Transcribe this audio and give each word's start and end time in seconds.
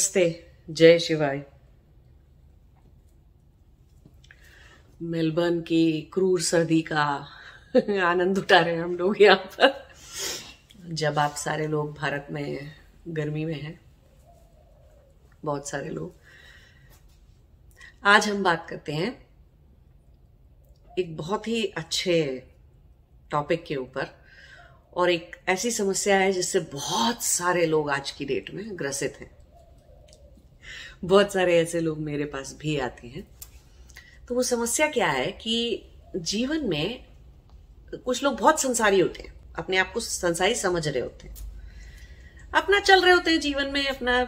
नमस्ते, 0.00 0.44
जय 0.70 0.98
शिवाय। 0.98 1.42
मेलबर्न 5.02 5.60
की 5.60 6.10
क्रूर 6.12 6.40
सर्दी 6.40 6.80
का 6.82 7.02
आनंद 8.04 8.38
उठा 8.38 8.60
रहे 8.60 8.74
हैं 8.74 8.82
हम 8.82 8.96
लोग 8.96 9.20
यहाँ 9.22 9.36
पर। 9.36 10.92
जब 10.92 11.18
आप 11.18 11.34
सारे 11.34 11.66
लोग 11.66 11.92
भारत 11.98 12.28
में 12.30 12.72
गर्मी 13.08 13.44
में 13.44 13.60
हैं, 13.62 13.80
बहुत 15.44 15.68
सारे 15.68 15.88
लोग। 15.88 16.14
आज 18.04 18.28
हम 18.28 18.42
बात 18.42 18.66
करते 18.70 18.92
हैं 18.92 19.10
एक 20.98 21.16
बहुत 21.16 21.48
ही 21.48 21.64
अच्छे 21.64 22.46
टॉपिक 23.30 23.64
के 23.64 23.76
ऊपर 23.76 24.06
और 24.94 25.10
एक 25.10 25.36
ऐसी 25.48 25.70
समस्या 25.70 26.16
है 26.16 26.32
जिससे 26.32 26.60
बहुत 26.60 27.22
सारे 27.22 27.66
लोग 27.66 27.90
आज 27.90 28.10
की 28.10 28.24
डेट 28.24 28.50
में 28.50 28.78
ग्रसित 28.78 29.18
हैं। 29.20 29.39
बहुत 31.02 31.32
सारे 31.32 31.58
ऐसे 31.58 31.80
लोग 31.80 31.98
मेरे 31.98 32.24
पास 32.24 32.56
भी 32.60 32.76
आते 32.78 33.08
हैं। 33.08 33.26
तो 34.28 34.34
वो 34.34 34.42
समस्या 34.42 34.86
क्या 34.86 35.08
है 35.08 35.30
कि 35.32 35.82
जीवन 36.16 36.68
में 36.68 37.04
कुछ 38.04 38.22
लोग 38.22 38.38
बहुत 38.38 38.60
संसारी 38.60 39.00
होते 39.00 39.22
हैं, 39.22 39.32
अपने 39.58 39.76
आप 39.76 39.92
को 39.92 40.00
संसारी 40.00 40.54
समझ 40.54 40.86
रहे 40.88 41.02
होते 41.02 41.28
हैं। 41.28 41.34
अपना 42.54 42.80
चल 42.80 43.00
रहे 43.00 43.12
होते 43.12 43.30
हैं 43.30 43.40
जीवन 43.40 43.72
में, 43.72 43.86
अपना 43.88 44.22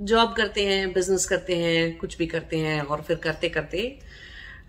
जॉब 0.00 0.34
करते 0.36 0.66
हैं 0.66 0.92
बिज़नेस 0.92 1.24
करते 1.26 1.56
हैं, 1.56 1.96
कुछ 1.98 2.16
भी 2.18 2.26
करते 2.26 2.56
हैं 2.56 2.80
और 2.80 3.02
फिर 3.02 3.16
करते 3.16 3.48
करते 3.48 3.98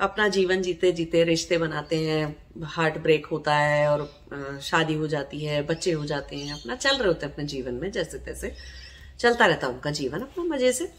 अपना 0.02 0.28
जीवन 0.28 0.62
जीते 0.62 0.92
जीते 0.92 1.24
रिश्ते 1.24 1.58
बनाते 1.58 1.96
हैं। 1.98 2.64
हार्ट 2.66 2.98
ब्रेक 2.98 3.26
होता 3.26 3.56
है 3.56 3.88
और 3.88 4.60
शादी 4.62 4.94
हो 4.94 5.08
जाती 5.08 5.44
है, 5.46 5.62
बच्चे 5.62 5.92
हो 5.92 6.06
जाते 6.06 6.36
हैं। 6.36 6.54
अपना 6.54 6.76
चल 6.76 6.98
रहे 6.98 7.08
होते 7.08 7.26
हैं 7.26 7.34
अपने 7.34 7.46
जीवन 7.46 7.74
में, 7.74 7.92
जैसे 7.92 8.20
तैसे 8.20 8.54
चलता 9.20 9.46
रहता 9.46 9.68
उनका 9.68 9.92
जीवन 9.92 10.20
अपना 10.20 10.44
मज़े 10.46 10.72
से। 10.74 10.92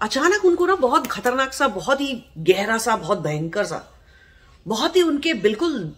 अचानक 0.00 0.44
उनको 0.44 0.66
ना 0.66 0.74
बहुत 0.74 1.06
खतरनाक 1.06 1.52
सा, 1.52 1.68
बहुत 1.68 2.00
ही 2.00 2.24
गहरा 2.38 2.78
सा, 2.78 2.96
बहुत 2.96 3.18
भयंकर 3.18 3.64
सा, 3.64 3.94
बहुत 4.66 4.96
ही 4.96 5.02
उनके 5.02 5.34
बिल्कुल 5.34 5.94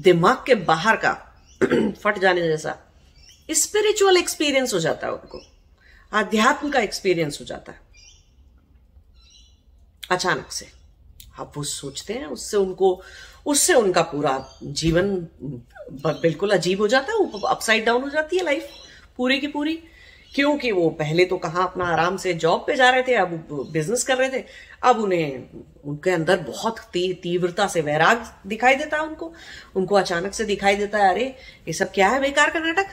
दिमाग 0.00 0.44
के 0.46 0.54
बाहर 0.54 0.96
का 0.96 1.12
फट 2.02 2.18
जाने 2.18 2.40
जैसा 2.40 2.76
स्पिरिचुअल 3.50 4.16
एक्सपीरियंस 4.16 4.74
हो 4.74 4.78
जाता 4.78 5.06
है 5.06 5.12
उनको। 5.12 5.42
आध्यात्म 6.12 6.70
का 6.70 6.80
एक्सपीरियंस 6.80 7.38
हो 7.40 7.44
जाता 7.46 7.72
है। 7.72 7.80
अचानक 10.10 10.52
से। 10.52 10.68
अब 11.38 11.52
वो 11.56 11.62
सोचते 11.64 12.14
हैं, 12.14 12.26
उससे 12.26 12.56
उनको, 12.56 13.02
उससे 13.46 13.74
उनका 13.74 14.02
पूरा 14.02 14.52
जीवन 14.62 15.28
बिल्कुल 16.04 16.50
अजीब 16.50 16.80
हो 16.80 16.88
जाता 16.88 17.12
है 17.12 17.30
अपसाइड 17.48 17.84
डाउन 17.84 18.02
हो 18.02 18.08
जाती 18.08 18.36
है 18.36 18.44
लाइफ 18.44 18.68
पूरी 19.16 19.40
की 19.40 19.46
पूरी। 19.46 19.82
क्योंकि 20.34 20.70
वो 20.72 20.88
पहले 20.90 21.24
तो 21.24 21.36
कहा 21.36 21.62
अपना 21.62 21.84
आराम 21.84 22.16
से 22.16 22.32
जॉब 22.34 22.64
पे 22.66 22.76
जा 22.76 22.90
रहे 22.90 23.02
थे 23.02 23.14
अब 23.14 23.30
बिज़नेस 23.72 24.02
कर 24.02 24.16
रहे 24.16 24.28
थे। 24.30 24.44
अब 24.82 24.98
उन्हें 24.98 25.42
उनके 25.84 26.10
अंदर 26.10 26.36
बहुत 26.40 26.78
ती, 26.92 27.12
तीव्रता 27.14 27.66
से 27.66 27.80
वैराग 27.80 28.24
दिखाई 28.46 28.74
देता 28.74 28.96
है 28.96 29.02
उनको। 29.02 29.32
उनको 29.76 29.94
अचानक 29.94 30.34
से 30.34 30.44
दिखाई 30.44 30.76
देता 30.76 30.98
है 30.98 31.10
अरे 31.10 31.24
ये 31.68 31.72
सब 31.72 31.92
क्या 31.92 32.08
है 32.08 32.20
बेकार 32.20 32.50
का 32.50 32.58
नाटक? 32.58 32.86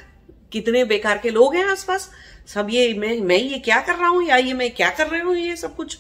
कितने 0.52 0.84
बेकार 0.86 1.18
के 1.18 1.30
लोग 1.30 1.56
हैं 1.56 1.66
आसपास? 1.66 2.10
सब 2.48 2.68
ये 2.72 2.94
मैं 2.94 3.20
मैं 3.22 3.38
ये 3.38 3.60
क्या 3.60 3.80
कर 3.82 3.96
रहा 3.96 4.08
हूँ? 4.08 4.24
या 4.24 4.38
ये 4.38 4.54
मैं 4.54 4.70
क्या 4.72 4.90
कर 4.90 5.08
रही 5.08 5.22
हूँ 5.22 5.36
ये 5.36 5.56
सब 5.56 5.76
कुछ? 5.76 5.98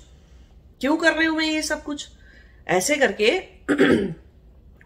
क्यों 0.82 0.98
कर 0.98 1.14
रही 1.14 1.28
हूँ 1.28 1.38
मैं 1.38 1.46
ये 1.46 1.62
सब 1.62 1.84
कुछ? 1.84 2.08
ऐसे 2.68 2.96
करके 2.96 3.38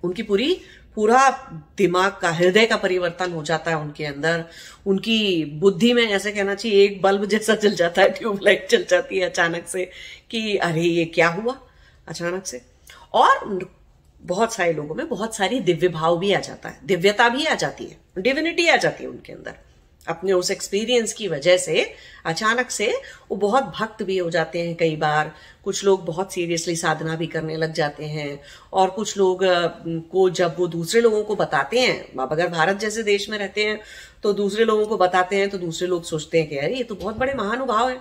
उनकी 0.03 0.23
पूरी 0.23 0.61
पूरा 0.95 1.29
दिमाग 1.77 2.17
का, 2.21 2.31
हृदय 2.31 2.65
का 2.65 2.77
परिवर्तन 2.77 3.31
हो 3.31 3.43
जाता 3.43 3.71
है 3.71 3.77
उनके 3.77 4.05
अंदर। 4.05 4.45
उनकी 4.85 5.45
बुद्धि 5.45 5.93
में 5.93 6.07
ऐसे 6.07 6.31
कहना 6.31 6.55
चाहिए, 6.55 6.83
एक 6.83 7.01
बल्ब 7.01 7.25
जैसा 7.25 7.55
चल 7.55 7.75
जाता 7.75 8.01
है, 8.01 8.09
ट्यूबलाइट 8.09 8.67
चल 8.67 8.85
जाती 8.89 9.19
है 9.19 9.29
अचानक 9.29 9.67
से 9.67 9.91
कि, 10.31 10.57
अरे, 10.57 10.81
ये 10.81 11.05
क्या 11.05 11.27
हुआ? 11.27 11.59
अचानक 12.07 12.45
से। 12.45 12.61
और 13.13 13.59
बहुत 14.21 14.53
सारे 14.53 14.73
लोगों 14.73 14.95
में 14.95 15.09
बहुत 15.09 15.35
सारी 15.35 15.59
दिव्य 15.59 15.87
भाव 15.87 16.19
भी 16.19 16.33
आ 16.33 16.39
जाता 16.39 16.69
है, 16.69 16.79
दिव्यता 16.83 17.29
भी 17.29 17.45
आ 17.45 17.55
जाती 17.55 17.85
है 17.85 17.97
डिविनिटी 18.17 18.67
आ 18.67 18.75
जाती 18.75 19.03
है 19.03 19.09
उनके 19.09 19.33
अंदर। 19.33 19.70
अपने 20.07 20.33
उस 20.33 20.49
एक्सपीरियंस 20.51 21.13
की 21.13 21.27
वजह 21.27 21.57
से 21.57 21.83
अचानक 22.25 22.71
से 22.71 22.87
वो 23.31 23.35
बहुत 23.37 23.63
भक्त 23.79 24.01
भी 24.03 24.17
हो 24.17 24.29
जाते 24.29 24.59
हैं 24.59 24.75
कई 24.75 24.95
बार। 24.95 25.31
कुछ 25.63 25.83
लोग 25.85 26.05
बहुत 26.05 26.33
सीरियसली 26.33 26.75
साधना 26.75 27.15
भी 27.15 27.27
करने 27.27 27.57
लग 27.57 27.73
जाते 27.73 28.05
हैं 28.05 28.39
और 28.73 28.89
कुछ 28.89 29.17
लोग 29.17 29.39
को 30.11 30.29
जब 30.29 30.55
वो 30.59 30.67
दूसरे 30.67 31.01
लोगों 31.01 31.23
को 31.23 31.35
बताते 31.35 31.79
हैं 31.79 32.27
अगर 32.27 32.47
भारत 32.47 32.79
जैसे 32.79 33.03
देश 33.03 33.29
में 33.29 33.37
रहते 33.37 33.65
हैं 33.65 33.79
तो 34.23 34.33
दूसरे 34.33 34.65
लोगों 34.65 34.85
को 34.85 34.97
बताते 34.97 35.35
हैं 35.35 35.49
तो 35.49 35.57
दूसरे 35.57 35.87
लोग 35.87 36.03
सोचते 36.03 36.39
हैं 36.39 36.49
कि 36.49 36.57
अरे 36.57 36.75
ये 36.75 36.83
तो 36.83 36.95
बहुत 36.95 37.17
बड़े 37.17 37.33
महानुभाव 37.33 37.89
है। 37.89 37.99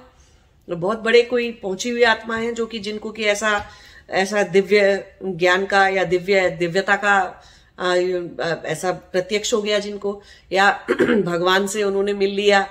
बहुत 0.68 0.98
बड़े 0.98 1.22
कोई 1.22 1.50
पहुँची 1.52 1.90
हुई 1.90 2.02
आत्मा 2.02 2.36
है 2.36 2.52
जो 2.54 2.66
कि 2.66 2.78
जिनको 2.78 3.10
कि 3.10 3.24
ऐसा 3.24 3.66
ऐसा 4.10 4.42
दिव्य 4.42 4.80
ज्ञान 5.24 5.66
का 5.66 5.86
या 5.88 6.04
दिव्य, 6.04 6.50
दिव्यता 6.50 6.96
का 6.96 7.42
ऐसा 7.78 8.92
प्रत्यक्ष 9.12 9.54
हो 9.54 9.62
गया 9.62 9.78
जिनको, 9.78 10.20
या 10.52 10.70
भगवान 10.90 11.66
से 11.66 11.82
उन्होंने 11.82 12.12
मिल 12.12 12.30
लिया, 12.30 12.66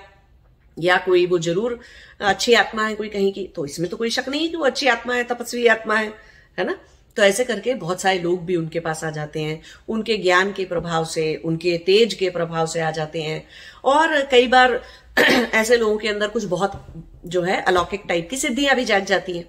या 0.77 0.97
कोई 0.97 1.25
वो 1.25 1.39
ज़रूर 1.39 1.79
अच्छी 2.19 2.53
आत्मा 2.53 2.85
है 2.87 2.95
कोई 2.95 3.09
कहीं 3.09 3.31
की 3.33 3.43
तो 3.55 3.65
इसमें 3.65 3.89
तो 3.89 3.97
कोई 3.97 4.09
शक 4.09 4.29
नहीं 4.29 4.41
है 4.41 4.47
कि 4.47 4.57
वो 4.57 4.65
अच्छी 4.65 4.87
आत्मा 4.87 5.13
है, 5.15 5.23
तपस्वी 5.23 5.67
आत्मा 5.67 5.95
है 5.95 6.13
है 6.57 6.65
ना? 6.65 6.77
तो 7.17 7.23
ऐसे 7.23 7.43
करके 7.43 7.73
बहुत 7.73 8.01
सारे 8.01 8.19
लोग 8.19 8.45
भी 8.45 8.55
उनके 8.55 8.79
पास 8.79 9.03
आ 9.03 9.09
जाते 9.11 9.41
हैं, 9.41 9.61
उनके 9.89 10.17
ज्ञान 10.17 10.51
के 10.53 10.65
प्रभाव 10.65 11.05
से, 11.05 11.35
उनके 11.35 11.77
तेज 11.77 12.13
के 12.13 12.29
प्रभाव 12.29 12.65
से 12.65 12.79
आ 12.79 12.91
जाते 12.91 13.21
हैं। 13.21 13.43
और 13.83 14.21
कई 14.31 14.47
बार 14.47 14.81
ऐसे 15.19 15.77
लोगों 15.77 15.97
के 15.97 16.07
अंदर 16.07 16.27
कुछ 16.27 16.43
बहुत 16.45 16.85
जो 17.25 17.41
है 17.41 17.61
अलौकिक 17.61 18.03
टाइप 18.09 18.29
की 18.29 18.37
सिद्धियाँ 18.37 18.75
भी 18.75 18.85
जाग 18.85 19.05
जाती 19.05 19.37
हैं। 19.37 19.45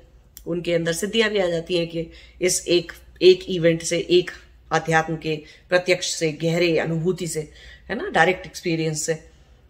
उनके 0.47 0.75
अंदर 0.75 0.93
सिद्धियाँ 0.93 1.31
भी 1.31 1.38
आ 1.38 1.47
जाती 1.47 1.77
हैं 1.78 1.88
कि 1.88 2.11
इस 2.41 2.67
एक 2.69 2.93
एक 3.22 3.44
इवेंट 3.49 3.82
से 3.82 3.99
एक 4.11 4.31
अध्यात्म 4.72 5.16
के 5.16 5.42
प्रत्यक्ष 5.69 6.14
से, 6.14 6.32
गहरे 6.32 6.78
अनुभूति 6.78 7.26
से, 7.26 7.50
है 7.88 7.94
ना? 7.94 8.08
डायरेक्ट 8.08 8.47
एक्सपीरियंस 8.47 9.03
से। 9.03 9.14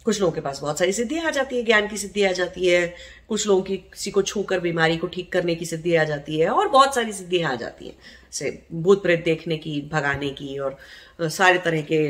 कुछ 0.04 0.20
लोगों 0.20 0.32
के 0.32 0.40
पास 0.40 0.60
बहुत 0.60 0.78
सारी 0.78 0.92
सिद्धियाँ 0.92 1.26
आ 1.26 1.30
जाती 1.30 1.56
है, 1.56 1.62
ज्ञान 1.62 1.88
की 1.88 1.96
सिद्धि 1.96 2.22
आ 2.22 2.32
जाती 2.32 2.66
है। 2.66 2.94
कुछ 3.28 3.46
लोगों 3.46 3.62
की, 3.62 3.76
किसी 3.76 4.10
को 4.10 4.22
छूकर, 4.22 4.60
बीमारी 4.60 4.96
को 4.96 5.06
ठीक 5.06 5.32
करने 5.32 5.54
की 5.54 5.66
सिद्धि 5.66 5.94
आ 5.94 6.04
जाती 6.04 6.38
है 6.40 6.48
और 6.48 6.68
बहुत 6.68 6.94
सारी 6.94 7.12
सिद्धियाँ 7.12 7.52
आ 7.52 7.54
जाती 7.54 7.86
हैं। 7.86 7.96
से 8.32 8.62
भूत 8.72 9.02
प्रेत 9.02 9.24
देखने 9.24 9.56
की, 9.56 9.88
भगाने 9.92 10.30
की 10.30 10.58
और 10.58 10.78
सारे 11.22 11.58
तरह 11.58 11.82
के 11.82 12.08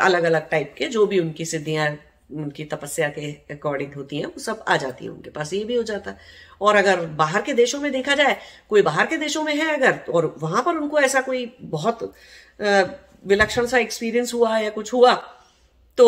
अलग 0.00 0.22
अलग 0.22 0.48
टाइप 0.48 0.74
के 0.78 0.86
जो 0.86 1.06
भी 1.06 1.18
उनकी 1.18 1.44
सिद्धियाँ 1.44 1.98
उनकी 2.30 2.64
तपस्या 2.64 3.08
के 3.08 3.30
अकॉर्डिंग 3.50 3.94
होती 3.94 4.16
हैं, 4.16 4.26
वो 4.26 4.38
सब 4.40 4.64
आ 4.68 4.76
जाती 4.76 5.04
है 5.04 5.10
उनके 5.10 5.30
पास, 5.30 5.52
ये 5.52 5.64
भी 5.64 5.74
हो 5.74 5.82
जाता 5.82 6.10
है। 6.10 6.16
और 6.60 6.76
अगर 6.76 7.04
बाहर 7.16 7.42
के 7.42 7.52
देशों 7.54 7.80
में 7.80 7.90
देखा 7.92 8.14
जाए, 8.14 8.36
कोई 8.70 8.82
बाहर 8.82 9.06
के 9.06 9.16
देशों 9.16 9.42
में 9.44 9.54
है 9.54 9.74
अगर, 9.76 9.98
और 10.12 10.34
वहाँ 10.38 10.62
पर 10.62 10.76
उनको 10.76 11.00
ऐसा 11.00 11.20
कोई 11.20 11.44
बहुत 11.62 12.12
विलक्षण 13.26 13.66
सा 13.66 13.78
एक्सपीरियंस 13.78 14.34
हुआ 14.34 14.58
या 14.58 14.70
कुछ 14.70 14.92
हुआ 14.92 15.14
तो 15.98 16.06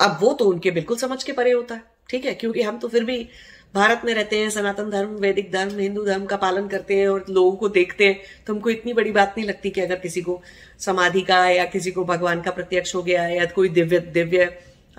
अब 0.00 0.18
वो 0.20 0.32
तो 0.32 0.44
उनके 0.44 0.70
बिल्कुल 0.70 0.96
समझ 0.96 1.22
के 1.22 1.32
परे 1.32 1.52
होता 1.52 1.74
है। 1.74 1.82
ठीक 2.10 2.24
है? 2.24 2.34
क्योंकि 2.34 2.62
हम 2.62 2.78
तो 2.78 2.88
फिर 2.88 3.04
भी 3.04 3.28
भारत 3.74 4.02
में 4.04 4.12
रहते 4.14 4.38
हैं, 4.38 4.50
सनातन 4.50 4.90
धर्म, 4.90 5.08
वैदिक 5.16 5.50
धर्म, 5.52 5.78
हिंदू 5.78 6.04
धर्म 6.04 6.24
का 6.26 6.36
पालन 6.36 6.68
करते 6.68 6.96
हैं 6.96 7.08
और 7.08 7.24
लोगों 7.30 7.56
को 7.56 7.68
देखते 7.68 8.04
हैं 8.04 8.44
तो 8.46 8.52
हमको 8.52 8.70
इतनी 8.70 8.92
बड़ी 8.92 9.12
बात 9.12 9.34
नहीं 9.38 9.46
लगती 9.48 9.70
कि 9.70 9.80
अगर 9.80 9.96
किसी 9.96 10.22
को 10.22 10.40
समाधि 10.78 11.20
का 11.22 11.44
या 11.48 11.64
किसी 11.66 11.90
को 11.90 12.04
भगवान 12.04 12.40
का 12.42 12.50
प्रत्यक्ष 12.50 12.94
हो 12.94 13.02
गया 13.02 13.26
या 13.28 13.44
कोई 13.46 13.68
दिव्य 13.68 13.98
दिव्य 13.98 14.46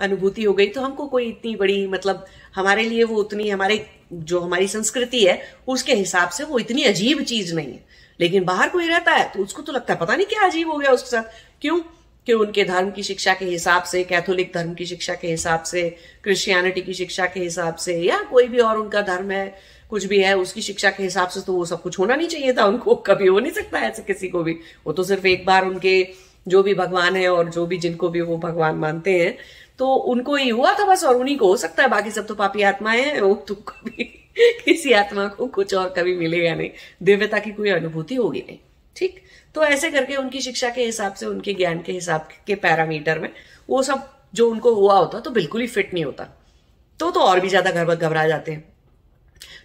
अनुभूति 0.00 0.42
हो 0.44 0.52
गई 0.52 0.66
तो 0.66 0.80
हमको 0.80 1.06
कोई 1.06 1.28
इतनी 1.28 1.56
बड़ी 1.56 1.86
मतलब 1.86 2.26
हमारे 2.54 2.84
लिए 2.84 3.04
वो 3.04 3.16
उतनी, 3.16 3.48
हमारे, 3.50 3.86
जो 4.12 4.40
हमारी 4.40 4.68
संस्कृति 4.68 5.24
है, 5.24 5.40
उसके 5.68 5.94
हिसाब 5.94 6.28
से 6.28 6.44
वो 6.44 6.58
इतनी 6.58 6.82
अजीब 6.82 7.22
चीज़ 7.22 7.54
नहीं 7.54 7.72
है। 7.72 7.84
लेकिन 8.20 8.44
बाहर 8.44 8.68
कोई 8.68 8.86
रहता 8.86 9.12
है 9.12 9.32
तो 9.36 9.42
उसको 9.42 9.62
तो 9.62 9.72
लगता 9.72 9.94
है, 9.94 10.00
पता 10.00 10.16
नहीं 10.16 10.26
क्या 10.26 10.42
अजीब 10.42 10.70
हो 10.70 10.78
गया 10.78 10.90
उसके 10.90 11.10
साथ। 11.10 11.22
क्यों? 11.60 11.80
कि 12.26 12.32
उनके 12.32 12.64
धर्म 12.64 12.90
की 12.90 13.02
शिक्षा 13.02 13.34
के 13.34 13.44
हिसाब 13.44 13.82
से, 13.82 14.04
कैथोलिक 14.04 14.52
धर्म 14.54 14.74
की 14.74 14.86
शिक्षा 14.86 15.14
के 15.14 15.28
हिसाब 15.28 15.62
से, 15.62 15.96
क्रिश्चियनिटी 16.24 16.80
की 16.80 16.94
शिक्षा 16.94 17.26
के 17.26 17.40
हिसाब 17.40 17.74
से, 17.74 17.96
या 17.96 18.22
कोई 18.22 18.48
भी 18.48 18.58
और 18.58 18.78
उनका 18.78 19.02
धर्म 19.02 19.30
है, 19.30 19.54
कुछ 19.90 20.04
भी 20.04 20.20
है, 20.20 20.36
उसकी 20.38 20.60
शिक्षा 20.60 20.90
के 20.90 21.02
हिसाब 21.02 21.28
से 21.28 21.40
तो 21.40 21.52
वो 21.52 21.64
सब 21.64 21.82
कुछ 21.82 21.98
होना 21.98 22.14
नहीं 22.16 22.28
चाहिए 22.28 22.52
था 22.52 22.64
उनको। 22.64 22.94
कभी 22.94 23.26
हो 23.26 23.40
नहीं 23.40 23.52
सकता 23.52 23.78
ऐसे 23.78 24.02
किसी 24.02 24.28
को 24.28 24.42
भी। 24.42 24.56
वो 24.86 24.92
तो 24.92 25.04
सिर्फ़ 25.04 25.26
एक 25.26 25.46
बार 25.46 25.66
उनके, 25.66 26.08
जो 26.48 26.62
भी 26.62 26.74
भगवान 26.74 27.16
है 27.16 27.28
और 27.28 27.50
जो 27.50 27.66
भी 27.66 27.78
जिनको 27.78 28.08
भी 28.08 28.20
वो 28.20 28.36
भगवान 28.36 28.74
मानते 28.74 29.18
हैं 29.18 29.38
तो 29.80 29.94
उनको 29.94 30.34
ही 30.34 30.48
हुआ 30.48 30.72
था, 30.72 30.84
बस 30.84 31.04
और 31.04 31.16
उन्हीं 31.16 31.38
को 31.38 31.46
हो 31.46 31.56
सकता 31.56 31.82
है, 31.82 31.88
बाकी 31.88 32.10
सब 32.10 32.26
तो 32.26 32.34
पापी 32.34 32.62
आत्माएँ 32.62 33.02
हैं, 33.02 33.20
वो 33.20 33.34
तो 33.34 33.54
कभी 33.54 34.04
किसी 34.64 34.92
आत्मा 34.92 35.26
को 35.28 35.46
कुछ 35.46 35.74
और 35.74 35.94
कभी 35.98 36.14
मिलेगा 36.16 36.54
नहीं। 36.54 36.70
दिव्यता 37.02 37.38
की 37.38 37.50
कोई 37.52 37.70
अनुभूति 37.70 38.14
होगी 38.14 38.44
नहीं, 38.48 38.58
ठीक? 38.96 39.22
तो 39.54 39.64
ऐसे 39.64 39.90
करके 39.90 40.16
उनकी 40.16 40.40
शिक्षा 40.40 40.70
के 40.70 40.84
हिसाब 40.84 41.14
से, 41.14 41.26
उनके 41.26 41.54
ज्ञान 41.54 41.82
के 41.82 41.92
हिसाब 41.92 42.28
के 42.46 42.54
पैरामीटर 42.54 43.18
में, 43.18 43.32
वो 43.68 43.82
सब 43.82 44.10
जो 44.34 44.50
उनको 44.50 44.74
हुआ 44.74 44.98
होता 44.98 45.20
तो 45.20 45.30
बिल्कुल 45.30 45.60
ही 45.60 45.66
फिट 45.66 45.94
नहीं 45.94 46.04
होता। 46.04 46.24
तो 46.98 47.10
तो 47.10 47.20
और 47.20 47.40
भी 47.40 47.48
ज़्यादा 47.48 47.70
घर 47.70 47.94
घबरा 47.94 48.28
जाते 48.28 48.52
हैं। 48.52 48.69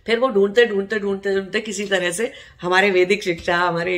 फिर 0.05 0.19
वो 0.19 0.27
ढूंढते 0.29 0.65
ढूंढते 0.65 0.99
ढूंढते 0.99 1.33
ढूंढते 1.35 1.59
किसी 1.61 1.85
तरह 1.85 2.11
से 2.11 2.31
हमारे 2.61 2.91
वैदिक 2.91 3.23
शिक्षा, 3.23 3.57
हमारे 3.57 3.97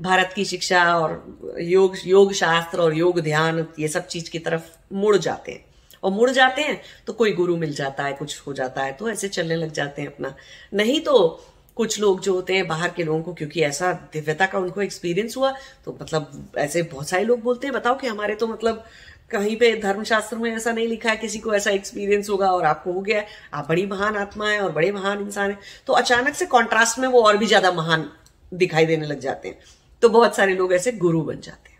भारत 0.00 0.32
की 0.36 0.44
शिक्षा 0.44 0.84
और 0.98 1.56
योग 1.60 1.96
योग 2.06 2.32
शास्त्र 2.32 2.80
और 2.80 2.96
योग 2.96 3.20
ध्यान, 3.20 3.66
ये 3.78 3.88
सब 3.88 4.06
चीज़ 4.06 4.30
की 4.30 4.38
तरफ़ 4.38 4.70
मुड़ 4.94 5.16
जाते 5.18 5.52
हैं। 5.52 5.64
और 6.02 6.10
मुड़ 6.12 6.30
जाते 6.30 6.62
हैं 6.62 6.80
तो 7.06 7.12
कोई 7.12 7.32
गुरु 7.32 7.56
मिल 7.56 7.72
जाता 7.74 8.04
है, 8.04 8.12
कुछ 8.12 8.40
हो 8.46 8.52
जाता 8.52 8.82
है 8.82 8.92
तो 8.92 9.10
ऐसे 9.10 9.28
चलने 9.30 9.56
लग 9.56 9.72
जाते 9.72 10.02
हैं 10.02 10.08
अपना। 10.08 10.34
नहीं 10.74 11.00
तो 11.00 11.44
कुछ 11.76 11.98
लोग 12.00 12.20
जो 12.20 12.32
होते 12.34 12.54
हैं 12.54 12.66
बाहर 12.68 12.90
के 12.90 13.04
लोगों 13.04 13.22
को, 13.22 13.32
क्योंकि 13.34 13.60
ऐसा 13.62 13.92
दिव्यता 14.12 14.46
का 14.46 14.58
उनको 14.58 14.82
एक्सपीरियंस 14.82 15.36
हुआ 15.36 15.50
तो 15.84 15.96
मतलब 16.00 16.52
ऐसे 16.58 16.82
बहुत 16.84 17.08
सारे 17.08 17.24
लोग 17.24 17.42
बोलते 17.42 17.66
हैं, 17.66 17.74
बताओ 17.74 17.96
कि 17.98 18.06
हमारे 18.06 18.34
तो 18.34 18.46
मतलब 18.46 18.84
कहीं 19.30 19.56
पे 19.56 19.74
धर्मशास्त्र 19.76 20.36
में 20.36 20.50
ऐसा 20.50 20.72
नहीं 20.72 20.86
लिखा 20.88 21.10
है, 21.10 21.16
किसी 21.16 21.38
को 21.38 21.54
ऐसा 21.54 21.70
एक्सपीरियंस 21.70 22.30
होगा 22.30 22.50
और 22.52 22.64
आपको 22.64 22.92
हो 22.92 23.00
गया 23.00 23.24
आप 23.54 23.68
बड़ी 23.68 23.86
महान 23.86 24.16
आत्मा 24.16 24.48
है 24.48 24.60
और 24.60 24.72
बड़े 24.72 24.90
महान 24.92 25.20
इंसान 25.20 25.50
है। 25.50 25.58
तो 25.86 25.92
अचानक 25.92 26.34
से 26.34 26.46
कॉन्ट्रास्ट 26.48 26.98
में 26.98 27.08
वो 27.08 27.22
और 27.22 27.36
भी 27.36 27.46
ज़्यादा 27.46 27.72
महान 27.72 28.10
दिखाई 28.52 28.86
देने 28.86 29.06
लग 29.06 29.20
जाते 29.20 29.48
हैं। 29.48 29.58
तो 30.02 30.08
बहुत 30.08 30.36
सारे 30.36 30.54
लोग 30.54 30.72
ऐसे 30.72 30.92
गुरु 30.92 31.22
बन 31.22 31.40
जाते 31.40 31.70
हैं। 31.70 31.78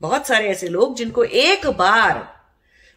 बहुत 0.00 0.26
सारे 0.26 0.48
ऐसे 0.48 0.68
लोग 0.68 0.96
जिनको 0.96 1.24
एक 1.24 1.66
बार 1.68 2.26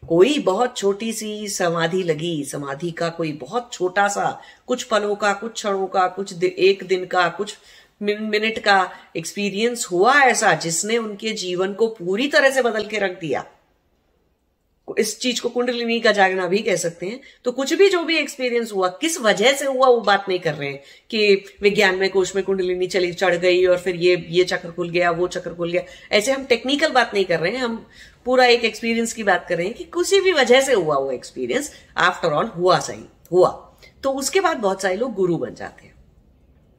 कोई 0.04 0.38
बहुत 0.40 0.78
छोटी 0.78 1.12
सी 1.13 1.48
समाधि 1.48 2.02
लगी, 2.04 2.44
समाधि 2.45 2.92
का 2.92 3.10
कोई 3.10 3.31
बहुत 3.34 3.69
छोटा 3.74 4.07
सा, 4.07 4.40
कुछ 4.68 4.84
पलों 4.84 5.16
का, 5.16 5.31
कुछ 5.34 5.54
क्षणों 5.54 5.88
का, 5.88 6.07
कुछ 6.07 6.44
एक 6.44 6.84
दिन 6.84 7.06
का, 7.06 7.28
कुछ 7.30 7.56
मिनट 8.01 8.60
का 8.60 8.92
एक्सपीरियंस 9.18 9.88
हुआ 9.92 10.13
ऐसा 10.13 10.54
जिसने 10.54 10.98
उनके 10.98 11.34
जीवन 11.34 11.74
को 11.74 11.88
पूरी 11.88 12.28
तरह 12.28 12.50
से 12.50 12.62
बदल 12.62 12.84
के 12.84 12.98
रख 12.98 13.19
दिया। 13.19 13.46
इस 15.00 15.19
चीज़ 15.19 15.42
को 15.42 15.50
कुंडलिनी 15.50 16.00
का 16.00 16.12
जागना 16.12 16.48
भी 16.48 16.57
कह 16.57 16.75
सकते 16.75 17.06
हैं। 17.06 17.19
तो 17.44 17.51
कुछ 17.51 17.74
भी 17.74 17.90
जो 17.90 18.04
भी 18.04 18.18
एक्सपीरियंस 18.18 18.72
हुआ, 18.72 18.88
किस 18.88 19.19
वजह 19.22 19.51
से 19.51 19.66
हुआ, 19.66 19.88
वो 19.88 20.01
बात 20.01 20.25
नहीं 20.30 20.40
कर 20.40 20.54
रहे 20.54 20.69
हैं 20.69 20.84
कि 21.10 21.46
विज्ञान 21.62 21.96
में 21.96 22.10
कोष 22.10 22.36
में 22.36 22.46
कुंडलिनी 22.46 22.88
चली, 22.88 23.13
चढ़ 23.13 23.36
गई 23.36 23.66
और 23.66 23.78
फिर 23.78 23.96
ये 23.96 24.25
ये 24.30 24.44
चक्र 24.44 24.72
खुल 24.72 24.90
गया, 24.90 25.12
वो 25.12 25.28
चक्र 25.28 25.54
खुल 25.54 25.72
गया। 25.72 25.84
ऐसे 26.12 26.31
हम 26.31 26.45
टेक्निकल 26.45 26.90
बात 26.90 27.12
नहीं 27.13 27.25
कर 27.25 27.40
रहे 27.40 27.52
हैं। 27.52 27.60
हम 27.60 27.88
पूरा 28.25 28.45
एक 28.45 28.66
एक्सपीरियंस 28.66 29.13
की 29.13 29.24
बात 29.24 29.45
कर 29.50 29.57
रहे 29.57 29.66
हैं 29.66 29.75
कि 29.75 29.84
किसी 29.84 30.22
भी 30.22 30.31
वजह 30.31 30.62
से 30.62 30.74
हुआ 30.74 30.95
वो 30.95 31.12
एक्सपीरियंस 31.12 31.74
आफ्टर 31.98 32.28
ऑल 32.28 32.45
हुआ 32.45 32.80
सही, 32.80 33.06
हुआ। 33.31 33.78
तो 34.04 34.12
उसके 34.12 34.40
बाद 34.40 34.57
बहुत 34.57 34.81
सारे 34.81 34.95
लोग 34.95 35.13
गुरु 35.13 35.38
बन 35.38 35.56
जाते 35.56 35.86
हैं। 35.86 35.88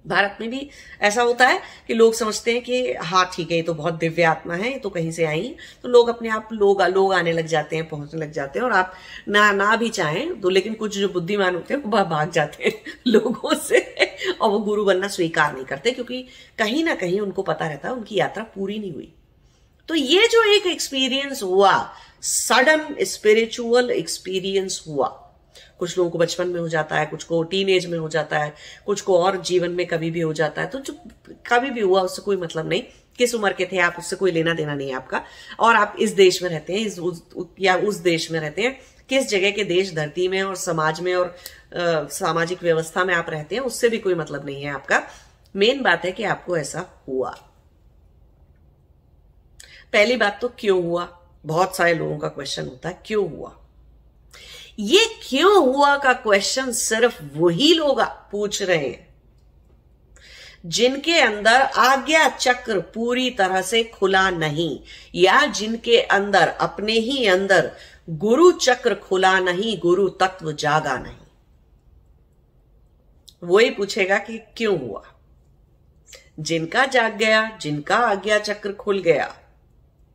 भारत 0.07 0.39
में 0.41 0.51
भी 0.51 0.69
ऐसा 1.01 1.23
होता 1.23 1.47
है 1.47 1.61
कि 1.87 1.95
लोग 1.95 2.15
समझते 2.15 2.53
हैं 2.53 2.63
कि 2.63 2.93
हाँ 2.95 3.31
ठीक 3.35 3.51
है, 3.51 3.57
ये 3.57 3.63
तो 3.63 3.75
बहुत 3.75 3.95
दिव्य 3.95 4.23
आत्मा 4.23 4.55
है, 4.55 4.73
ये 4.73 4.79
तो 4.79 4.91
कहीं 4.91 5.11
से 5.11 5.25
आई। 5.25 5.55
तो 5.83 5.89
लोग 5.89 6.09
अपने 6.09 6.29
आप 6.29 6.49
लोग 6.53 6.83
लोग 6.83 7.13
आने 7.15 7.33
लग 7.33 7.47
जाते 7.47 7.77
हैं, 7.77 7.89
पहुँचने 7.89 8.21
लग 8.21 8.33
जाते 8.33 8.59
हैं 8.59 8.67
और 8.67 8.73
आप 8.73 8.93
ना 9.29 9.53
ना 9.53 9.77
भी 9.77 9.89
चाहें 9.89 10.41
तो 10.41 10.49
लेकिन 10.49 10.75
कुछ 10.75 10.99
जो 10.99 11.09
बुद्धिमान 11.09 11.55
होते 11.55 11.75
हैं 11.75 11.83
वो 11.83 12.05
भाग 12.05 12.31
जाते 12.31 12.65
हैं 12.65 12.73
लोगों 13.07 13.55
से 13.55 13.81
और 14.41 14.51
वो 14.51 14.59
गुरु 14.59 14.85
बनना 14.85 15.09
स्वीकार 15.09 15.55
नहीं 15.55 15.65
करते 15.65 15.91
क्योंकि 15.91 16.27
कहीं 16.59 16.85
ना 16.85 16.95
कहीं 16.95 17.21
उनको 17.21 17.43
पता 17.43 17.69
रहता 17.69 17.89
है, 17.89 17.95
उनकी 17.95 18.19
यात्रा 18.19 18.45
पूरी 18.45 18.79
नहीं 18.79 18.93
हुई। 18.93 19.13
तो 19.89 19.95
ये 19.95 20.29
जो 20.29 20.43
एक 20.55 20.67
एक्सपीरियंस 20.67 21.43
हुआ 21.43 21.73
सडन 22.23 22.97
स्पिरिचुअल 23.01 23.91
एक्सपीरियंस 23.91 24.85
हुआ 24.89 25.07
कुछ 25.81 25.97
लोगों 25.99 26.11
को 26.11 26.19
बचपन 26.19 26.49
में 26.49 26.61
हो 26.61 26.69
जाता 26.69 26.97
है 26.97 27.07
कुछ 27.07 27.25
को 27.25 27.43
टीन 27.45 27.69
एज 27.69 27.87
में 27.87 27.99
हो 27.99 28.09
जाता 28.09 28.39
है 28.39 28.55
कुछ 28.87 29.01
को 29.01 29.19
और 29.19 29.41
जीवन 29.43 29.71
में 29.71 29.87
कभी 29.87 30.11
भी 30.11 30.21
हो 30.21 30.33
जाता 30.33 30.63
है। 30.63 30.69
तो 30.69 30.79
जो 30.81 30.95
कभी 31.47 31.71
भी 31.71 31.81
हुआ 31.81 32.03
उससे 32.03 32.23
कोई 32.23 32.37
मतलब 32.37 32.69
नहीं। 32.69 32.83
किस 33.19 33.35
उम्र 33.35 33.53
के 33.53 33.67
थे 33.73 33.79
आप 33.79 33.97
उससे 33.99 34.17
कोई 34.17 34.31
लेना 34.33 34.55
देना 34.55 34.75
नहीं 34.75 34.89
है 34.89 34.95
आपका। 34.95 35.23
और 35.61 35.77
आप 35.77 35.97
इस 36.01 36.13
देश 36.15 36.43
में 36.43 36.51
रहते 36.51 36.73
हैं 36.73 36.81
इस 36.81 36.99
उस, 36.99 37.23
या 37.61 37.77
उस 37.77 37.97
देश 37.97 38.31
में 38.31 38.41
रहते 38.41 38.63
हैं 38.63 38.79
किस 39.09 39.29
जगह 39.29 39.51
के 39.51 39.65
देश 39.65 39.95
धरती 39.95 40.29
में 40.29 40.43
और 40.43 40.57
समाज 40.57 41.01
में 41.01 41.15
और 41.15 41.37
सामाजिक 41.75 42.63
व्यवस्था 42.63 43.05
में 43.05 43.15
आप 43.15 43.31
रहते 43.31 43.55
हैं 43.55 43.63
उससे 43.63 43.89
भी 43.89 43.99
कोई 43.99 44.15
मतलब 44.15 44.47
नहीं 44.47 44.63
है 44.63 44.73
आपका। 44.73 45.03
मेन 45.55 45.83
बात 45.83 46.05
है 46.05 46.13
कि 46.13 46.25
आपको 46.25 46.57
ऐसा 46.57 46.85
हुआ। 47.09 47.31
पहली 49.93 50.17
बात 50.17 50.39
तो 50.43 50.49
क्यों 50.59 50.83
हुआ? 50.83 51.09
बहुत 51.47 51.77
सारे 51.77 51.95
लोगों 51.95 52.19
का 52.19 52.29
क्वेश्चन 52.29 52.67
होता 52.67 52.89
है 52.89 52.99
क्यों 53.07 53.29
हुआ? 53.31 53.57
ये 54.81 55.07
क्यों 55.29 55.75
हुआ 55.75 55.97
का 55.97 56.13
क्वेश्चन 56.13 56.73
सिर्फ़ 56.73 57.23
वही 57.35 57.75
लोग 57.75 58.03
पूछ 58.03 58.63
रहे 58.63 58.89
हैं। 58.89 59.15
जिनके 60.67 61.21
अंदर 61.21 61.63
आज्ञा 61.63 62.29
चक्र 62.29 62.81
पूरी 62.81 63.31
तरह 63.31 63.63
से 63.63 63.85
खुला 63.85 64.31
नहीं, 64.31 64.81
या 65.15 65.47
जिनके 65.47 66.01
अंदर, 66.01 66.49
अपने 66.49 66.93
ही 66.93 67.27
अंदर 67.27 67.77
गुरु 68.11 68.53
चक्र 68.53 68.95
खुला 68.95 69.39
नहीं, 69.39 69.81
गुरु 69.81 70.09
तत्व 70.09 70.53
जागा 70.53 70.99
नहीं। 70.99 71.17
वो 73.45 73.59
ही 73.59 73.71
पूछेगा 73.71 74.19
कि 74.19 74.39
क्यों 74.39 74.81
हुआ? 74.81 75.03
जिनका 76.41 76.87
जाग 76.87 77.17
गया, 77.17 77.59
जिनका 77.61 77.97
आज्ञा 77.97 78.39
चक्र 78.39 78.73
खुल 78.73 78.99
गया। 78.99 79.37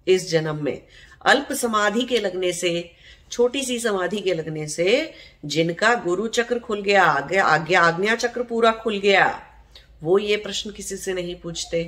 इस 0.08 0.30
जन्म 0.30 0.64
में 0.64 0.88
अल्प 1.26 1.54
समाधि 1.54 2.02
के 2.02 2.20
लगने 2.20 2.54
से 2.54 2.92
छोटी 3.32 3.64
सी 3.64 3.80
समाधि 3.80 4.20
के 4.20 4.34
लगने 4.34 4.68
से 4.68 5.14
जिनका 5.46 5.94
गुरु 5.96 6.28
चक्र 6.28 6.60
खुल 6.60 6.82
गया 6.82 7.04
आज्ञा 7.04 7.82
आज्ञा 7.82 8.16
चक्र 8.16 8.44
पूरा 8.44 8.72
खुल 8.74 9.00
गया, 9.00 9.42
वो 10.04 10.18
ये 10.20 10.38
प्रश्न 10.38 10.72
किसी 10.72 10.98
से 10.98 11.14
नहीं 11.14 11.36
पूछते। 11.36 11.84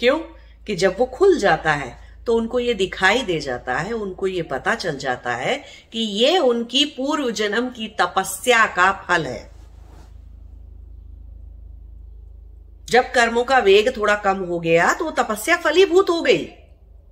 क्यों? 0.00 0.18
कि 0.66 0.76
जब 0.76 0.96
वो 0.98 1.06
खुल 1.08 1.38
जाता 1.38 1.72
है 1.72 1.96
तो 2.26 2.34
उनको 2.34 2.58
ये 2.60 2.74
दिखाई 2.74 3.22
दे 3.22 3.38
जाता 3.40 3.76
है, 3.76 3.92
उनको 3.92 4.26
ये 4.26 4.42
पता 4.42 4.74
चल 4.74 4.96
जाता 4.96 5.34
है 5.34 5.54
कि 5.92 5.98
ये 5.98 6.38
उनकी 6.38 6.84
पूर्व 6.96 7.30
जन्म 7.30 7.68
की 7.68 7.88
तपस्या 8.00 8.64
का 8.66 8.90
फल 9.08 9.26
है। 9.26 9.50
जब 12.90 13.10
कर्मों 13.12 13.44
का 13.44 13.58
वेग 13.58 13.96
थोड़ा 13.96 14.14
कम 14.16 14.44
हो 14.44 14.58
गया 14.60 14.92
तो 14.94 15.04
वो 15.04 15.10
तपस्या 15.12 15.56
फलीभूत 15.56 16.10
हो 16.10 16.20
गई। 16.22 16.44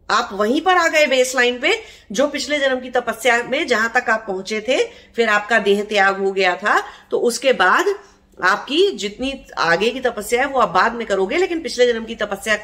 आप 0.09 0.31
वहीं 0.33 0.61
पर 0.61 0.77
आ 0.77 0.87
गए 0.89 1.07
बेस 1.07 1.35
लाइन 1.37 1.59
पे, 1.61 1.73
जो 2.13 2.27
पिछले 2.29 2.59
जन्म 2.59 2.81
की 2.81 2.91
तपस्या 2.91 3.43
में 3.43 3.67
जहाँ 3.67 3.93
तक 3.95 4.11
आप 4.11 4.25
पहुँचे 4.27 4.61
थे, 4.69 4.83
फिर 5.17 5.29
आपका 5.29 5.59
देह 5.59 5.83
त्याग 5.85 6.19
हो 6.19 6.33
गया 6.33 6.55
था 6.57 6.81
तो 7.11 7.19
उसके 7.21 7.53
बाद 7.55 7.95
आपकी 8.39 8.91
जितनी 8.93 9.33
आगे 9.59 9.91
की 9.91 10.01
तपस्या 10.01 10.41
है, 10.41 10.47
वो 10.47 10.61
आप 10.61 10.69
बाद 10.69 10.95
में 10.95 11.07
करोगे, 11.07 11.37
लेकिन 11.37 11.63
पिछले 11.63 11.93
जन्म 11.93 12.05
की 12.05 12.15
तपस्या 12.15 12.57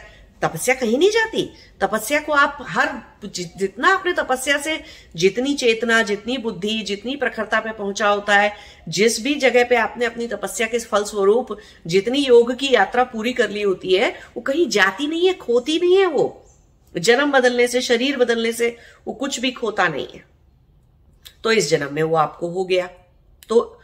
तपस्या 0.42 0.74
कहीं 0.74 0.96
नहीं 0.98 1.10
जाती। 1.10 1.42
तपस्या 1.80 2.20
को 2.20 2.32
आप 2.32 2.58
हर, 2.68 2.88
जितना 3.26 3.92
अपने 3.94 4.12
तपस्या 4.12 4.56
से 4.58 4.78
जितनी 5.16 5.54
चेतना, 5.54 6.00
जितनी 6.02 6.38
बुद्धि, 6.38 6.78
जितनी 6.82 7.14
प्रखरता 7.16 7.60
पे 7.60 7.72
पहुँचा 7.72 8.08
होता 8.08 8.36
है, 8.36 8.52
जिस 8.88 9.22
भी 9.22 9.34
जगह 9.34 9.64
पे 9.64 9.76
आपने 9.76 10.04
अपनी 10.04 10.26
तपस्या 10.26 10.66
के 10.66 10.78
फल 10.78 11.04
स्वरूप 11.04 11.56
जितनी 11.86 12.24
योग 12.24 12.54
की 12.54 12.74
यात्रा 12.74 13.04
पूरी 13.04 13.32
कर 13.32 13.50
ली 13.50 13.62
होती 13.62 13.94
है, 13.94 14.10
वो 14.36 14.42
कहीं 14.42 14.68
जाती 14.68 15.06
नहीं 15.06 15.26
है, 15.26 15.34
खोती 15.34 15.78
नहीं 15.80 15.96
है 15.96 16.06
वो। 16.06 16.41
जन्म 16.98 17.32
बदलने 17.32 17.68
से, 17.68 17.80
शरीर 17.80 18.16
बदलने 18.16 18.52
से 18.52 18.76
वो 19.06 19.14
कुछ 19.14 19.40
भी 19.40 19.50
खोता 19.50 19.88
नहीं 19.88 20.06
है। 20.14 20.24
तो 21.44 21.52
इस 21.52 21.70
जन्म 21.70 21.94
में 21.94 22.02
वो 22.02 22.16
आपको 22.16 22.48
हो 22.48 22.64
गया। 22.64 22.86
तो 23.48 23.80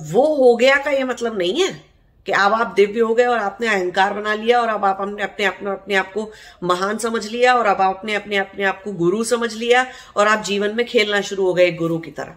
वो 0.00 0.36
हो 0.36 0.56
गया 0.56 0.76
का 0.76 0.90
ये 0.90 1.04
मतलब 1.04 1.38
नहीं 1.38 1.64
है 1.64 1.84
कि 2.26 2.32
अब 2.32 2.54
आप 2.54 2.66
दिव्य 2.66 3.00
हो 3.00 3.14
गए 3.14 3.24
और 3.24 3.38
आपने 3.38 3.66
अहंकार 3.66 4.14
बना 4.14 4.34
लिया 4.34 4.60
और 4.62 4.68
अब 4.68 4.84
आप 4.84 4.98
अपने 5.00 5.22
अपने 5.22 5.44
अपने 5.44 5.70
अपने 5.70 5.94
आप 5.94 6.12
को 6.12 6.32
महान 6.62 6.98
समझ 6.98 7.26
लिया 7.26 7.54
और 7.54 7.66
अब 7.66 7.80
आपने 7.80 8.14
अपने 8.14 8.36
अपने 8.36 8.64
आप 8.64 8.82
को 8.82 8.92
गुरु 8.92 9.24
समझ 9.24 9.54
लिया 9.54 9.86
और 10.16 10.28
आप 10.28 10.44
जीवन 10.44 10.76
में 10.76 10.86
खेलना 10.86 11.20
शुरू 11.20 11.46
हो 11.46 11.54
गए 11.54 11.70
गुरु 11.70 11.98
की 11.98 12.10
तरह। 12.10 12.36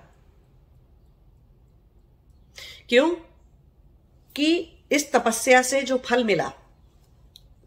क्यों? 2.89 3.09
कि 4.35 4.77
इस 4.91 5.11
तपस्या 5.11 5.61
से 5.61 5.81
जो 5.81 5.97
फल 5.97 6.23
मिला, 6.23 6.51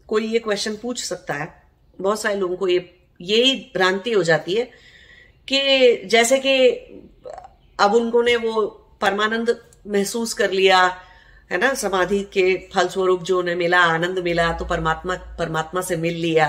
कोई 0.07 0.27
ये 0.27 0.39
क्वेश्चन 0.39 0.75
पूछ 0.75 1.03
सकता 1.03 1.33
है 1.33 1.62
बहुत 1.99 2.21
सारे 2.21 2.35
लोगों 2.35 2.55
को 2.55 2.67
ये 2.67 2.89
यही 3.19 3.55
भ्रांति 3.75 4.11
हो 4.11 4.23
जाती 4.23 4.53
है 4.53 4.63
कि 5.47 6.07
जैसे 6.07 6.39
कि 6.39 6.55
अब 7.79 7.93
उनको 7.95 8.21
ने 8.21 8.35
वो 8.35 8.61
परमानंद 9.01 9.57
महसूस 9.87 10.33
कर 10.33 10.51
लिया, 10.51 10.79
है 11.51 11.57
ना, 11.57 11.73
समाधि 11.73 12.19
के 12.33 12.55
फलस्वरूप 12.73 13.23
जो 13.23 13.39
उन्हें 13.39 13.55
मिला, 13.55 13.79
आनंद 13.79 14.19
मिला 14.19 14.51
तो 14.53 14.65
परमात्मा 14.65 15.15
परमात्मा 15.39 15.81
से 15.81 15.95
मिल 15.97 16.15
लिया, 16.15 16.47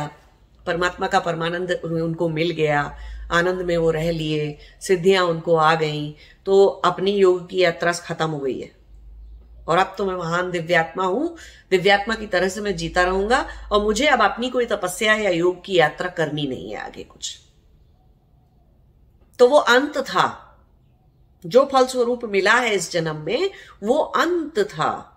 परमात्मा 0.67 1.07
का 1.07 1.19
परमानंद 1.21 1.71
उनको 1.85 2.29
मिल 2.29 2.51
गया, 2.53 2.81
आनंद 3.33 3.61
में 3.63 3.77
वो 3.77 3.91
रह 3.91 4.11
लिए, 4.11 4.57
सिद्धियाँ 4.81 5.25
उनको 5.25 5.57
आ 5.57 5.75
गई 5.75 6.15
तो 6.47 6.65
अपनी 6.85 7.13
योग 7.13 7.49
की 7.51 7.63
यात्रा 7.63 7.93
खत्म 7.93 8.31
हो 8.31 8.39
गई 8.39 8.59
है। 8.61 8.71
और 9.69 9.79
अब 9.79 9.95
तो 9.99 10.07
मैं 10.07 10.15
महान 10.15 10.51
दिव्यात्मा 10.51 11.05
हूँ। 11.05 11.37
दिव्यात्मा 11.71 12.15
की 12.15 12.27
तरह 12.27 12.49
से 12.49 12.61
मैं 12.61 12.77
जीता 12.77 13.03
रहूँगा 13.03 13.49
और 13.73 13.83
मुझे 13.83 14.07
अब 14.07 14.23
अपनी 14.23 14.51
कोई 14.51 14.67
तपस्या 14.67 15.15
या 15.15 15.31
योग 15.31 15.65
की 15.65 15.77
यात्रा 15.77 16.09
करनी 16.09 16.47
नहीं 16.47 16.71
है 16.71 16.77
आगे 16.77 17.05
कुछ। 17.05 17.39
तो 19.39 19.49
वो 19.49 19.57
अंत 19.57 19.99
था। 19.99 20.41
जो 21.47 21.69
फल 21.73 21.87
स्वरूप 21.87 22.25
मिला 22.25 22.55
है 22.55 22.75
इस 22.75 22.93
जन्म 22.93 23.17
में, 23.17 23.51
वो 23.83 23.99
अंत 23.99 24.59
था। 24.59 25.11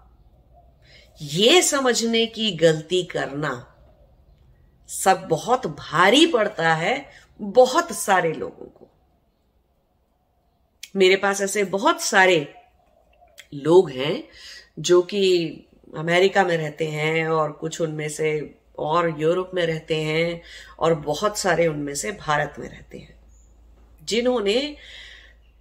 ये 1.21 1.61
समझने 1.61 2.25
की 2.25 2.51
गलती 2.51 3.03
करना 3.03 3.73
सब 4.87 5.27
बहुत 5.27 5.67
भारी 5.67 6.25
पड़ता 6.25 6.73
है 6.73 7.09
बहुत 7.41 7.91
सारे 7.91 8.33
लोगों 8.33 8.65
को। 8.65 8.87
मेरे 10.95 11.15
पास 11.15 11.41
ऐसे 11.41 11.63
बहुत 11.63 12.01
सारे 12.01 12.53
लोग 13.53 13.91
हैं 13.91 14.23
जो 14.79 15.01
कि 15.01 15.47
अमेरिका 15.97 16.43
में 16.43 16.57
रहते 16.57 16.87
हैं 16.87 17.27
और 17.27 17.51
कुछ 17.51 17.81
उनमें 17.81 18.09
से 18.09 18.55
और 18.79 19.15
यूरोप 19.21 19.51
में 19.53 19.65
रहते 19.65 19.95
हैं 19.95 20.41
और 20.79 20.93
बहुत 20.93 21.37
सारे 21.37 21.67
उनमें 21.67 21.95
से 21.95 22.11
भारत 22.11 22.55
में 22.59 22.69
रहते 22.69 22.97
हैं। 22.97 23.19
जिन्होंने 24.03 24.75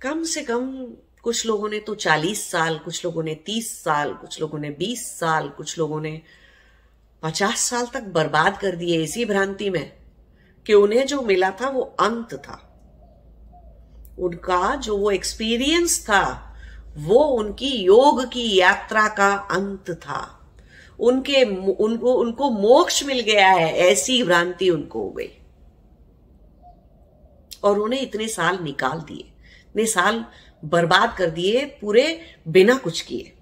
कम 0.01 0.23
से 0.23 0.43
कम 0.43 0.87
कुछ 1.23 1.47
लोगों 1.47 1.69
ने 1.69 1.79
तो 1.79 1.95
40 1.95 2.51
साल, 2.51 2.79
कुछ 2.79 3.05
लोगों 3.05 3.23
ने 3.23 3.35
30 3.35 3.85
साल, 3.85 4.15
कुछ 4.15 4.41
लोगों 4.41 4.59
ने 4.59 4.71
20 4.71 5.19
साल, 5.19 5.49
कुछ 5.49 5.79
लोगों 5.79 6.01
ने 6.01 6.23
50 7.23 7.57
साल 7.57 7.87
तक 7.87 8.03
बर्बाद 8.03 8.59
कर 8.59 8.77
दिए 8.77 9.03
इसी 9.03 9.25
भ्रांति 9.25 9.71
में 9.71 9.93
कि 10.67 10.75
उन्हें 10.75 11.07
जो 11.07 11.23
मिला 11.23 11.51
था 11.51 11.69
वो 11.69 11.83
अंत 11.83 12.35
था। 12.35 12.63
उनका 14.19 14.75
जो 14.75 14.97
वो 14.97 15.11
एक्सपीरियंस 15.11 16.05
था 16.05 16.46
वो 16.97 17.25
उनकी 17.25 17.69
योग 17.69 18.33
की 18.33 18.57
यात्रा 18.57 19.09
का 19.09 19.35
अंत 19.35 19.91
था। 19.91 20.55
उनके 21.01 21.45
उनको 21.73 22.15
उनको 22.15 22.51
मोक्ष 22.51 23.05
मिल 23.05 23.21
गया 23.21 23.49
है, 23.49 23.77
ऐसी 23.77 24.23
भ्रांति 24.23 24.71
उनको 24.71 25.03
हो 25.03 25.11
गई। 25.11 25.29
और 27.65 27.79
उन्हें 27.79 28.01
इतने 28.01 28.29
साल 28.29 28.59
निकाल 28.63 28.99
दिए, 28.99 29.25
इतने 29.71 29.87
साल 29.87 30.25
बर्बाद 30.65 31.17
कर 31.19 31.31
दिए, 31.31 31.65
पूरे 31.65 32.21
बिना 32.49 32.75
कुछ 32.75 33.01
किए। 33.01 33.33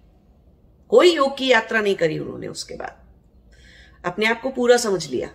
कोई 0.89 1.15
योग 1.15 1.37
की 1.37 1.47
यात्रा 1.47 1.81
नहीं 1.81 1.95
करी 1.95 2.19
उन्होंने 2.19 2.47
उसके 2.47 2.75
बाद। 2.75 3.05
अपने 4.05 4.27
आप 4.27 4.41
को 4.41 4.51
पूरा 4.51 4.77
समझ 4.77 5.11
लिया। 5.11 5.31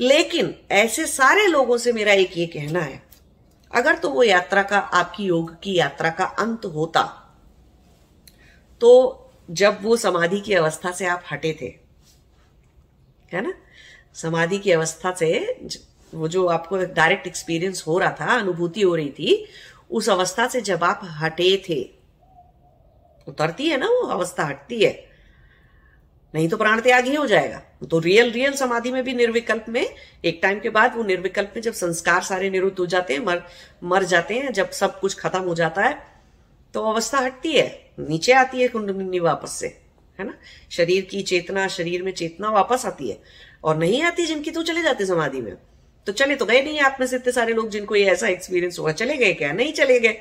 लेकिन 0.00 0.54
ऐसे 0.70 1.06
सारे 1.06 1.46
लोगों 1.46 1.78
से 1.78 1.92
मेरा 1.92 2.12
एक 2.12 2.38
ये 2.38 2.46
कहना 2.46 2.80
है 2.80 3.05
अगर 3.76 3.98
तो 3.98 4.10
वो 4.10 4.22
यात्रा 4.22 4.62
का, 4.62 4.78
आपकी 4.78 5.24
योग 5.24 5.54
की 5.62 5.74
यात्रा 5.74 6.10
का 6.10 6.24
अंत 6.24 6.64
होता 6.64 7.02
तो 8.80 8.90
जब 9.50 9.78
वो 9.82 9.96
समाधि 9.96 10.40
की 10.40 10.54
अवस्था 10.54 10.92
से 10.92 11.06
आप 11.06 11.22
हटे 11.32 11.52
थे, 11.60 11.66
है 13.32 13.40
ना? 13.40 13.52
समाधि 14.14 14.58
की 14.58 14.72
अवस्था 14.72 15.12
से 15.14 15.28
वो 16.12 16.28
जो 16.28 16.46
आपको 16.46 16.76
डायरेक्ट 16.78 17.26
एक्सपीरियंस 17.26 17.84
हो 17.86 17.98
रहा 17.98 18.10
था, 18.10 18.38
अनुभूति 18.38 18.82
हो 18.82 18.94
रही 18.94 19.10
थी, 19.10 19.46
उस 19.90 20.08
अवस्था 20.08 20.46
से 20.48 20.60
जब 20.60 20.84
आप 20.84 21.00
हटे 21.20 21.56
थे, 21.68 21.82
उतरती 23.26 23.68
है 23.68 23.76
ना 23.76 23.86
वो 23.86 24.06
अवस्था, 24.08 24.44
हटती 24.44 24.80
है 24.84 24.92
नहीं 26.34 26.48
तो 26.48 26.56
प्राण 26.56 26.80
त्याग 26.80 27.04
ही 27.04 27.14
हो 27.14 27.26
जाएगा। 27.26 27.58
तो 27.90 27.98
रियल 27.98 28.30
रियल 28.30 28.52
समाधि 28.52 28.92
में 28.92 29.04
भी 29.04 29.14
निर्विकल्प 29.14 29.64
में, 29.68 29.94
एक 30.24 30.40
टाइम 30.42 30.60
के 30.60 30.70
बाद 30.70 30.96
वो 30.96 31.04
निर्विकल्प 31.04 31.52
में 31.56 31.62
जब 31.62 31.72
संस्कार 31.72 32.22
सारे 32.22 32.50
निरुद्ध 32.50 32.78
हो 32.78 32.86
जाते 32.86 33.14
हैं, 33.14 33.24
मर 33.24 33.42
मर 33.84 34.04
जाते 34.04 34.34
हैं, 34.34 34.52
जब 34.52 34.70
सब 34.70 35.00
कुछ 35.00 35.14
खत्म 35.14 35.38
हो 35.38 35.54
जाता 35.54 35.82
है 35.82 36.16
तो 36.74 36.82
अवस्था 36.82 37.18
हटती 37.18 37.52
है। 37.52 37.90
नीचे 37.98 38.32
आती 38.32 38.62
है 38.62 38.68
कुंडलिनी 38.68 39.18
वापस 39.18 39.50
से, 39.52 39.66
है 40.20 40.26
ना? 40.26 40.34
शरीर 40.70 41.04
की 41.04 41.22
चेतना, 41.22 41.68
शरीर 41.68 42.02
में 42.02 42.12
चेतना 42.12 42.50
वापस 42.50 42.86
आती 42.86 43.08
है। 43.08 43.22
और 43.64 43.76
नहीं 43.76 44.02
आती 44.02 44.26
जिनकी 44.26 44.50
तो 44.50 44.62
चले 44.62 44.82
जाते 44.82 45.06
समाधि 45.06 45.40
में। 45.40 45.52
तो 46.06 46.12
चले 46.12 46.36
तो 46.36 46.44
गए 46.44 46.62
नहीं 46.62 46.80
आप 46.80 46.96
में 47.00 47.06
से 47.06 47.16
इतने 47.16 47.32
सारे 47.32 47.52
लोग 47.52 47.68
जिनको 47.68 47.96
ये 47.96 48.04
ऐसा 48.04 48.28
एक्सपीरियंस 48.28 48.78
हुआ। 48.78 48.92
चले 48.92 49.16
गए 49.16 49.32
क्या? 49.32 49.52
नहीं 49.52 49.72
चले 49.72 50.00
गए। 50.00 50.16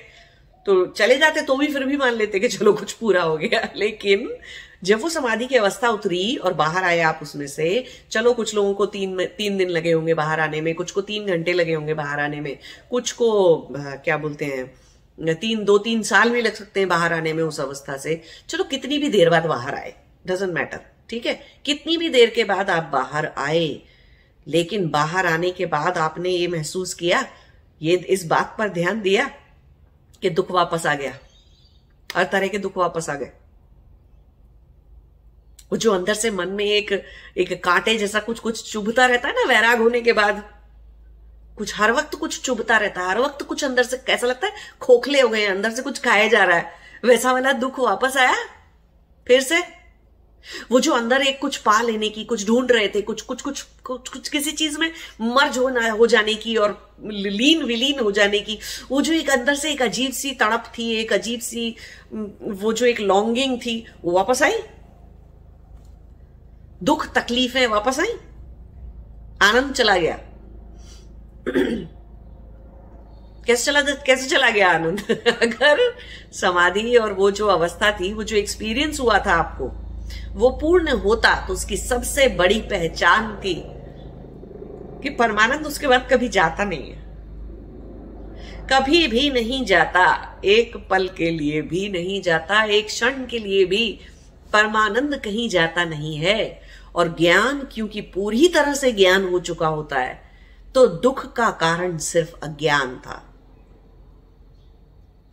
तो 0.65 0.85
चले 0.85 1.17
जाते 1.17 1.41
तो 1.41 1.55
भी 1.55 1.67
फिर 1.67 1.83
भी 1.83 1.97
मान 1.97 2.13
लेते 2.13 2.39
कि 2.39 2.47
चलो 2.47 2.73
कुछ 2.73 2.93
पूरा 2.93 3.23
हो 3.23 3.37
गया। 3.37 3.69
लेकिन 3.75 4.37
जब 4.85 5.01
वो 5.01 5.09
समाधि 5.09 5.45
की 5.47 5.55
अवस्था 5.55 5.89
उतरी 5.89 6.35
और 6.37 6.53
बाहर 6.53 6.83
आए 6.83 6.99
आप 7.01 7.19
उसमें 7.21 7.45
से, 7.47 7.85
चलो 8.11 8.33
कुछ 8.33 8.53
लोगों 8.55 8.73
को 8.73 8.85
तीन 8.85 9.25
तीन 9.37 9.57
दिन 9.57 9.69
लगे 9.69 9.91
होंगे 9.91 10.13
बाहर 10.13 10.39
आने 10.39 10.61
में, 10.61 10.73
कुछ 10.75 10.91
को 10.91 11.01
तीन 11.01 11.25
घंटे 11.27 11.53
लगे 11.53 11.73
होंगे 11.73 11.93
बाहर 11.93 12.19
आने 12.19 12.41
में, 12.41 12.57
कुछ 12.89 13.11
को 13.11 13.29
क्या 13.71 14.17
बोलते 14.17 14.45
हैं, 14.45 15.35
तीन, 15.35 15.63
दो, 15.65 15.77
तीन 15.77 16.01
साल 16.03 16.29
भी 16.29 16.41
लग 16.41 16.53
सकते 16.53 16.79
हैं 16.79 16.89
बाहर 16.89 17.13
आने 17.13 17.33
में 17.33 17.43
उस 17.43 17.59
अवस्था 17.59 17.97
से। 17.97 18.21
चलो 18.49 18.63
कितनी 18.65 18.97
भी 18.97 19.09
देर 19.09 19.29
बाद 19.29 19.45
बाहर 19.45 19.75
आए 19.75 19.93
डजेंट 20.27 20.53
मैटर 20.53 20.79
ठीक 21.09 21.25
है? 21.25 21.39
कितनी 21.65 21.97
भी 21.97 22.09
देर 22.09 22.29
के 22.29 22.43
बाद 22.43 22.69
आप 22.69 22.89
बाहर 22.93 23.25
आए, 23.37 23.81
लेकिन 24.47 24.89
बाहर 24.89 25.25
आने 25.25 25.51
के 25.51 25.65
बाद 25.67 25.97
आपने 25.97 26.29
ये 26.29 26.47
महसूस 26.47 26.93
किया, 26.93 27.25
ये 27.81 27.95
इस 27.95 28.25
बात 28.25 28.55
पर 28.59 28.69
ध्यान 28.69 29.01
दिया 29.01 29.25
कि 30.21 30.29
दुख 30.31 30.51
वापस 30.51 30.85
आ 30.85 30.93
गया। 30.95 31.17
हर 32.09 32.29
तरह 32.31 32.47
के 32.47 32.57
दुख 32.57 32.77
वापस 32.77 33.09
आ 33.09 33.15
गए। 33.15 33.31
वो 35.71 35.77
जो 35.77 35.93
अंदर 35.93 36.13
से 36.13 36.31
मन 36.31 36.47
में 36.47 36.65
एक 36.65 36.91
एक 37.37 37.63
कांटे 37.63 37.97
जैसा 37.97 38.19
कुछ 38.19 38.39
कुछ 38.39 38.71
चुभता 38.71 39.05
रहता 39.05 39.27
है 39.27 39.33
ना 39.33 39.43
वैराग 39.47 39.79
होने 39.79 40.01
के 40.01 40.13
बाद। 40.13 40.43
कुछ 41.57 41.75
हर 41.75 41.91
वक्त 41.91 42.15
कुछ 42.15 42.39
चुभता 42.41 42.77
रहता 42.77 43.01
है 43.01 43.09
हर 43.09 43.19
वक्त 43.19 43.41
कुछ 43.41 43.63
अंदर 43.63 43.83
से 43.83 43.97
कैसा 43.97 44.27
लगता 44.27 44.47
है? 44.47 44.53
खोखले 44.81 45.21
हो 45.21 45.29
गए 45.29 45.45
अंदर 45.45 45.71
से 45.71 45.81
कुछ 45.81 45.99
खाया 45.99 46.27
जा 46.27 46.43
रहा 46.43 46.57
है। 46.57 46.73
वैसा 47.05 47.31
वाला 47.31 47.51
दुख 47.53 47.79
वापस 47.79 48.17
आया? 48.17 48.35
फिर 49.27 49.41
से? 49.41 49.61
वो 50.71 50.79
जो 50.79 50.93
अंदर 50.93 51.21
एक 51.21 51.39
कुछ 51.39 51.57
पा 51.57 51.81
लेने 51.81 52.09
की 52.09 52.23
कुछ 52.23 52.45
ढूंढ 52.47 52.71
रहे 52.71 52.87
थे 52.87 53.01
कुछ 53.01 53.21
कुछ 53.21 53.41
कुछ 53.41 53.61
कुछ, 53.83 54.09
कुछ 54.09 54.29
किसी 54.29 54.51
चीज़ 54.51 54.77
में 54.79 54.91
मर्ज 55.21 55.57
होना 55.57 55.89
हो 55.91 56.07
जाने 56.07 56.33
की 56.33 56.55
और 56.55 56.95
लीन 57.05 57.63
विलीन 57.63 57.99
हो 57.99 58.11
जाने 58.11 58.39
की 58.39 58.59
वो 58.91 59.01
जो 59.01 59.13
एक 59.13 59.29
अंदर 59.29 59.55
से 59.55 59.71
एक 59.71 59.81
अजीब 59.81 60.11
सी 60.11 60.31
तड़प 60.31 60.71
थी 60.77 60.93
एक 60.95 61.13
अजीब 61.13 61.39
सी 61.39 61.75
वो 62.43 62.73
जो 62.73 62.85
एक 62.85 62.99
लॉन्गिंग 62.99 63.57
थी 63.57 63.85
वो 64.03 64.11
वापस 64.11 64.43
आई? 64.43 64.59
दुख 66.83 67.13
तकलीफें 67.13 67.67
वापस 67.67 67.99
आई, 67.99 68.13
आनंद 69.41 69.73
चला 69.73 69.97
गया। 69.97 70.19
कैसे 73.47 73.65
चला 73.65 73.81
कैसे 73.81 74.27
चला 74.29 74.49
गया 74.49 74.71
आनंद? 74.71 74.99
अगर 75.41 75.97
समाधि 76.31 76.95
और 76.95 77.13
वो 77.13 77.31
जो 77.31 77.47
अवस्था 77.47 77.91
थी, 77.91 78.13
वो 78.13 78.23
जो 78.23 78.35
एक्सपीरियंस 78.35 78.99
हुआ 78.99 79.19
था 79.19 79.33
आपको, 79.33 79.65
वो 80.33 80.49
पूर्ण 80.49 80.89
होता 80.89 81.47
तो 81.47 81.53
उसकी 81.53 81.77
सबसे 81.77 82.27
बड़ी 82.27 82.61
पहचान 82.61 83.35
थी 83.35 83.63
कि 85.03 85.09
परमानंद 85.09 85.65
उसके 85.65 85.87
बाद 85.87 86.07
कभी 86.11 86.29
जाता 86.29 86.63
नहीं 86.63 86.91
है। 86.91 87.05
कभी 88.73 89.07
भी 89.07 89.29
नहीं 89.29 89.65
जाता, 89.65 90.35
एक 90.45 90.87
पल 90.89 91.07
के 91.07 91.31
लिए 91.31 91.61
भी 91.61 91.89
नहीं 91.89 92.21
जाता, 92.21 92.63
एक 92.63 92.85
क्षण 92.85 93.25
के 93.25 93.39
लिए 93.39 93.65
भी 93.65 93.99
परमानंद 94.53 95.15
कहीं 95.15 95.49
जाता 95.49 95.85
नहीं 95.85 96.15
है। 96.15 96.64
और 96.95 97.15
ज्ञान 97.17 97.59
क्योंकि 97.73 98.01
पूरी 98.09 98.47
तरह 98.47 98.73
से 98.73 98.91
ज्ञान 98.91 99.23
हो 99.23 99.39
चुका 99.41 99.67
होता 99.67 99.99
है 99.99 100.23
तो 100.75 100.85
दुख 100.87 101.25
का 101.33 101.49
कारण 101.51 101.97
सिर्फ़ 101.97 102.35
अज्ञान 102.43 102.95
था। 102.97 103.17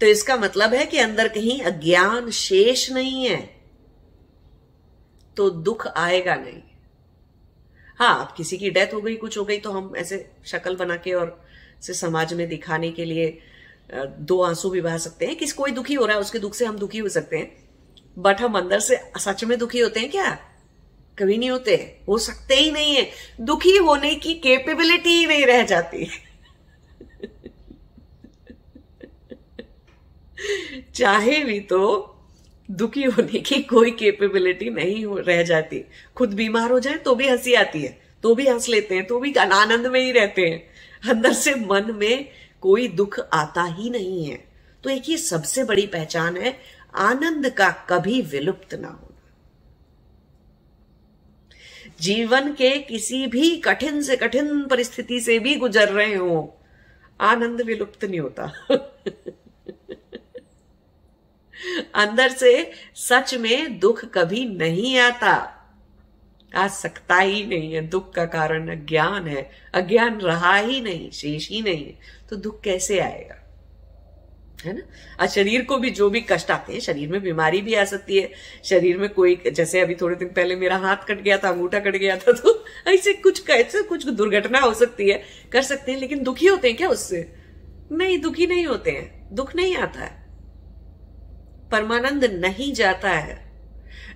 तो 0.01 0.07
इसका 0.07 0.37
मतलब 0.37 0.75
है 0.75 0.85
कि 0.87 0.99
अंदर 0.99 1.29
कहीं 1.29 1.61
अज्ञान 1.63 2.31
शेष 2.31 2.91
नहीं 2.93 3.25
है 3.25 3.41
तो 5.37 5.49
दुख 5.51 5.87
आएगा 5.89 6.35
नहीं। 6.35 6.61
हाँ 8.01 8.15
अब 8.21 8.35
किसी 8.37 8.59
की 8.59 8.71
डेथ 8.71 8.95
हो 8.95 9.01
गई, 9.01 9.15
कुछ 9.17 9.39
हो 9.39 9.45
गई 9.45 9.59
तो 9.59 9.71
हम 9.73 9.93
ऐसे 9.97 10.31
शक्ल 10.47 10.77
बना 10.77 10.97
के 10.97 11.13
और 11.13 11.41
से 11.83 11.95
समाज 11.95 12.35
में 12.35 12.49
दिखाने 12.49 12.91
के 12.91 13.05
लिए 13.05 13.39
दो 14.21 14.41
आँसू 14.43 14.71
भी 14.71 14.81
बहा 14.81 14.99
सकते 14.99 15.27
हैं 15.27 15.37
किसी 15.37 15.57
कोई 15.57 15.71
दुखी 15.71 15.95
हो 15.95 16.05
रहा 16.07 16.17
है, 16.17 16.21
उसके 16.21 16.39
दुख 16.39 16.55
से 16.55 16.65
हम 16.65 16.79
दुखी 16.79 16.99
हो 16.99 17.09
सकते 17.09 17.39
हैं। 17.39 17.51
बट 18.17 18.41
हम 18.41 18.59
अंदर 18.59 18.81
से 18.81 19.01
सच 19.19 19.45
में 19.45 19.59
दुखी 19.59 19.79
होते 19.79 20.01
हैं 20.01 20.11
क्या? 20.11 20.39
कभी 21.19 21.37
नहीं 21.39 21.51
होते 21.51 21.75
हो। 22.09 22.19
सकते 22.19 22.55
ही 22.55 22.71
नहीं 22.73 22.95
है। 22.97 23.09
दुखी 23.41 23.77
होने 23.79 24.15
की 24.15 24.35
कैपेबिलिटी 24.35 25.11
ही 25.11 25.27
नहीं 25.27 25.47
रह 25.47 25.63
जाती। 25.65 26.07
चाहे 30.95 31.43
भी 31.45 31.59
तो 31.61 31.81
दुखी 32.69 33.03
होने 33.05 33.39
की 33.39 33.63
कोई 33.63 33.91
कैपेबिलिटी 33.91 34.71
नहीं 34.71 35.05
हो, 35.05 35.19
रह 35.19 35.43
जाती। 35.43 35.85
खुद 36.17 36.35
बीमार 36.35 36.71
हो 36.71 36.79
जाए 36.81 36.97
तो 36.97 37.15
भी 37.15 37.29
हँसी 37.29 37.55
आती 37.55 37.83
है 37.83 38.01
तो 38.23 38.35
भी 38.35 38.47
हंस 38.47 38.69
लेते 38.69 38.95
हैं 38.95 39.07
तो 39.07 39.19
भी 39.21 39.33
आनंद 39.35 39.87
में 39.87 40.01
ही 40.01 40.13
रहते 40.13 40.43
हैं। 40.43 41.11
अंदर 41.11 41.33
से 41.33 41.55
मन 41.57 41.93
में 41.95 42.29
कोई 42.63 42.89
दुख 42.89 43.19
आता 43.33 43.63
ही 43.71 43.91
नहीं 43.91 44.25
है। 44.25 44.37
तो 44.85 44.91
एक 44.91 45.09
ये 45.09 45.17
सबसे 45.17 45.65
बड़ी 45.65 45.87
पहचान 45.87 46.37
है, 46.37 46.57
आनंद 46.95 47.49
का 47.51 47.71
कभी 47.91 48.21
विलुप्त 48.23 48.75
ना 48.75 48.89
होना 48.89 49.12
जीवन 52.03 52.53
के 52.53 52.79
किसी 52.79 53.27
भी 53.27 53.57
कठिन 53.57 54.03
से 54.03 54.17
कठिन 54.17 54.65
परिस्थिति 54.65 55.21
से 55.21 55.39
भी 55.39 55.55
गुजर 55.55 55.89
रहे 55.89 56.15
हो, 56.15 56.59
आनंद 57.21 57.61
विलुप्त 57.61 58.05
नहीं 58.05 58.21
होता। 58.21 58.43
अंदर 61.95 62.29
से 62.29 62.73
सच 62.95 63.35
में 63.35 63.79
दुख 63.79 64.05
कभी 64.05 64.45
नहीं 64.45 64.99
आता। 64.99 65.59
आ 66.55 66.69
सकता 66.69 67.17
ही 67.17 67.47
नहीं 67.47 67.75
है, 67.75 67.89
दुख 67.89 68.15
का 68.15 68.25
कारण 68.25 68.69
अज्ञान 68.69 69.27
है। 69.27 69.51
अज्ञान 69.75 70.21
रहा 70.21 70.57
ही 70.57 70.81
नहीं, 70.81 71.11
शेष 71.11 71.49
ही 71.49 71.63
नहीं 71.63 71.87
है। 71.87 71.99
तो 72.31 72.37
दुख 72.37 72.61
कैसे 72.61 72.99
आएगा? 72.99 73.42
है 74.65 74.73
ना? 74.73 74.83
आज 75.21 75.31
शरीर 75.31 75.63
को 75.63 75.77
भी 75.77 75.91
जो 75.91 76.11
भी 76.11 76.21
कष्ट 76.21 76.51
आते 76.51 76.73
हैं, 76.73 76.81
शरीर 76.81 77.09
में 77.09 77.23
बीमारी 77.23 77.63
भी 77.63 77.75
आ 77.75 77.85
सकती 77.85 78.19
है। 78.19 78.31
शरीर 78.65 78.99
में 78.99 79.09
कोई, 79.09 79.43
जैसे 79.53 79.81
अभी 79.81 79.95
थोड़े 79.95 80.17
दिन 80.17 80.29
पहले 80.29 80.57
मेरा 80.57 80.77
हाथ 80.77 80.97
कट 80.97 81.23
गया 81.23 81.39
था, 81.39 81.49
अंगूठा 81.49 81.81
कट 81.81 81.97
गया 81.97 82.17
था 82.17 82.33
तो 82.33 82.65
ऐसे 82.89 83.13
कुछ 83.13 83.39
कैसे 83.39 83.83
कुछ 83.83 84.09
दुर्घटना 84.09 84.59
हो 84.59 84.75
सकती 84.75 85.09
है, 85.09 85.23
कर 85.53 85.63
सकते 85.63 85.93
हैं, 85.93 86.01
लेकिन 86.01 86.23
दुखी 86.23 86.47
होते 86.47 86.69
हैं 86.69 86.77
क्या 86.77 86.89
उससे? 86.89 87.33
नहीं, 87.93 88.19
दुखी 88.19 88.47
नहीं 88.47 88.67
होते 88.67 88.91
हैं। 88.91 89.29
दुख 89.33 89.57
नहीं 89.57 89.77
आता 89.77 90.01
है। 90.01 90.23
परमानंद 91.71 92.25
नहीं 92.25 92.73
जाता 92.73 93.11
है। 93.11 93.53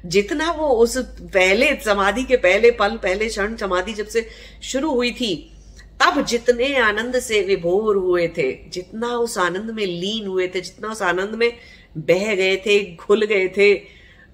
जितना 0.06 0.50
वो 0.50 0.68
उस 0.68 0.96
पहले 1.20 1.76
समाधि 1.84 2.22
के 2.22 2.36
पहले 2.36 2.70
पल, 2.70 2.96
पहले 2.96 3.28
क्षण 3.28 3.56
समाधि 3.56 3.92
जब 3.92 4.06
से 4.06 4.28
शुरू 4.62 4.94
हुई 4.94 5.10
थी 5.10 5.55
तब 6.00 6.24
जितने 6.24 6.74
आनंद 6.78 7.18
से 7.20 7.40
विभोर 7.42 7.96
हुए 7.96 8.26
थे, 8.28 8.52
जितना 8.68 9.08
उस 9.18 9.36
आनंद 9.38 9.70
में 9.70 9.84
लीन 9.84 10.26
हुए 10.26 10.48
थे, 10.48 10.60
जितना 10.60 10.88
उस 10.88 11.02
आनंद 11.02 11.34
में 11.34 11.52
बह 11.98 12.34
गए 12.34 12.56
थे, 12.56 12.80
घुल 12.96 13.24
गए 13.24 13.48
थे, 13.56 13.74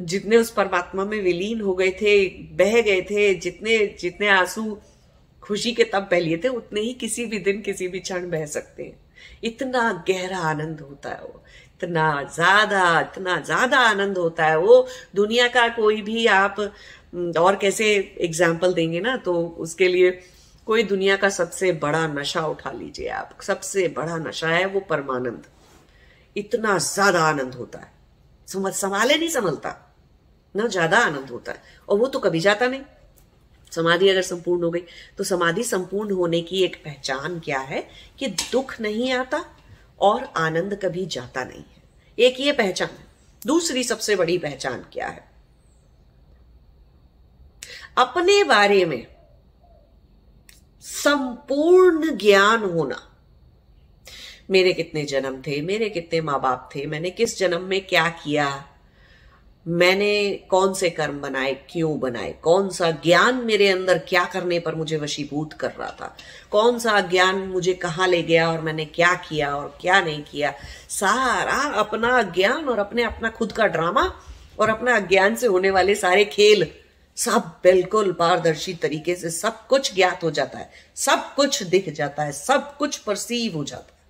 जितने 0.01 0.37
उस 0.37 0.51
परमात्मा 0.51 1.05
में 1.05 1.21
विलीन 1.23 1.61
हो 1.61 1.75
गए 1.75 1.91
थे, 2.01 2.27
बह 2.55 2.81
गए 2.81 3.01
थे, 3.03 3.35
जितने 3.37 3.79
जितने 4.01 4.29
आँसू 4.31 4.79
खुशी 5.43 5.73
के 5.73 5.85
तब 5.85 6.09
बह 6.11 6.21
लिए 6.21 6.37
थे, 6.37 6.49
उतने 6.51 6.81
ही 6.81 6.93
किसी 6.95 7.25
भी 7.27 7.39
दिन, 7.41 7.61
किसी 7.61 7.89
भी 7.89 8.01
क्षण 8.01 8.29
बह 8.31 8.45
सकते 8.49 8.83
हैं। 8.83 8.99
इतना 9.45 9.91
गहरा 10.09 10.39
आनंद 10.41 10.81
होता 10.81 11.11
है 11.11 11.21
वो, 11.23 11.43
इतना 11.75 12.07
ज़्यादा 12.35 13.01
इतना 13.03 13.39
ज़्यादा 13.41 13.79
आनंद 13.81 14.19
होता 14.19 14.47
है 14.47 14.59
वो। 14.59 14.87
दुनिया 15.15 15.49
का 15.49 15.67
कोई 15.71 16.01
भी 16.03 16.27
आप, 16.29 16.61
और 17.39 17.57
कैसे 17.57 17.87
एग्ज़ाम्पल 18.21 18.73
देंगे 18.75 19.01
ना 19.01 19.17
तो 19.19 19.35
उसके 19.61 19.89
लिए 19.89 20.11
कोई 20.67 20.83
दुनिया 20.83 21.17
का 21.17 21.29
सबसे 21.29 21.73
बड़ा 21.75 22.07
नशा 22.07 22.45
उठा 22.47 22.71
लीजिए 22.73 23.09
आप। 23.11 23.39
सबसे 23.43 23.87
बड़ा 23.89 24.17
नशा 24.19 24.49
है 24.49 24.65
वो 24.67 24.81
परमानंद। 24.81 25.47
इतना 26.37 26.77
ज़्यादा 26.79 27.23
आनंद 27.23 27.55
होता 27.55 27.79
है। 27.79 27.91
समझ 28.49 28.73
संभाले 28.75 29.17
नहीं 29.17 29.29
संभलता। 29.29 29.77
ना 30.55 30.67
ज़्यादा 30.67 30.99
आनंद 30.99 31.31
होता 31.31 31.53
है। 31.53 31.63
और 31.89 31.99
वो 31.99 32.07
तो 32.07 32.19
कभी 32.19 32.41
जाता 32.41 32.67
नहीं। 32.67 32.81
समाधि 33.73 34.09
अगर 34.09 34.23
संपूर्ण 34.23 34.65
हो 34.65 34.71
गई 34.71 34.83
तो 35.19 35.25
समाधि 35.25 35.63
संपूर्ण 35.65 36.15
होने 36.15 36.41
की 36.43 36.63
एक 36.65 36.77
पहचान 36.85 37.39
क्या 37.41 37.59
है? 37.61 37.87
कि 38.19 38.27
दुख 38.53 38.81
नहीं 38.81 39.13
आता 39.13 39.45
और 40.01 40.25
आनंद 40.37 40.79
कभी 40.85 41.07
जाता 41.07 41.45
नहीं 41.45 41.63
है। 41.63 41.83
एक 42.19 42.41
ये 42.41 42.53
पहचान 42.53 42.89
है। 42.89 43.07
दूसरी 43.43 43.85
सबसे 43.85 44.17
बड़ी 44.17 44.39
पहचान 44.39 44.85
क्या 44.93 45.07
है? 45.09 45.25
अपने 47.99 48.43
बारे 48.45 48.85
में 48.85 49.07
संपूर्ण 50.83 52.17
ज्ञान 52.17 52.63
होना। 52.65 53.01
मेरे 54.51 54.73
कितने 54.73 55.05
जन्म 55.05 55.41
थे, 55.43 55.61
मेरे 55.63 55.89
कितने 55.89 56.21
माँ 56.21 56.41
बाप 56.41 56.69
थे, 56.75 56.87
मैंने 56.87 57.11
किस 57.11 57.39
जन्म 57.39 57.63
में 57.63 57.81
क्या 57.87 58.09
किया, 58.25 58.65
मैंने 59.67 60.31
कौन 60.51 60.75
से 60.75 60.91
कर्म 60.91 61.21
बनाए, 61.21 61.53
क्यों 61.71 61.99
बनाए, 62.01 62.35
कौन 62.43 62.69
सा 62.69 62.91
ज्ञान 62.91 63.35
मेरे 63.45 63.69
अंदर 63.69 63.99
क्या 63.99 64.25
करने 64.25 64.59
पर 64.59 64.75
मुझे 64.75 64.97
वशीभूत 64.97 65.53
कर 65.53 65.71
रहा 65.71 65.91
था, 65.91 66.17
कौन 66.51 66.79
सा 66.79 67.01
ज्ञान 67.01 67.37
मुझे 67.37 67.75
कहाँ 67.75 68.09
ले 68.09 68.23
गया 68.23 68.51
और 68.51 68.61
मैंने 68.61 68.85
क्या 68.85 69.15
किया 69.29 69.55
और 69.57 69.79
क्या 69.81 70.01
नहीं 70.01 70.23
किया। 70.23 70.53
सारा 70.89 71.63
अपना 71.81 72.23
ज्ञान 72.23 72.69
और 72.69 72.79
अपने 72.79 73.03
अपना 73.03 73.31
खुद 73.31 73.53
का 73.53 73.67
ड्रामा 73.67 74.13
और 74.59 74.69
अपना 74.69 74.99
ज्ञान 74.99 75.37
से 75.37 75.47
होने 75.47 75.71
वाले 75.71 75.95
सारे 75.95 76.25
खेल। 76.25 76.69
सब 77.17 77.61
बिल्कुल 77.63 78.13
पारदर्शी 78.13 78.75
तरीके 78.75 79.15
से 79.15 79.31
सब 79.31 79.67
कुछ 79.67 79.95
ज्ञात 79.95 80.23
हो 80.25 80.31
जाता 80.31 80.59
है, 80.59 80.71
सब 80.97 81.35
कुछ 81.35 81.63
दिख 81.63 81.89
जाता 81.89 82.23
है, 82.23 82.33
सब 82.33 82.77
कुछ 82.77 82.97
परसीव 82.99 83.57
हो 83.57 83.65
जाता 83.65 83.85
है। 83.85 84.01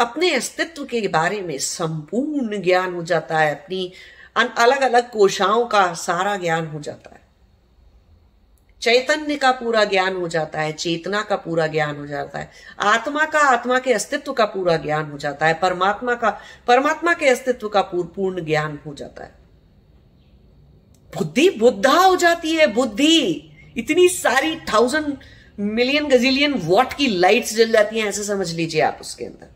अपने 0.00 0.34
अस्तित्व 0.34 0.84
के 0.84 1.08
बारे 1.08 1.40
में 1.40 1.58
संपूर्ण 1.58 2.62
ज्ञान 2.62 2.94
हो 2.94 3.02
जाता 3.02 3.38
है, 3.38 3.54
अपनी 3.54 3.92
अलग 4.36 4.80
अलग 4.80 5.10
कोशाओं 5.10 5.66
का 5.66 5.92
सारा 5.94 6.36
ज्ञान 6.36 6.66
हो 6.66 6.80
जाता 6.80 7.14
है। 7.14 7.20
चैतन्य 8.82 9.36
का 9.36 9.50
पूरा 9.52 9.84
ज्ञान 9.84 10.16
हो 10.16 10.28
जाता 10.28 10.60
है, 10.60 10.72
चेतना 10.72 11.22
का 11.22 11.36
पूरा 11.36 11.66
ज्ञान 11.66 11.96
हो 11.96 12.06
जाता 12.06 12.38
है, 12.38 12.50
आत्मा 12.80 13.24
का, 13.24 13.40
आत्मा 13.40 13.78
के 13.78 13.92
अस्तित्व 13.92 14.32
का 14.32 14.44
पूरा 14.44 14.76
ज्ञान 14.76 15.10
हो 15.10 15.18
जाता 15.18 15.46
है, 15.46 15.54
परमात्मा 15.54 16.14
का, 16.14 16.30
परमात्मा 16.66 17.14
के 17.14 17.28
अस्तित्व 17.28 17.68
का 17.68 17.82
पूर्ण 17.82 18.44
ज्ञान 18.44 18.78
हो 18.86 18.94
जाता 18.94 19.24
है। 19.24 19.39
बुद्धि 21.12 21.48
बुद्धा 21.50 21.92
हो 21.92 22.16
जाती 22.16 22.54
है, 22.54 22.66
बुद्धि। 22.66 23.52
इतनी 23.76 24.08
सारी 24.08 24.56
थाउज़ेंड 24.72 25.16
मिलियन 25.58 26.06
गजिलियन 26.08 26.52
वॉट 26.64 26.92
की 26.92 27.06
लाइट्स 27.08 27.54
जल 27.56 27.72
जाती 27.72 27.98
हैं, 27.98 28.08
ऐसे 28.08 28.24
समझ 28.24 28.52
लीजिए 28.52 28.80
आप 28.82 28.98
उसके 29.00 29.24
अंदर। 29.24 29.48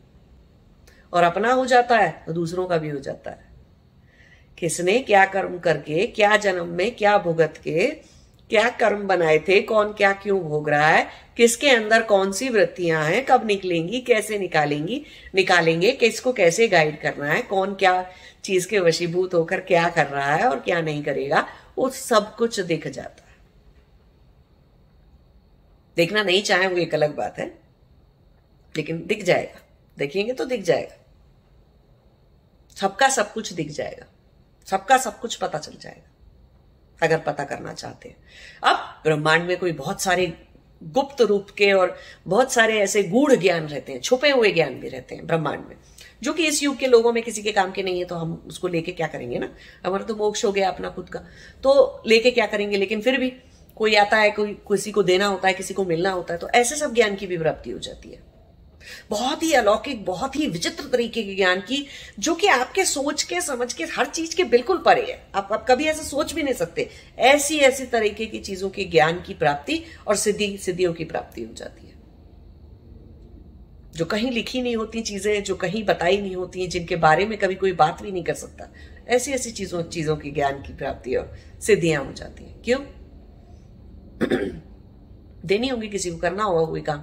और 1.12 1.22
अपना 1.22 1.52
हो 1.52 1.66
जाता 1.66 1.96
है 1.96 2.10
तो 2.26 2.32
दूसरों 2.32 2.66
का 2.66 2.76
भी 2.76 2.88
हो 2.90 2.98
जाता 2.98 3.30
है। 3.30 3.52
किसने 4.58 4.98
क्या 5.00 5.24
कर्म 5.26 5.58
करके, 5.58 6.06
क्या 6.06 6.36
जन्म 6.36 6.66
में, 6.68 6.94
क्या 6.96 7.16
भुगत 7.18 7.54
के, 7.64 7.88
क्या 8.50 8.68
कर्म 8.70 9.06
बनाए 9.06 9.38
थे, 9.38 9.60
कौन 9.60 9.92
क्या 9.92 10.12
क्यों 10.12 10.40
भोग 10.40 10.68
रहा 10.70 10.88
है, 10.88 11.06
किसके 11.36 11.68
अंदर 11.68 12.02
कौन 12.02 12.32
सी 12.32 12.48
वृत्तियाँ 12.48 13.04
हैं, 13.04 13.24
कब 13.24 13.46
निकलेंगी, 13.46 14.00
कैसे 14.00 14.38
निकालेंगी, 14.38 15.02
निकालेंगे, 15.34 15.92
किसको 15.92 16.32
कैसे 16.32 16.68
गाइड 16.68 17.00
करना 17.00 17.26
है, 17.26 17.40
कौन 17.42 17.74
क्या 17.74 17.94
चीज़ 18.44 18.68
के 18.68 18.78
वशीभूत 18.78 19.34
होकर 19.34 19.60
क्या 19.60 19.88
कर 19.88 20.06
रहा 20.06 20.34
है 20.34 20.48
और 20.48 20.60
क्या 20.60 20.80
नहीं 20.80 21.02
करेगा, 21.02 21.46
वो 21.78 21.88
सब 21.90 22.34
कुछ 22.36 22.60
दिख 22.60 22.86
जाता 22.88 23.22
है। 23.22 23.36
देखना 25.96 26.22
नहीं 26.22 26.42
चाहे 26.42 26.66
वो 26.66 26.76
एक 26.76 26.94
अलग 26.94 27.14
बात 27.16 27.38
है, 27.38 27.46
लेकिन 28.74 29.04
दिख 29.06 29.22
जाएगा। 29.24 29.60
देखेंगे 29.98 30.32
तो 30.32 30.44
दिख 30.44 30.62
जाएगा। 30.62 30.96
सबका 32.76 33.08
सब 33.08 33.32
कुछ 33.32 33.52
दिख 33.52 33.70
जाएगा। 33.70 34.06
सबका 34.66 34.96
सब 34.98 35.18
कुछ 35.20 35.34
पता 35.34 35.58
चल 35.58 35.76
जाएगा, 35.80 36.10
अगर 37.02 37.18
पता 37.18 37.44
करना 37.44 37.72
चाहते 37.72 38.08
हैं। 38.08 38.16
अब 38.64 38.76
ब्रह्मांड 39.04 39.44
में 39.44 39.56
कोई 39.56 39.72
बहुत 39.72 40.02
सारे 40.02 40.32
गुप्त 40.82 41.20
रूप 41.20 41.50
के 41.50 41.72
और 41.72 41.96
बहुत 42.26 42.52
सारे 42.52 42.78
ऐसे 42.78 43.02
गूढ़ 43.02 43.32
ज्ञान 43.32 43.66
रहते 43.66 43.92
हैं, 43.92 44.00
छुपे 44.00 44.30
हुए 44.30 44.52
ज्ञान 44.52 44.74
भी 44.74 44.88
रहते 44.88 45.14
हैं 45.14 45.26
ब्रह्मांड 45.26 45.64
में। 45.66 45.76
जो 46.22 46.32
कि 46.32 46.46
इस 46.46 46.62
युग 46.62 46.76
के 46.76 46.86
लोगों 46.86 47.12
में 47.12 47.22
किसी 47.22 47.42
के 47.42 47.52
काम 47.52 47.72
के 47.72 47.82
नहीं 47.82 47.98
है 47.98 48.04
तो 48.04 48.14
हम 48.14 48.44
उसको 48.46 48.68
लेके 48.68 48.92
क्या 48.92 49.06
करेंगे 49.06 49.38
ना? 49.38 49.48
हमारा 49.86 50.04
तो 50.04 50.16
मोक्ष 50.16 50.44
हो 50.44 50.52
गया 50.52 50.68
अपना 50.68 50.90
खुद 50.90 51.08
का। 51.08 51.18
तो 51.62 52.02
लेके 52.06 52.30
क्या 52.30 52.46
करेंगे? 52.46 52.76
लेकिन 52.76 53.00
फिर 53.00 53.18
भी 53.18 53.32
कोई 53.76 53.94
आता 53.94 54.16
है 54.16 54.30
कोई 54.30 54.52
किसी 54.68 54.90
को 54.90 55.02
देना 55.02 55.26
होता 55.26 55.48
है 55.48 55.54
किसी 55.54 55.74
को 55.74 55.84
मिलना 55.84 56.10
होता 56.10 56.34
है 56.34 56.40
तो 56.40 56.48
ऐसे 56.48 56.76
सब 56.76 56.94
ज्ञान 56.94 57.14
की 57.16 57.26
भी 57.26 57.38
प्राप्ति 57.38 57.70
हो 57.70 57.78
जाती 57.78 58.08
है। 58.08 58.34
बहुत 59.10 59.42
ही 59.42 59.52
अलौकिक 59.52 60.04
बहुत 60.04 60.36
ही 60.36 60.46
विचित्र 60.46 60.84
तरीके 60.84 61.22
के 61.22 61.34
ज्ञान 61.34 61.60
की 61.60 61.86
जो 62.18 62.34
कि 62.34 62.46
आपके 62.46 62.84
सोच 62.84 63.22
के 63.22 63.40
समझ 63.40 63.72
के 63.72 63.84
हर 63.84 64.06
चीज़ 64.06 64.36
के 64.36 64.44
बिल्कुल 64.44 64.78
परे 64.78 65.02
है। 65.02 65.26
आप, 65.34 65.48
आप 65.52 65.66
कभी 65.70 65.84
ऐसे 65.84 66.02
सोच 66.02 66.32
भी 66.32 66.42
नहीं 66.42 66.54
सकते। 66.54 66.88
ऐसी 67.18 67.58
ऐसी 67.58 67.84
तरीके 67.84 68.26
की 68.26 68.38
चीज़ों 68.38 68.70
के 68.70 68.84
ज्ञान 68.84 69.22
की 69.26 69.34
प्राप्ति 69.34 69.82
और 70.06 70.16
सिद्धि 70.16 70.58
सिद्धियों 70.58 70.92
की 70.92 71.04
प्राप्ति 71.04 71.42
हो 71.42 71.54
जाती 71.54 71.86
है। 71.86 71.93
जो 73.94 74.04
कहीं 74.04 74.30
लिखी 74.30 74.62
नहीं 74.62 74.76
होती 74.76 75.00
चीज़ें, 75.00 75.42
जो 75.42 75.54
कहीं 75.54 75.84
बताई 75.84 76.20
नहीं 76.20 76.36
होती 76.36 76.60
हैं 76.60 76.68
जिनके 76.70 76.96
बारे 76.96 77.26
में 77.26 77.38
कभी 77.38 77.54
कोई 77.54 77.72
बात 77.72 78.02
भी 78.02 78.12
नहीं 78.12 78.24
कर 78.24 78.34
सकता। 78.34 78.68
ऐसी 79.08 79.32
ऐसी 79.32 79.50
चीज़ों 79.50 79.82
चीज़ों 79.82 80.16
की 80.16 80.30
ज्ञान 80.30 80.62
की 80.62 80.72
प्राप्ति 80.72 81.14
और 81.14 81.34
सिद्धियाँ 81.60 82.04
हो 82.04 82.12
जाती 82.12 82.44
हैं। 82.44 82.62
क्यों? 82.64 82.80
देनी 85.46 85.68
होगी, 85.68 85.88
किसी 85.88 86.10
को 86.10 86.16
करना 86.16 86.44
होगा 86.44 86.64
कोई 86.64 86.80
काम 86.80 87.00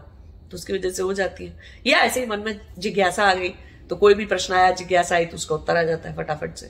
तो 0.52 0.56
उसकी 0.56 0.74
वजह 0.74 0.90
से 0.90 1.04
हो 1.04 1.14
जाती 1.14 1.46
है। 1.46 1.58
या 1.88 1.98
ऐसे 2.00 2.20
ही 2.20 2.26
मन 2.26 2.40
में 2.40 2.60
जिज्ञासा 2.80 3.24
आ 3.24 3.34
गई 3.34 3.50
तो 3.90 3.96
कोई 3.96 4.14
भी 4.14 4.26
प्रश्न 4.26 4.54
आया, 4.54 4.72
जिज्ञासा 4.72 5.16
आई 5.16 5.26
तो 5.26 5.36
उसका 5.36 5.56
उत्तर 5.56 5.78
आ 5.78 5.84
जाता 5.84 6.10
है 6.10 6.16
फटाफट 6.18 6.56
से। 6.56 6.68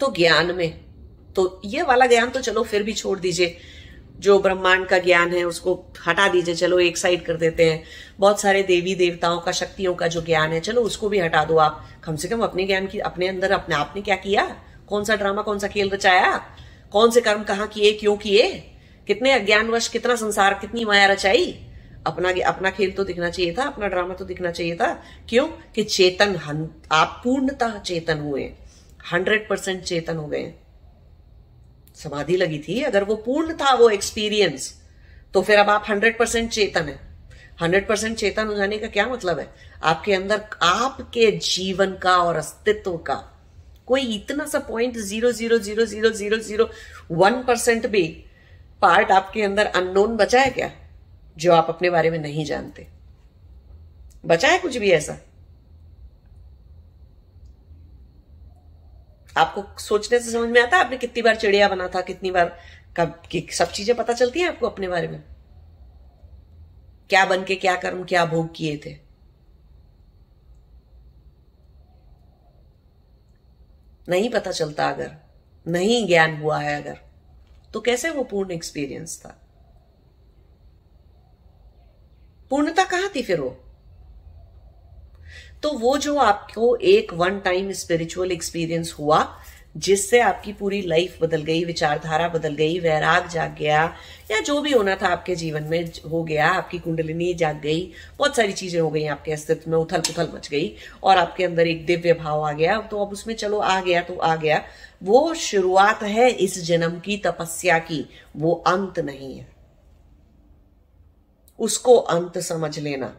तो 0.00 0.12
ज्ञान 0.12 0.54
में 0.54 0.84
तो 1.36 1.60
ये 1.64 1.82
वाला 1.82 2.06
ज्ञान 2.06 2.30
तो 2.30 2.40
चलो 2.40 2.62
फिर 2.62 2.82
भी 2.82 2.92
छोड़ 2.92 3.18
दीजिए। 3.18 3.56
जो 4.18 4.38
ब्रह्मांड 4.38 4.86
का 4.86 4.98
ज्ञान 4.98 5.32
है, 5.32 5.44
उसको 5.44 5.86
हटा 6.06 6.28
दीजिए, 6.28 6.54
चलो 6.54 6.78
एक 6.78 6.98
साइड 6.98 7.24
कर 7.24 7.34
देते 7.34 7.64
हैं। 7.64 7.84
बहुत 8.18 8.40
सारे 8.40 8.62
देवी 8.62 8.94
देवताओं 8.94 9.40
का, 9.40 9.52
शक्तियों 9.52 9.94
का 9.94 10.06
जो 10.06 10.22
ज्ञान 10.22 10.52
है, 10.52 10.60
चलो 10.60 10.80
उसको 10.80 11.08
भी 11.08 11.18
हटा 11.18 11.44
दो 11.44 11.56
आप। 11.56 11.88
कम 12.04 12.16
से 12.16 12.28
कम 12.28 12.40
अपने 12.40 12.64
ज्ञान 12.64 12.86
की, 12.86 12.98
अपने 12.98 13.28
अंदर, 13.28 13.50
अपने 13.50 13.74
आपने 13.74 14.02
क्या 14.02 14.16
किया? 14.16 14.56
कौन 14.88 15.04
सा 15.04 15.16
ड्रामा 15.16 15.42
कौन 15.42 15.58
सा 15.58 15.68
खेल 15.68 15.90
रचाया? 15.90 16.42
कौन 16.92 17.10
से 17.10 17.20
कर्म 17.20 17.42
कहाँ 17.42 17.66
किए, 17.66 17.92
क्यों 17.92 18.16
किए? 18.16 18.72
कितने 19.06 19.32
अज्ञानवश, 19.32 19.88
कितना 19.88 20.14
संसार, 20.14 20.54
कितनी 20.54 20.84
माया 20.84 21.06
रचाई? 21.06 21.62
अपना 22.06 22.32
अपना 22.46 22.70
खेल 22.70 22.90
तो 22.90 23.04
दिखना 23.04 23.30
चाहिए 23.30 23.54
था, 23.58 23.62
अपना 23.62 23.88
ड्रामा 23.88 24.14
तो 24.14 24.24
दिखना 24.24 24.50
चाहिए 24.50 24.76
था। 24.76 25.02
क्यों? 25.28 25.46
कि 25.46 25.84
चेतन 25.84 26.70
आप 26.92 27.20
पूर्णतः 27.24 27.78
चेतन 27.78 28.18
हुए। 28.18 28.52
हंड्रेड 29.12 29.48
परसेंट 29.48 29.82
चेतन 29.82 30.16
हो 30.16 30.26
गए। 30.26 30.52
समाधि 31.96 32.36
लगी 32.36 32.58
थी, 32.58 32.80
अगर 32.82 33.04
वो 33.04 33.16
पूर्ण 33.16 33.54
था 33.54 33.74
वो 33.74 33.88
एक्सपीरियंस 33.90 34.74
तो 35.34 35.42
फिर 35.42 35.58
अब 35.58 35.70
आप 35.70 35.84
हंड्रेड 35.88 36.18
परसेंट 36.18 36.50
चेतन 36.50 36.88
है। 36.88 36.98
हंड्रेड 37.60 37.86
परसेंट 37.88 38.16
चेतन 38.16 38.46
हो 38.46 38.54
जाने 38.54 38.78
का 38.78 38.86
क्या 38.88 39.06
मतलब 39.06 39.38
है? 39.38 39.48
आपके 39.82 40.14
अंदर, 40.14 40.42
आपके 40.62 41.30
जीवन 41.32 41.96
का 42.02 42.16
और 42.18 42.36
अस्तित्व 42.36 42.96
का 42.98 43.14
कोई 43.88 44.02
इतना 44.14 44.46
सा 44.46 44.58
point 44.58 44.96
zero 44.98 45.30
zero 45.32 45.58
zero 45.58 45.84
zero 45.84 46.10
zero 46.10 46.36
zero 46.38 46.68
one 47.12 47.42
percent 47.42 47.86
भी 47.86 48.02
पार्ट 48.82 49.10
आपके 49.10 49.42
अंदर 49.42 49.66
अननोन 49.66 50.16
बचा 50.16 50.40
है 50.40 50.50
क्या? 50.50 50.70
जो 51.36 51.52
आप 51.52 51.66
अपने 51.68 51.90
बारे 51.90 52.10
में 52.10 52.18
नहीं 52.18 52.44
जानते। 52.44 52.86
बचा 54.26 54.48
है 54.48 54.58
कुछ 54.58 54.76
भी 54.76 54.90
ऐसा? 54.90 55.16
आपको 59.36 59.80
सोचने 59.80 60.20
से 60.20 60.32
समझ 60.32 60.48
में 60.48 60.62
आता 60.62 60.76
है? 60.76 60.84
आपने 60.84 60.96
कितनी 60.96 61.22
बार 61.22 61.36
चिड़िया 61.36 61.68
बना 61.68 61.88
था, 61.88 62.00
कितनी 62.00 62.30
बार 62.30 62.58
कब, 62.96 63.22
कि 63.30 63.48
सब 63.52 63.70
चीज़ें 63.70 63.96
पता 63.96 64.12
चलती 64.12 64.40
हैं 64.40 64.48
आपको 64.48 64.66
अपने 64.66 64.88
बारे 64.88 65.08
में? 65.08 65.24
क्या 67.10 67.24
बन 67.24 67.44
के 67.44 67.54
क्या 67.54 67.76
कर्म, 67.76 68.04
क्या 68.04 68.26
भोग 68.26 68.54
किए 68.56 68.76
थे? 68.76 68.96
नहीं 74.08 74.30
पता 74.30 74.50
चलता 74.50 74.88
अगर, 74.88 75.16
नहीं 75.66 76.06
ज्ञान 76.06 76.36
हुआ 76.36 76.58
है 76.58 76.82
अगर 76.82 76.98
तो 77.72 77.80
कैसे 77.80 78.10
वो 78.10 78.24
पूर्ण 78.24 78.50
एक्सपीरियंस 78.50 79.20
था? 79.20 79.42
पूर्णता 82.50 82.84
कहाँ 82.84 83.10
थी 83.16 83.22
फिर 83.22 83.40
वो? 83.40 83.65
तो 85.66 85.70
वो 85.70 85.98
जो 85.98 86.16
आपको 86.16 86.76
एक 86.76 87.12
वन 87.14 87.38
टाइम 87.40 87.72
स्पिरिचुअल 87.72 88.32
एक्सपीरियंस 88.32 88.94
हुआ, 88.98 89.38
जिससे 89.76 90.20
आपकी 90.20 90.52
पूरी 90.52 90.82
लाइफ 90.82 91.18
बदल 91.22 91.42
गई, 91.42 91.64
विचारधारा 91.64 92.28
बदल 92.28 92.54
गई, 92.54 92.78
वैराग 92.80 93.28
जाग 93.28 93.56
गया, 93.58 93.96
या 94.30 94.40
जो 94.40 94.60
भी 94.60 94.72
होना 94.72 94.94
था 94.94 95.08
आपके 95.08 95.34
जीवन 95.34 95.62
में 95.62 95.90
हो 96.10 96.24
गया, 96.24 96.48
आपकी 96.48 96.78
कुंडलिनी 96.78 97.34
जाग 97.34 97.60
गई, 97.60 97.92
बहुत 98.18 98.36
सारी 98.36 98.52
चीज़ें 98.52 98.80
हो 98.80 98.90
गई 98.90 99.04
आपके 99.06 99.32
अस्तित्व 99.32 99.70
में 99.70 99.78
उथल 99.78 100.00
पुथल 100.00 100.28
मच 100.34 100.48
गई, 100.48 100.76
और 101.02 101.16
आपके 101.16 101.44
अंदर 101.44 101.66
एक 101.66 101.86
दिव्य 101.86 102.12
भाव 102.12 102.42
आ 102.42 102.52
गया 102.52 102.80
तो 102.80 103.04
अब 103.04 103.12
उसमें 103.12 103.34
चलो 103.34 103.58
आ 103.58 103.80
गया 103.80 104.02
तो 104.02 104.16
आ 104.16 104.36
गया। 104.36 104.62
वो 105.02 105.34
शुरुआत 105.34 106.02
है 106.02 106.30
इस 106.30 106.62
जन्म 106.64 106.98
की, 107.00 107.16
तपस्या 107.16 107.78
की, 107.78 108.08
वो 108.36 108.54
अंत 108.66 108.98
नहीं 108.98 109.38
है। 109.38 109.48
उसको 111.58 111.96
अंत 111.96 112.38
समझ 112.38 112.78
लेना। 112.78 113.16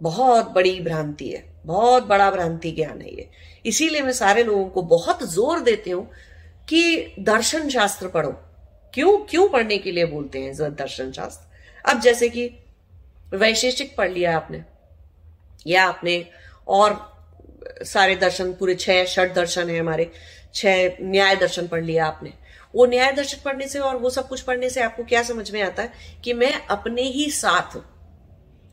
बहुत 0.00 0.50
बड़ी 0.50 0.78
भ्रांति 0.80 1.28
है, 1.28 1.44
बहुत 1.66 2.06
बड़ा 2.06 2.30
भ्रांति 2.30 2.70
ज्ञान 2.72 3.00
है 3.00 3.14
ये। 3.14 3.28
इसीलिए 3.66 4.02
मैं 4.02 4.12
सारे 4.12 4.44
लोगों 4.44 4.68
को 4.68 4.82
बहुत 4.84 5.22
ज़ोर 5.24 5.60
देती 5.60 5.90
हूँ 5.90 6.08
कि 6.68 7.14
दर्शन 7.20 7.68
शास्त्र 7.68 8.08
पढ़ो। 8.08 8.30
क्यों 8.94 9.16
क्यों 9.20 9.48
पढ़ने 9.48 9.78
के 9.78 9.92
लिए 9.92 10.04
बोलते 10.06 10.38
हैं 10.38 10.74
दर्शन 10.74 11.12
शास्त्र? 11.12 11.46
अब 11.84 12.00
जैसे 12.00 12.28
कि 12.28 12.50
वैशेषिक 13.32 13.94
पढ़ 13.96 14.10
लिया 14.10 14.36
आपने, 14.36 14.62
या 15.66 15.84
आपने 15.84 16.24
और 16.68 16.96
सारे 17.84 18.14
दर्शन, 18.16 18.52
पूरे 18.52 18.74
छह 18.74 19.04
षट 19.06 19.34
दर्शन 19.34 19.70
है 19.70 19.78
हमारे, 19.78 20.10
छह 20.54 20.96
न्याय 21.02 21.36
दर्शन 21.36 21.66
पढ़ 21.66 21.84
लिया 21.84 22.06
आपने। 22.06 22.32
वो 22.74 22.86
न्याय 22.86 23.12
दर्शन 23.12 23.38
पढ़ने 23.44 23.68
से 23.68 23.78
और 23.78 23.96
वो 23.96 24.10
सब 24.10 24.28
कुछ 24.28 24.40
पढ़ने 24.40 24.70
से 24.70 24.80
आपको 24.82 25.04
क्या 25.04 25.22
समझ 25.24 25.50
में 25.50 25.60
आता 25.62 25.82
है 25.82 25.92
कि 26.24 26.32
मैं 26.34 26.52
अपने 26.66 27.02
ही 27.02 27.30
साथ 27.32 27.76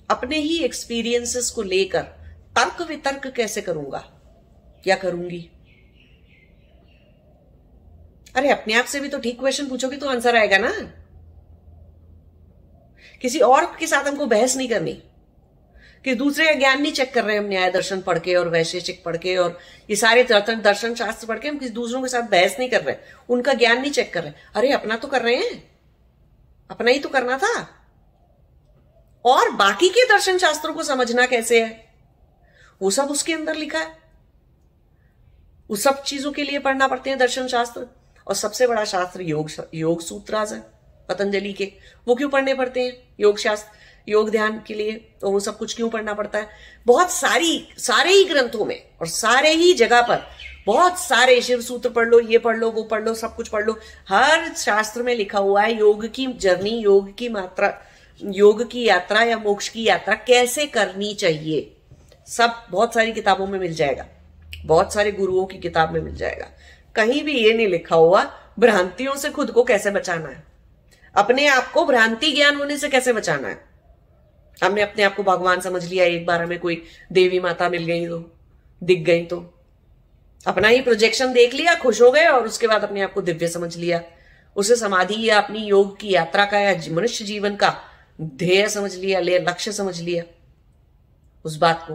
अपने 0.09 0.37
ही 0.37 0.63
एक्सपीरियंसेस 0.63 1.49
को 1.49 1.61
लेकर 1.61 2.01
तर्क 2.57 2.81
वितर्क 2.81 3.27
कैसे 3.27 3.61
करूँगा? 3.61 3.97
क्या 4.83 4.95
करूँगी? 4.95 5.51
अरे, 8.35 8.49
अपने 8.49 8.73
आप 8.73 8.85
से 8.85 8.99
भी 8.99 9.07
तो 9.07 9.19
ठीक 9.19 9.39
क्वेश्चन 9.39 9.67
पूछोगे 9.67 9.97
तो 9.97 10.09
आंसर 10.09 10.35
आएगा 10.35 10.57
ना। 10.57 10.71
किसी 13.21 13.39
और 13.39 13.77
के 13.79 13.87
साथ 13.87 14.07
हमको 14.07 14.25
बहस 14.25 14.57
नहीं 14.57 14.69
करनी। 14.69 15.03
कि 16.03 16.15
दूसरे 16.15 16.45
का 16.45 16.51
ज्ञान 16.51 16.81
नहीं 16.81 16.91
चेक 16.91 17.13
कर 17.13 17.23
रहे 17.23 17.37
हम, 17.37 17.45
न्याय 17.45 17.71
दर्शन 17.71 18.01
पढ़ 18.01 18.19
के 18.19 18.35
और 18.35 18.49
वैशेषिक 18.49 19.03
पढ़ 19.03 19.17
के 19.17 19.37
और 19.37 19.59
ये 19.89 19.95
सारे 19.95 20.23
दर्शन 20.55 20.95
शास्त्र 20.95 21.27
पढ़ 21.27 21.39
के 21.39 21.47
हम 21.47 21.57
किसी 21.57 21.73
दूसरों 21.73 22.01
के 22.01 22.07
साथ 22.07 22.21
बहस 22.21 22.55
नहीं 22.59 22.69
कर 22.69 22.83
रहे। 22.83 22.95
उनका 23.29 23.53
ज्ञान 23.53 23.81
नहीं 23.81 23.91
चेक 23.91 24.13
कर 24.13 24.23
रहे। 24.23 24.33
अरे, 24.55 24.71
अपना 24.71 24.95
तो 24.95 25.07
कर 25.07 25.21
रहे 25.21 25.35
हैं। 25.35 25.77
अपना 26.71 26.91
ही 26.91 26.99
तो 26.99 27.09
करना 27.09 27.37
था। 27.37 27.84
और 29.25 29.49
बाकी 29.49 29.89
के 29.89 30.05
दर्शन 30.05 30.37
शास्त्रों 30.37 30.73
को 30.73 30.83
समझना 30.83 31.25
कैसे 31.25 31.63
है? 31.63 31.93
वो 32.81 32.91
सब 32.91 33.03
उसके 33.03 33.33
अंदर 33.33 33.55
लिखा 33.55 33.79
है। 33.79 33.97
उस 35.69 35.83
सब 35.83 36.03
चीज़ों 36.03 36.31
के 36.31 36.43
लिए 36.43 36.59
पढ़ना 36.59 36.87
पड़ते 36.87 37.09
हैं 37.09 37.19
दर्शन 37.19 37.47
शास्त्र। 37.47 37.87
और 38.27 38.35
सबसे 38.35 38.67
बड़ा 38.67 38.85
शास्त्र 38.85 39.21
योग 39.21 39.49
योग 39.73 40.01
सूत्राज 40.01 40.53
है, 40.53 40.59
पतंजलि 41.09 41.53
के। 41.53 41.71
वो 42.07 42.15
क्यों 42.15 42.29
पढ़ने 42.29 42.53
पड़ते 42.53 42.81
हैं 42.81 43.15
योग 43.19 43.37
शास्त्र, 43.37 43.77
योग 44.07 44.29
ध्यान 44.29 44.61
के 44.67 44.73
लिए? 44.73 44.91
तो 45.21 45.31
वो 45.31 45.39
सब 45.39 45.57
कुछ 45.57 45.75
क्यों 45.75 45.89
पढ़ना 45.89 46.13
पड़ता 46.13 46.39
है? 46.39 46.49
बहुत 46.85 47.11
सारी, 47.11 47.67
सारे 47.77 48.11
ही 48.11 48.25
ग्रंथों 48.25 48.65
में 48.65 48.89
और 49.01 49.07
सारे 49.07 49.49
ही 49.49 49.73
जगह 49.73 50.01
पर 50.01 50.27
बहुत 50.65 50.99
सारे 50.99 51.41
शिव 51.41 51.61
सूत्र 51.61 51.89
पढ़ 51.89 52.07
लो, 52.07 52.19
ये 52.19 52.37
पढ़ 52.37 52.57
लो, 52.57 52.71
वो 52.71 52.83
पढ़ 52.83 53.03
लो, 53.03 53.13
सब 53.13 53.35
कुछ 53.35 53.47
पढ़ 53.47 53.63
लो। 53.63 53.79
हर 54.09 54.53
शास्त्र 54.53 55.03
में 55.03 55.15
लिखा 55.15 55.39
हुआ 55.39 55.61
है 55.61 55.77
योग 55.77 56.07
की 56.07 56.27
जर्नी, 56.27 56.69
योग 56.69 57.15
की 57.17 57.29
मात्रा। 57.29 57.81
योग 58.23 58.71
की 58.71 58.83
यात्रा 58.83 59.23
या 59.23 59.37
मोक्ष 59.37 59.69
की 59.69 59.83
यात्रा 59.83 60.15
कैसे 60.15 60.65
करनी 60.65 61.13
चाहिए? 61.13 61.75
सब 62.27 62.63
बहुत 62.69 62.93
सारी 62.93 63.13
किताबों 63.13 63.47
में 63.47 63.59
मिल 63.59 63.73
जाएगा। 63.73 64.05
बहुत 64.65 64.93
सारे 64.93 65.11
गुरुओं 65.11 65.45
की 65.45 65.57
किताब 65.57 65.91
में 65.91 66.01
मिल 66.01 66.15
जाएगा। 66.15 66.47
कहीं 66.95 67.23
भी 67.23 67.33
ये 67.33 67.53
नहीं 67.53 67.67
लिखा 67.67 67.95
हुआ, 67.95 68.23
भ्रांतियों 68.59 69.15
से 69.15 69.29
खुद 69.29 69.51
को 69.51 69.63
कैसे 69.63 69.91
बचाना 69.91 70.29
है? 70.29 70.43
अपने 71.15 71.47
आप 71.47 71.71
को 71.71 71.85
भ्रांति 71.85 72.31
ज्ञान 72.31 72.55
होने 72.55 72.77
से 72.77 72.89
कैसे 72.89 73.13
बचाना 73.13 73.47
है? 73.47 73.65
हमने 74.63 74.81
अपने 74.81 75.03
आप 75.03 75.15
को 75.15 75.23
भगवान 75.23 75.61
समझ 75.61 75.85
लिया, 75.85 76.05
एक 76.05 76.25
बार 76.25 76.41
हमें 76.41 76.59
कोई 76.59 76.83
देवी 77.11 77.39
माता 77.39 77.69
मिल 77.69 77.85
गई 77.85 78.07
तो 78.07 78.31
दिख 78.83 78.99
गई 78.99 79.25
तो। 79.25 79.53
अपना 80.47 80.67
ही 80.67 80.81
प्रोजेक्शन 80.81 81.33
देख 81.33 81.53
लिया, 81.53 81.75
खुश 81.75 82.01
हो 82.01 82.11
गए 82.11 82.25
और 82.25 82.45
उसके 82.45 82.67
बाद 82.67 82.83
अपने 82.83 83.01
आप 83.01 83.13
को 83.13 83.21
दिव्य 83.21 83.47
समझ 83.47 83.77
लिया। 83.77 84.01
उसे 84.55 84.75
समाधि 84.75 85.29
या 85.29 85.39
अपनी 85.39 85.59
योग 85.59 85.99
की 85.99 86.11
यात्रा 86.11 86.45
का 86.45 86.59
या 86.59 86.81
मनुष्य 86.91 87.25
जीवन 87.25 87.55
का 87.55 87.81
ध्येय 88.21 88.69
समझ 88.69 88.95
लिया, 88.95 89.19
ले, 89.19 89.39
लक्ष्य 89.39 89.71
समझ 89.71 90.01
लिया 90.01 90.23
उस 91.45 91.57
बात 91.57 91.85
को। 91.87 91.93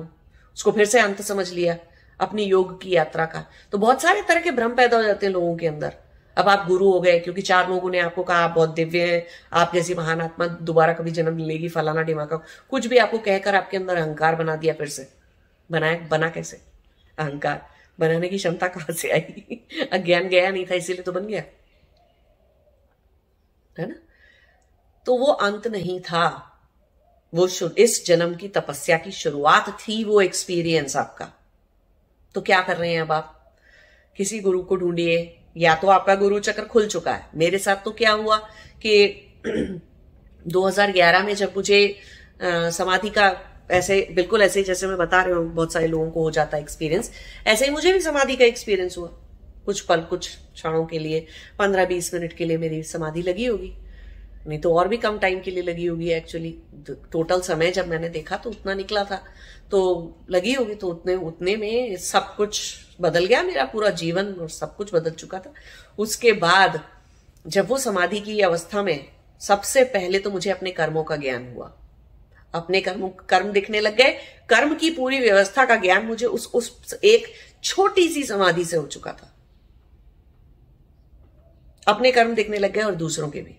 उसको 0.55 0.73
फिर 0.73 0.85
से 0.85 1.01
अंत 1.01 1.23
समझ 1.23 1.51
लिया, 1.51 1.77
अपनी 2.21 2.45
योग 2.45 2.83
की 2.83 2.91
यात्रा 2.91 3.27
का। 3.27 3.47
तो 3.73 3.79
बहुत 3.79 4.03
सारे 4.03 4.23
तरह 4.23 4.41
के 4.41 4.51
भ्रम 4.51 4.75
पैदा 4.75 4.97
हो 4.97 5.03
जाते 5.03 5.27
हैं 5.27 5.33
लोगों 5.33 5.57
के 5.57 5.67
अंदर। 5.67 5.95
अब 6.37 6.49
आप 6.49 6.67
गुरु 6.67 6.93
हो 6.93 7.01
गए, 7.01 7.19
क्योंकि 7.19 7.43
चार 7.43 7.69
लोगों 7.69 7.91
ने 7.91 7.99
आपको 7.99 8.23
कहा, 8.23 8.39
आप 8.39 8.51
बहुत 8.51 8.75
दिव्य 8.75 9.15
हैं, 9.15 9.27
आप 9.53 9.75
जैसी 9.75 9.95
महान 9.95 10.21
आत्मा 10.21 10.47
दोबारा 10.47 10.93
कभी 10.93 11.11
जन्म 11.11 11.39
लेगी, 11.39 11.69
फलाना 11.69 12.03
डिमाका 12.03 12.37
कुछ 12.71 12.87
भी 12.87 12.97
आपको 12.97 13.19
कहकर 13.19 13.55
आपके 13.55 13.77
अंदर 13.77 13.97
अहंकार 13.97 14.35
बना 14.35 14.57
दिया 14.57 14.75
फिर 14.75 14.89
से। 14.89 15.13
बनाया, 15.71 16.09
बना 16.11 16.29
कैसे? 16.31 16.61
अहंकार। 17.19 17.67
बनाने 18.01 18.29
की 18.29 18.39
क्षमता 18.39 18.69
कहाँ 18.69 18.95
से 18.95 19.11
आई? 19.11 19.61
अज्ञान 19.93 20.29
गया 20.29 20.51
नहीं 20.51 20.67
था, 20.67 20.75
इसीलिए 20.75 21.03
तो 21.03 21.13
बन 21.13 21.27
गया। 21.27 21.43
है 23.79 23.87
ना? 23.89 23.95
तो 25.11 25.17
वो 25.17 25.27
अंत 25.27 25.67
नहीं 25.67 26.01
था। 26.01 26.53
वो 27.35 27.47
इस 27.79 28.07
जन्म 28.07 28.35
की 28.35 28.49
तपस्या 28.49 28.97
की 28.97 29.11
शुरुआत 29.11 29.79
थी 29.81 30.05
वो 30.05 30.21
एक्सपीरियंस 30.21 30.97
आपका। 30.97 31.33
तो 32.35 32.41
क्या 32.41 32.61
कर 32.63 32.77
रहे 32.77 32.93
हैं 32.93 33.01
अब 33.01 33.13
आप? 33.13 33.55
किसी 34.17 34.41
गुरु 34.41 34.63
को 34.63 34.77
ढूंढिए, 34.77 35.41
या 35.57 35.75
तो 35.75 35.89
आपका 35.89 36.15
गुरु 36.15 36.39
चक्र 36.39 36.65
खुल 36.65 36.87
चुका 36.87 37.13
है। 37.13 37.29
मेरे 37.35 37.59
साथ 37.59 37.77
तो 37.77 37.91
क्या 37.91 38.13
हुआ 38.13 38.37
कि 38.83 38.93
2011 40.49 41.25
में 41.25 41.35
जब 41.35 41.53
मुझे 41.57 41.97
समाधि 42.43 43.11
का 43.11 43.37
ऐसे, 43.71 44.09
बिल्कुल 44.13 44.43
ऐसे 44.43 44.63
जैसे 44.63 44.87
मैं 44.87 44.99
बता 44.99 45.23
रही 45.23 45.35
हूँ, 45.35 45.55
बहुत 45.55 45.73
सारे 45.73 45.87
लोगों 45.87 46.11
को 46.11 46.23
हो 46.23 46.31
जाता 46.31 46.57
है 46.57 46.63
एक्सपीरियंस 46.63 47.13
ऐसे 47.47 47.65
ही 47.65 47.71
मुझे 47.71 47.93
भी 47.93 48.01
समाधि 48.01 48.37
का 48.37 48.45
एक्सपीरियंस 48.45 48.99
हुआ। 48.99 49.09
कुछ 49.67 49.81
पल, 49.81 50.01
कुछ 50.01 50.29
क्षणों 50.55 50.87
के 50.87 50.99
लिए, 50.99 51.27
पंद्रह 51.59 51.85
बीस 51.85 52.15
मिनट 52.15 52.33
के 52.33 52.45
लिए 52.45 52.57
मेरी 52.59 52.83
समाधि 52.83 53.23
लगी 53.23 53.45
होगी। 53.47 53.77
नहीं 54.47 54.59
तो 54.59 54.75
और 54.75 54.89
भी 54.89 54.97
कम 54.97 55.19
टाइम 55.19 55.41
के 55.41 55.51
लिए 55.51 55.63
लगी 55.63 55.87
होगी 55.87 56.11
एक्चुअली 56.11 56.51
टोटल 57.13 57.41
समय 57.41 57.71
जब 57.71 57.89
मैंने 57.89 58.09
देखा 58.09 58.37
तो 58.37 58.51
उतना 58.51 58.75
निकला 58.75 59.05
था। 59.05 59.23
तो 59.71 59.81
लगी 60.31 60.53
होगी 60.53 60.75
तो 60.75 60.89
उतने 60.89 61.15
उतने 61.15 61.57
में 61.57 61.97
सब 61.97 62.35
कुछ 62.37 62.75
बदल 63.01 63.27
गया 63.27 63.43
मेरा 63.43 63.65
पूरा 63.65 63.91
जीवन 63.91 64.33
और 64.33 64.49
सब 64.49 64.77
कुछ 64.77 64.95
बदल 64.95 65.11
चुका 65.11 65.39
था। 65.39 65.53
उसके 65.99 66.33
बाद 66.33 66.81
जब 67.47 67.69
वो 67.69 67.79
समाधि 67.79 68.21
की 68.21 68.41
अवस्था 68.41 68.83
में 68.83 69.05
सबसे 69.41 69.85
पहले 69.85 70.19
तो 70.19 70.31
मुझे 70.31 70.51
अपने 70.51 70.71
कर्मों 70.71 71.05
का 71.05 71.17
ज्ञान 71.17 71.53
हुआ। 71.55 71.73
अपने 72.55 72.81
कर्म 72.81 73.09
कर्म 73.29 73.53
दिखने 73.53 73.81
लग 73.81 73.97
गए। 73.97 74.19
कर्म 74.49 74.75
की 74.75 74.91
पूरी 74.91 75.19
व्यवस्था 75.21 75.65
का 75.65 75.77
ज्ञान 75.77 76.07
मुझे 76.07 76.27
उस 76.27 76.51
उस 76.55 76.95
एक 77.05 77.33
छोटी 77.65 78.09
सी 78.09 78.23
समाधि 78.23 78.65
से 78.65 78.77
हो 78.77 78.87
चुका 78.87 79.13
था। 79.13 79.35
अपने 81.87 82.13
कर्म 82.13 82.35
दिखने 82.35 82.59
लग 82.59 82.73
गए 82.73 82.83
और 82.83 82.95
दूसरों 82.95 83.29
के 83.29 83.41
भी। 83.41 83.57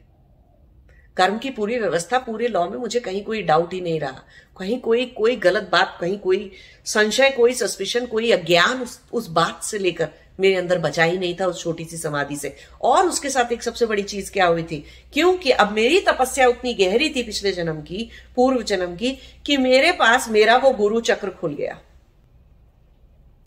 कर्म 1.18 1.38
की 1.38 1.50
पूरी 1.50 1.80
व्यवस्था 1.80 2.18
पूरे 2.18 2.48
लॉ 2.48 2.70
में 2.70 2.78
मुझे 2.78 3.00
कहीं 3.00 3.24
कोई 3.24 3.42
डाउट 3.42 3.74
ही 3.74 3.82
नहीं 3.82 4.00
रहा। 4.00 4.24
कहीं 4.60 4.80
कोई 4.80 5.06
कोई 5.06 5.36
गलत 5.36 5.70
बात 5.72 5.98
कहीं 6.02 6.20
कोई 6.20 6.52
संशय 6.86 7.30
कोई 7.30 7.54
सस्पिशन 7.54 8.06
कोई 8.06 8.32
अज्ञान 8.32 8.82
उस, 8.82 9.02
उस 9.14 9.28
बात 9.28 9.64
से 9.64 9.78
लेकर 9.78 10.10
मेरे 10.40 10.56
अंदर 10.56 10.80
बचा 10.80 11.04
ही 11.04 11.18
नहीं 11.18 11.36
था 11.42 11.46
उस 11.46 11.64
छोटी 11.64 11.86
सी 11.86 11.98
समाधि 11.98 12.36
से। 12.36 12.56
और 12.82 13.08
उसके 13.08 13.30
साथ 13.30 13.52
एक 13.52 13.64
सबसे 13.64 13.86
बड़ी 13.86 14.04
चीज़ 14.04 14.32
क्या 14.32 14.46
हुई 14.46 14.64
थी? 14.64 14.86
क्योंकि 15.14 15.52
अब 15.52 15.72
मेरी 15.72 16.00
तपस्या 16.00 16.48
उतनी 16.48 16.74
गहरी 16.74 17.10
थी 17.10 17.24
पिछले 17.24 17.52
जन्म 17.52 17.82
की 17.82 18.10
पूर्व 18.36 18.62
जन्म 18.62 18.96
की 18.96 19.18
कि 19.46 19.58
मेरे 19.58 19.92
पास 19.92 20.30
मेरा 20.30 20.58
वो 20.58 20.72
गुरु 20.72 21.02
चक्र 21.02 21.30
खुल 21.30 21.54
गया। 21.54 21.80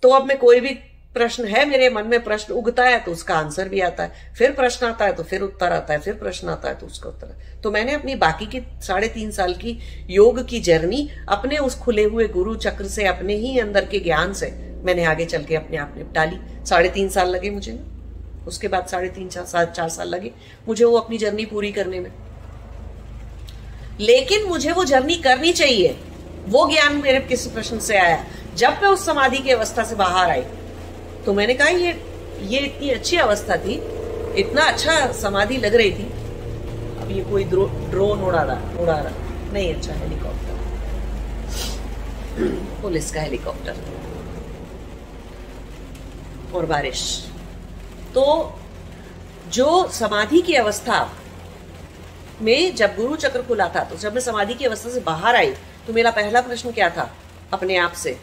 तो 0.02 0.08
अब 0.08 0.26
मैं 0.26 0.38
कोई 0.38 0.60
भी 0.60 0.78
प्रश्न 1.14 1.44
है 1.46 1.64
मेरे 1.68 1.88
मन 1.90 2.06
में, 2.06 2.22
प्रश्न 2.24 2.54
उगता 2.54 2.84
है 2.84 2.98
तो 3.00 3.12
उसका 3.12 3.34
आंसर 3.34 3.68
भी 3.68 3.80
आता 3.80 4.02
है। 4.02 4.32
फिर 4.38 4.50
प्रश्न 4.50 4.86
आता 4.86 5.04
है 5.04 5.12
तो 5.12 5.22
फिर 5.22 5.40
उत्तर 5.40 5.72
आता 5.72 5.94
है, 5.94 5.98
फिर 6.00 6.14
प्रश्न 6.14 6.48
आता 6.48 6.68
है 6.68 6.74
तो 6.74 6.86
उसका 6.86 7.08
उत्तर 7.08 7.60
तो 7.62 7.70
मैंने 7.70 7.92
अपनी 7.92 8.14
बाकी 8.14 8.46
की 8.46 8.60
साढ़े 8.82 9.08
तीन 9.08 9.30
साल 9.30 9.54
की 9.54 9.78
योग 10.10 10.46
की 10.48 10.60
जर्नी 10.60 11.08
अपने 11.28 11.58
उस 11.58 11.78
खुले 11.78 12.04
हुए 12.04 12.26
गुरु 12.28 12.54
चक्र 12.56 12.86
से, 12.86 13.06
अपने 13.06 13.34
ही 13.34 13.58
अंदर 13.58 13.84
के 13.84 13.98
ज्ञान 14.00 14.32
से 14.32 14.50
मैंने 14.84 15.04
आगे 15.04 15.24
चल 15.24 15.42
के 15.42 15.56
अपने 15.56 15.76
आप 15.76 15.94
निपटा 15.96 16.24
ली। 16.24 16.38
साढ़े 16.66 16.88
तीन 16.88 17.08
साल 17.08 17.28
लगे 17.28 17.50
मुझे। 17.50 17.78
उसके 18.46 18.68
बाद 18.68 18.86
साढ़े 18.86 19.08
तीन 19.08 19.28
चार 19.28 19.44
साल 19.44 19.66
चार 19.66 19.88
साल 19.88 20.08
लगे 20.08 20.30
मुझे 20.68 20.84
वो 20.84 20.98
अपनी 20.98 21.18
जर्नी 21.18 21.44
पूरी 21.44 21.70
करने 21.72 22.00
में। 22.00 22.10
लेकिन 24.00 24.44
मुझे 24.44 24.72
वो 24.72 24.84
जर्नी 24.84 25.14
करनी 25.16 25.52
चाहिए। 25.52 25.96
वो 26.48 26.68
ज्ञान 26.70 26.96
मेरे 26.96 27.20
किस 27.20 27.46
प्रश्न 27.46 27.78
से 27.78 27.96
आया? 27.96 28.24
जब 28.56 28.78
मैं 28.82 28.88
उस 28.88 29.06
समाधि 29.06 29.38
की 29.38 29.50
अवस्था 29.50 29.84
से 29.84 29.94
बाहर 29.94 30.30
आई 30.30 30.44
तो 31.26 31.32
मैंने 31.32 31.54
कहा, 31.54 31.68
ये 31.68 31.92
ये 32.42 32.58
इतनी 32.58 32.90
अच्छी 32.90 33.16
अवस्था 33.16 33.56
थी, 33.56 33.74
इतना 34.38 34.62
अच्छा 34.62 35.12
समाधि 35.12 35.56
लग 35.56 35.74
रही 35.74 35.90
थी, 35.90 36.04
अब 37.02 37.10
ये 37.10 37.24
कोई 37.24 37.44
ड्रोन 37.44 38.22
उड़ा 38.22 38.42
रहा 38.42 38.82
उड़ा 38.82 38.98
रहा 38.98 39.52
नहीं 39.52 39.74
अच्छा 39.74 39.94
हेलीकॉप्टर। 39.94 40.52
पुलिस 42.82 43.12
का 43.12 43.20
हेलीकॉप्टर। 43.20 43.74
और 46.54 46.66
बारिश। 46.66 47.02
तो 48.14 48.24
जो 49.52 49.88
समाधि 49.92 50.40
की 50.40 50.54
अवस्था 50.54 50.98
में 52.42 52.74
जब 52.76 52.96
गुरु 52.96 53.16
चक्र 53.16 53.42
खुला 53.42 53.68
था 53.68 53.84
तो 53.84 53.96
जब 53.96 54.14
मैं 54.14 54.20
समाधि 54.20 54.54
की 54.54 54.64
अवस्था 54.64 54.90
से 54.90 55.00
बाहर 55.00 55.36
आई 55.36 55.50
तो 55.86 55.92
मेरा 55.92 56.10
पहला 56.10 56.40
प्रश्न 56.40 56.70
क्या 56.72 56.88
था? 56.90 57.10
अपने 57.52 57.76
आप 57.76 57.92
से 57.92 58.16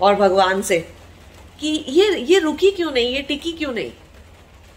और 0.00 0.14
भगवान 0.14 0.62
से। 0.62 0.93
कि 1.60 1.84
ये 1.88 2.18
ये 2.20 2.38
रुकी 2.38 2.70
क्यों 2.70 2.90
नहीं? 2.90 3.14
ये 3.14 3.20
टिकी 3.22 3.52
क्यों 3.52 3.72
नहीं? 3.72 3.92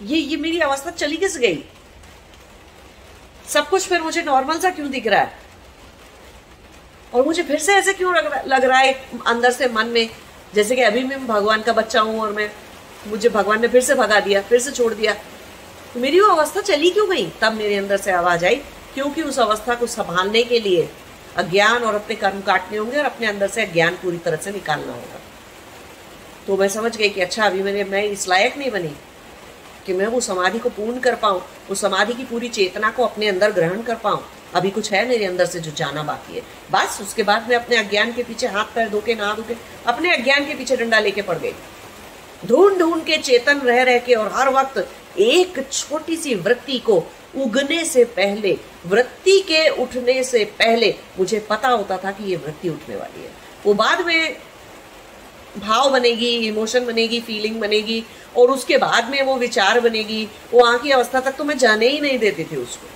ये 0.01 0.17
ये 0.17 0.37
मेरी 0.37 0.59
अवस्था 0.59 0.91
चली 0.91 1.17
किस 1.17 1.37
गई? 1.37 1.63
सब 3.49 3.69
कुछ 3.69 3.87
फिर 3.87 4.01
मुझे 4.01 4.21
नॉर्मल 4.23 4.59
सा 4.59 4.69
क्यों 4.69 4.89
दिख 4.91 5.07
रहा 5.07 5.19
है? 5.21 5.39
और 7.13 7.25
मुझे 7.25 7.43
फिर 7.43 7.59
से 7.59 7.73
ऐसे 7.73 7.93
क्यों 7.93 8.15
लग 8.15 8.63
रहा 8.63 8.79
है 8.79 8.93
अंदर 9.27 9.51
से 9.51 9.67
मन 9.67 9.87
में? 9.87 10.09
जैसे 10.55 10.75
कि 10.75 10.81
अभी 10.81 11.03
मैं 11.03 11.25
भगवान 11.27 11.61
का 11.61 11.73
बच्चा 11.73 12.01
हूँ 12.01 12.19
और 12.21 12.33
मैं, 12.33 12.49
मुझे 13.07 13.29
भगवान 13.29 13.61
ने 13.61 13.67
फिर 13.67 13.81
से 13.81 13.95
भगा 13.95 14.19
दिया, 14.19 14.41
फिर 14.41 14.59
से 14.59 14.71
छोड़ 14.71 14.93
दिया। 14.93 15.13
तो 15.93 15.99
मेरी 15.99 16.19
वो 16.19 16.27
अवस्था 16.27 16.61
चली 16.61 16.89
क्यों 16.89 17.09
गई? 17.09 17.25
तब 17.41 17.53
मेरे 17.53 17.75
अंदर 17.75 17.97
से 17.97 18.11
आवाज़ 18.11 18.45
आई, 18.45 18.55
क्योंकि 18.93 19.21
उस 19.21 19.39
अवस्था 19.39 19.75
को 19.75 19.87
संभालने 19.87 20.43
के 20.43 20.59
लिए 20.59 20.89
अज्ञान 21.37 21.83
और 21.83 21.95
अपने 21.95 22.15
कर्म 22.15 22.41
काटने 22.41 22.77
होंगे 22.77 22.97
और 22.97 23.05
अपने 23.05 23.27
अंदर 23.27 23.47
से 23.47 23.65
अज्ञान 23.65 23.95
पूरी 23.95 24.17
तरह 24.17 24.37
से 24.37 24.51
निकालना 24.51 24.93
होगा। 24.93 25.21
तो 26.47 26.57
मैं 26.57 26.67
समझ 26.67 26.95
गई 26.97 27.09
कि 27.09 27.21
अच्छा 27.21 27.45
अभी 27.45 27.61
मैंने 27.63 27.83
मैं 27.83 28.03
इस 28.03 28.27
लायक 28.27 28.57
नहीं 28.57 28.71
बनी 28.71 28.93
कि 29.85 29.93
मैं 29.93 30.07
वो 30.07 30.19
समाधि 30.19 30.59
को 30.59 30.69
पूर्ण 30.69 30.99
कर 30.99 31.15
पाऊँ 31.15 31.41
उस 31.69 31.81
समाधि 31.81 32.13
की 32.13 32.23
पूरी 32.23 32.49
चेतना 32.49 32.91
को 32.91 33.03
अपने 33.03 33.27
अंदर 33.27 33.51
ग्रहण 33.51 33.81
कर 33.81 33.95
पाऊँ। 33.95 34.23
अभी 34.55 34.69
कुछ 34.69 34.91
है 34.91 35.07
मेरे 35.07 35.25
अंदर 35.25 35.45
से 35.45 35.59
जो 35.59 35.71
जाना 35.71 36.03
बाकी 36.03 36.35
है। 36.35 36.41
बस 36.71 36.99
उसके 37.01 37.23
बाद 37.23 37.49
मैं 37.49 37.55
अपने 37.55 37.77
अज्ञान 37.77 38.13
के 38.13 38.23
पीछे 38.23 38.47
हाथ 38.47 38.73
पैर 38.75 38.89
धोके 38.89 39.15
नहा 39.15 39.33
धोके 39.33 39.55
अपने 39.85 40.15
अज्ञान 40.15 40.45
के 40.45 40.55
पीछे 40.55 40.77
डंडा 40.77 40.99
लेके 40.99 41.21
पड़ 41.21 41.37
गई। 41.37 41.53
ढूंढ 42.45 42.77
ढूंढ 42.79 43.03
के 43.03 43.17
चेतन 43.17 43.59
रह 43.59 43.81
रह 43.83 43.99
के 43.99 44.13
और 44.13 44.31
हर 44.33 44.49
वक्त 44.49 44.87
एक 45.19 45.63
छोटी 45.71 46.15
सी 46.15 46.35
वृत्ति 46.35 46.79
को 46.79 47.03
उगने 47.37 47.83
से 47.85 48.03
पहले, 48.05 48.57
वृत्ति 48.85 49.39
के 49.47 49.67
उठने 49.83 50.23
से 50.23 50.43
पहले 50.59 50.93
मुझे 51.19 51.39
पता 51.49 51.69
होता 51.69 51.97
था 51.97 52.11
कि 52.11 52.29
ये 52.31 52.35
वृत्ति 52.35 52.69
उठने 52.69 52.95
वाली 52.95 53.23
है। 53.23 53.31
वो 53.65 53.73
बाद 53.73 54.05
में 54.05 54.37
भाव 55.59 55.89
बनेगी 55.89 56.29
इमोशन 56.47 56.85
बनेगी 56.85 57.19
फीलिंग 57.19 57.59
बनेगी, 57.59 58.03
और 58.37 58.51
उसके 58.51 58.77
बाद 58.77 59.09
में 59.09 59.21
वो 59.21 59.37
विचार 59.37 59.79
बनेगी, 59.79 60.29
वो 60.53 60.59
वहाँ 60.59 60.79
की 60.79 60.91
अवस्था 60.91 61.19
तक 61.19 61.31
तो 61.31 61.43
मैं 61.43 61.57
जाने 61.57 61.87
ही 61.87 61.99
नहीं 61.99 62.19
देती 62.19 62.43
थी 62.43 62.55
उसको। 62.55 62.87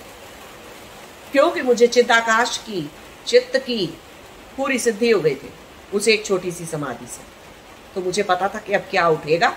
क्योंकि 1.32 1.62
मुझे 1.62 1.88
चिताकाश 1.88 2.58
की, 2.58 2.91
चित्त 3.28 3.58
की 3.58 3.86
पूरी 4.58 4.80
सिद्धि 4.80 5.12
हो 5.12 5.21
गई 5.21 5.36
थी, 5.36 5.50
उसे 5.93 6.13
एक 6.13 6.26
छोटी 6.26 6.52
सी 6.52 6.65
समाधि 6.65 7.06
से। 7.06 7.21
तो 7.95 8.02
मुझे 8.02 8.24
पता 8.24 8.47
था 8.47 8.60
कि 8.60 8.74
अब 8.74 8.82
क्या 8.82 9.08
उठेगा, 9.08 9.50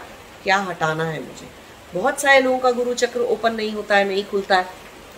क्या 0.44 0.56
हटाना 0.56 1.04
है 1.04 1.20
मुझे। 1.20 1.64
बहुत 1.94 2.20
सारे 2.20 2.40
लोगों 2.40 2.58
का 2.58 2.70
गुरु 2.70 2.94
चक्र 2.94 3.20
ओपन 3.20 3.54
नहीं 3.54 3.72
होता 3.72 3.96
है, 3.96 4.08
नहीं 4.08 4.24
खुलता 4.24 4.56
है। 4.56 4.66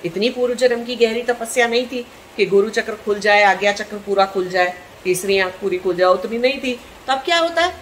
इतनी 0.05 0.31
पूर्व 0.31 0.55
जन्म 0.55 0.85
की 0.85 0.96
गहरी 0.96 1.22
तपस्या 1.22 1.66
नहीं 1.66 1.87
थी 1.87 2.07
कि 2.37 2.46
गुरु 2.46 2.70
चक्र 2.70 2.94
खुल 2.94 3.18
जाए, 3.18 3.42
आज्ञा 3.42 3.72
चक्र 3.72 3.96
पूरा 3.96 4.27
खुल 4.27 4.49
जाए। 4.49 4.86
तीसरी 5.07 5.38
आँख 5.38 5.61
पूरी 5.61 5.79
खुल 5.79 5.97
जाए 5.97 6.09
उतनी 6.11 6.38
नहीं 6.38 6.59
थी। 6.61 6.79
तब 7.09 7.23
क्या 7.25 7.38
होता 7.38 7.62
है? 7.62 7.75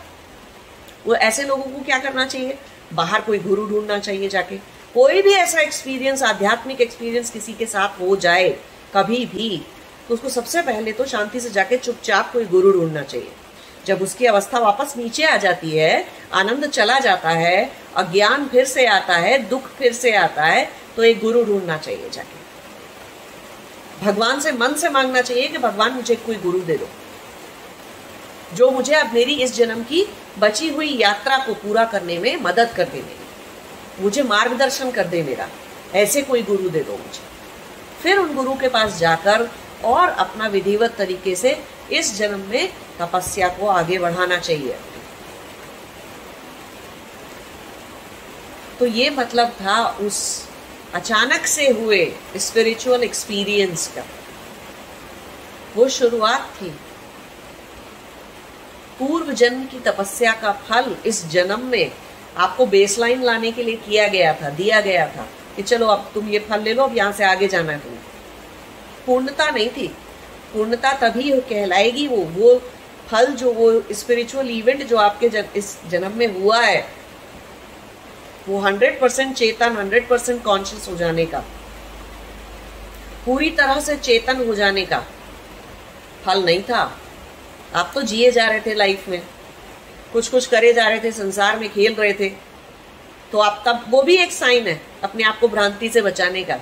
वो 1.07 1.15
ऐसे 1.17 1.43
लोगों 1.43 1.65
को 1.65 1.85
क्या 1.85 1.99
करना 1.99 2.27
चाहिए? 2.27 2.59
बाहर 2.93 3.21
कोई 3.21 3.39
गुरु 3.41 3.67
ढूंढना 3.69 3.99
चाहिए 3.99 4.29
जाके। 4.29 4.57
कोई 4.95 5.23
भी 5.23 5.33
ऐसा 5.35 5.61
एक्सपीरियंस 5.61 6.23
आध्यात्मिक 6.23 6.81
एक्सपीरियंस 6.81 7.31
किसी 7.31 7.53
के 7.53 7.67
साथ 7.67 8.01
हो 8.01 8.17
जाए, 8.17 8.49
कभी 8.95 9.25
भी 9.27 9.65
तो 10.09 10.15
उसको 10.15 10.29
सबसे 10.29 10.63
पहले 10.63 10.93
तो 10.93 11.05
शांति 11.07 11.41
से 11.41 11.51
जाके 11.51 11.77
चुपचाप 11.79 12.33
कोई 12.33 12.45
गुरु 12.45 12.73
ढूंढना 12.73 13.03
चाहिए। 13.03 13.33
जब 13.87 14.03
उसकी 14.03 14.27
अवस्था 14.27 14.59
वापस 14.59 14.95
नीचे 14.97 15.25
आ 15.25 15.37
जाती 15.37 15.71
है, 15.71 16.07
आनंद 16.33 16.67
चला 16.67 16.99
जाता 16.99 17.31
है, 17.31 17.71
अज्ञान 17.97 18.47
फिर 18.47 18.65
से 18.65 18.87
आता 18.87 19.17
है, 19.17 19.39
दुख 19.49 19.69
फिर 19.71 19.93
से 19.93 20.15
आता 20.17 20.45
है 20.45 20.69
तो 20.97 21.03
एक 21.03 21.21
गुरु 21.21 21.45
ढूंढना 21.45 21.77
चाहिए 21.79 22.11
जाके। 22.11 22.43
भगवान 24.05 24.41
से 24.41 24.53
मन 24.53 24.75
से 24.75 24.89
मांगना 24.89 25.21
चाहिए 25.23 25.49
कि 25.49 25.59
भगवान 25.59 25.93
मुझे 25.93 26.15
कोई 26.17 26.35
गुरु 26.37 26.61
दे 26.61 26.77
दो। 26.77 26.89
जो 28.55 28.71
मुझे 28.71 28.95
अब 28.95 29.13
मेरी 29.13 29.35
इस 29.43 29.55
जन्म 29.55 29.83
की 29.83 30.07
बची 30.39 30.69
हुई 30.69 30.97
यात्रा 30.99 31.39
को 31.39 31.55
पूरा 31.55 31.85
करने 31.85 32.19
में 32.19 32.37
मदद 32.37 32.73
कर 32.77 32.85
दे 32.85 33.03
मेरी। 33.03 34.03
मुझे 34.03 34.23
मार्गदर्शन 34.23 34.91
कर 34.91 35.07
दे 35.07 35.23
मेरा। 35.23 35.49
ऐसे 35.95 36.23
कोई 36.23 36.43
गुरु 36.43 36.69
दे 36.71 36.81
दो 36.81 36.93
मुझे। 36.93 37.21
फिर 38.03 38.19
उन 38.19 38.35
गुरु 38.35 38.55
के 38.55 38.69
पास 38.69 38.99
जाकर 38.99 39.49
और 39.85 40.09
अपना 40.09 40.47
विधिवत 40.47 40.95
तरीके 40.99 41.35
से 41.35 41.53
इस 41.93 42.15
जन्म 42.17 42.41
में 42.41 42.73
तपस्या 43.01 43.49
को 43.49 43.67
आगे 43.67 43.99
बढ़ाना 43.99 44.39
चाहिए 44.39 44.77
तो 48.79 48.87
ये 48.87 49.11
मतलब 49.11 49.49
था 49.61 49.77
उस 50.01 50.49
अचानक 50.95 51.47
से 51.47 51.69
हुए 51.71 52.01
स्पिरिचुअल 52.37 53.03
एक्सपीरियंस 53.03 53.87
का। 53.97 54.05
वो 55.77 55.89
शुरुआत 55.89 56.51
थी। 56.57 56.73
पूर्व 58.99 59.33
जन्म 59.33 59.65
की 59.67 59.79
तपस्या 59.81 60.33
का 60.33 60.53
फल 60.67 60.95
इस 61.07 61.25
जन्म 61.31 61.65
में 61.67 61.91
आपको 62.37 62.67
बेसलाइन 62.67 63.23
लाने 63.23 63.51
के 63.53 63.63
लिए 63.63 63.77
किया 63.87 64.07
गया 64.09 64.33
था 64.35 64.51
दिया 64.51 64.81
गया 64.81 65.07
था 65.07 65.27
कि 65.57 65.63
चलो 65.63 65.87
अब 65.87 66.11
तुम 66.15 66.29
ये 66.29 66.39
फल 66.49 66.63
ले 66.63 66.75
लो 66.75 66.85
अब 66.85 66.97
यहाँ 66.97 67.13
से 67.13 67.25
आगे 67.25 67.49
जाना 67.49 67.73
है 67.73 67.79
तुम्हें। 67.79 68.01
पूर्णता 69.07 69.51
नहीं 69.51 69.69
थी। 69.69 69.87
पूर्णता 70.53 70.93
तभी 70.93 71.31
कहलाएगी 71.41 72.07
वो 72.09 72.17
वो 72.17 72.55
फल 73.09 73.27
जो 73.35 73.53
वो 73.53 73.71
स्पिरिचुअल 73.93 74.51
इवेंट 74.51 74.83
जो 74.83 74.97
आपके 74.97 75.29
जन, 75.29 75.45
इस 75.57 75.77
जन्म 75.91 76.17
में 76.17 76.27
हुआ 76.41 76.61
है 76.61 76.87
वो 78.49 78.59
हंड्रेड 78.61 79.01
परसेंट 79.01 79.35
चेतन 79.37 79.77
हंड्रेड 79.77 80.09
परसेंट 80.09 80.43
कॉन्शियस 80.43 80.89
हो 80.89 80.97
जाने 80.97 81.27
का 81.27 81.45
पूरी 83.27 83.51
तरह 83.51 83.81
से 83.81 83.97
चेतन 83.97 84.47
हो 84.47 84.55
जाने 84.55 84.85
का 84.87 84.99
फल 86.25 86.45
नहीं 86.45 86.63
था। 86.63 86.85
आप 87.75 87.93
तो 87.95 88.03
जिए 88.03 88.31
जा 88.31 88.47
रहे 88.47 88.61
थे 88.61 88.75
लाइफ 88.75 89.09
में। 89.09 89.23
कुछ 90.13 90.29
कुछ 90.29 90.47
करे 90.47 90.73
जा 90.73 90.89
रहे 90.89 91.01
थे, 91.01 91.13
संसार 91.13 91.59
में 91.59 91.73
खेल 91.73 91.95
रहे 91.95 92.13
थे। 92.13 92.29
तो 93.33 93.39
आप 93.39 93.63
तब, 93.67 93.85
वो 93.89 94.03
भी 94.03 94.17
एक 94.17 94.33
साइन 94.33 94.67
है, 94.67 94.81
अपने 95.03 95.25
आप 95.25 95.39
को 95.39 95.49
भ्रांति 95.49 95.89
से 95.89 96.03
बचाने 96.03 96.45
का। 96.45 96.61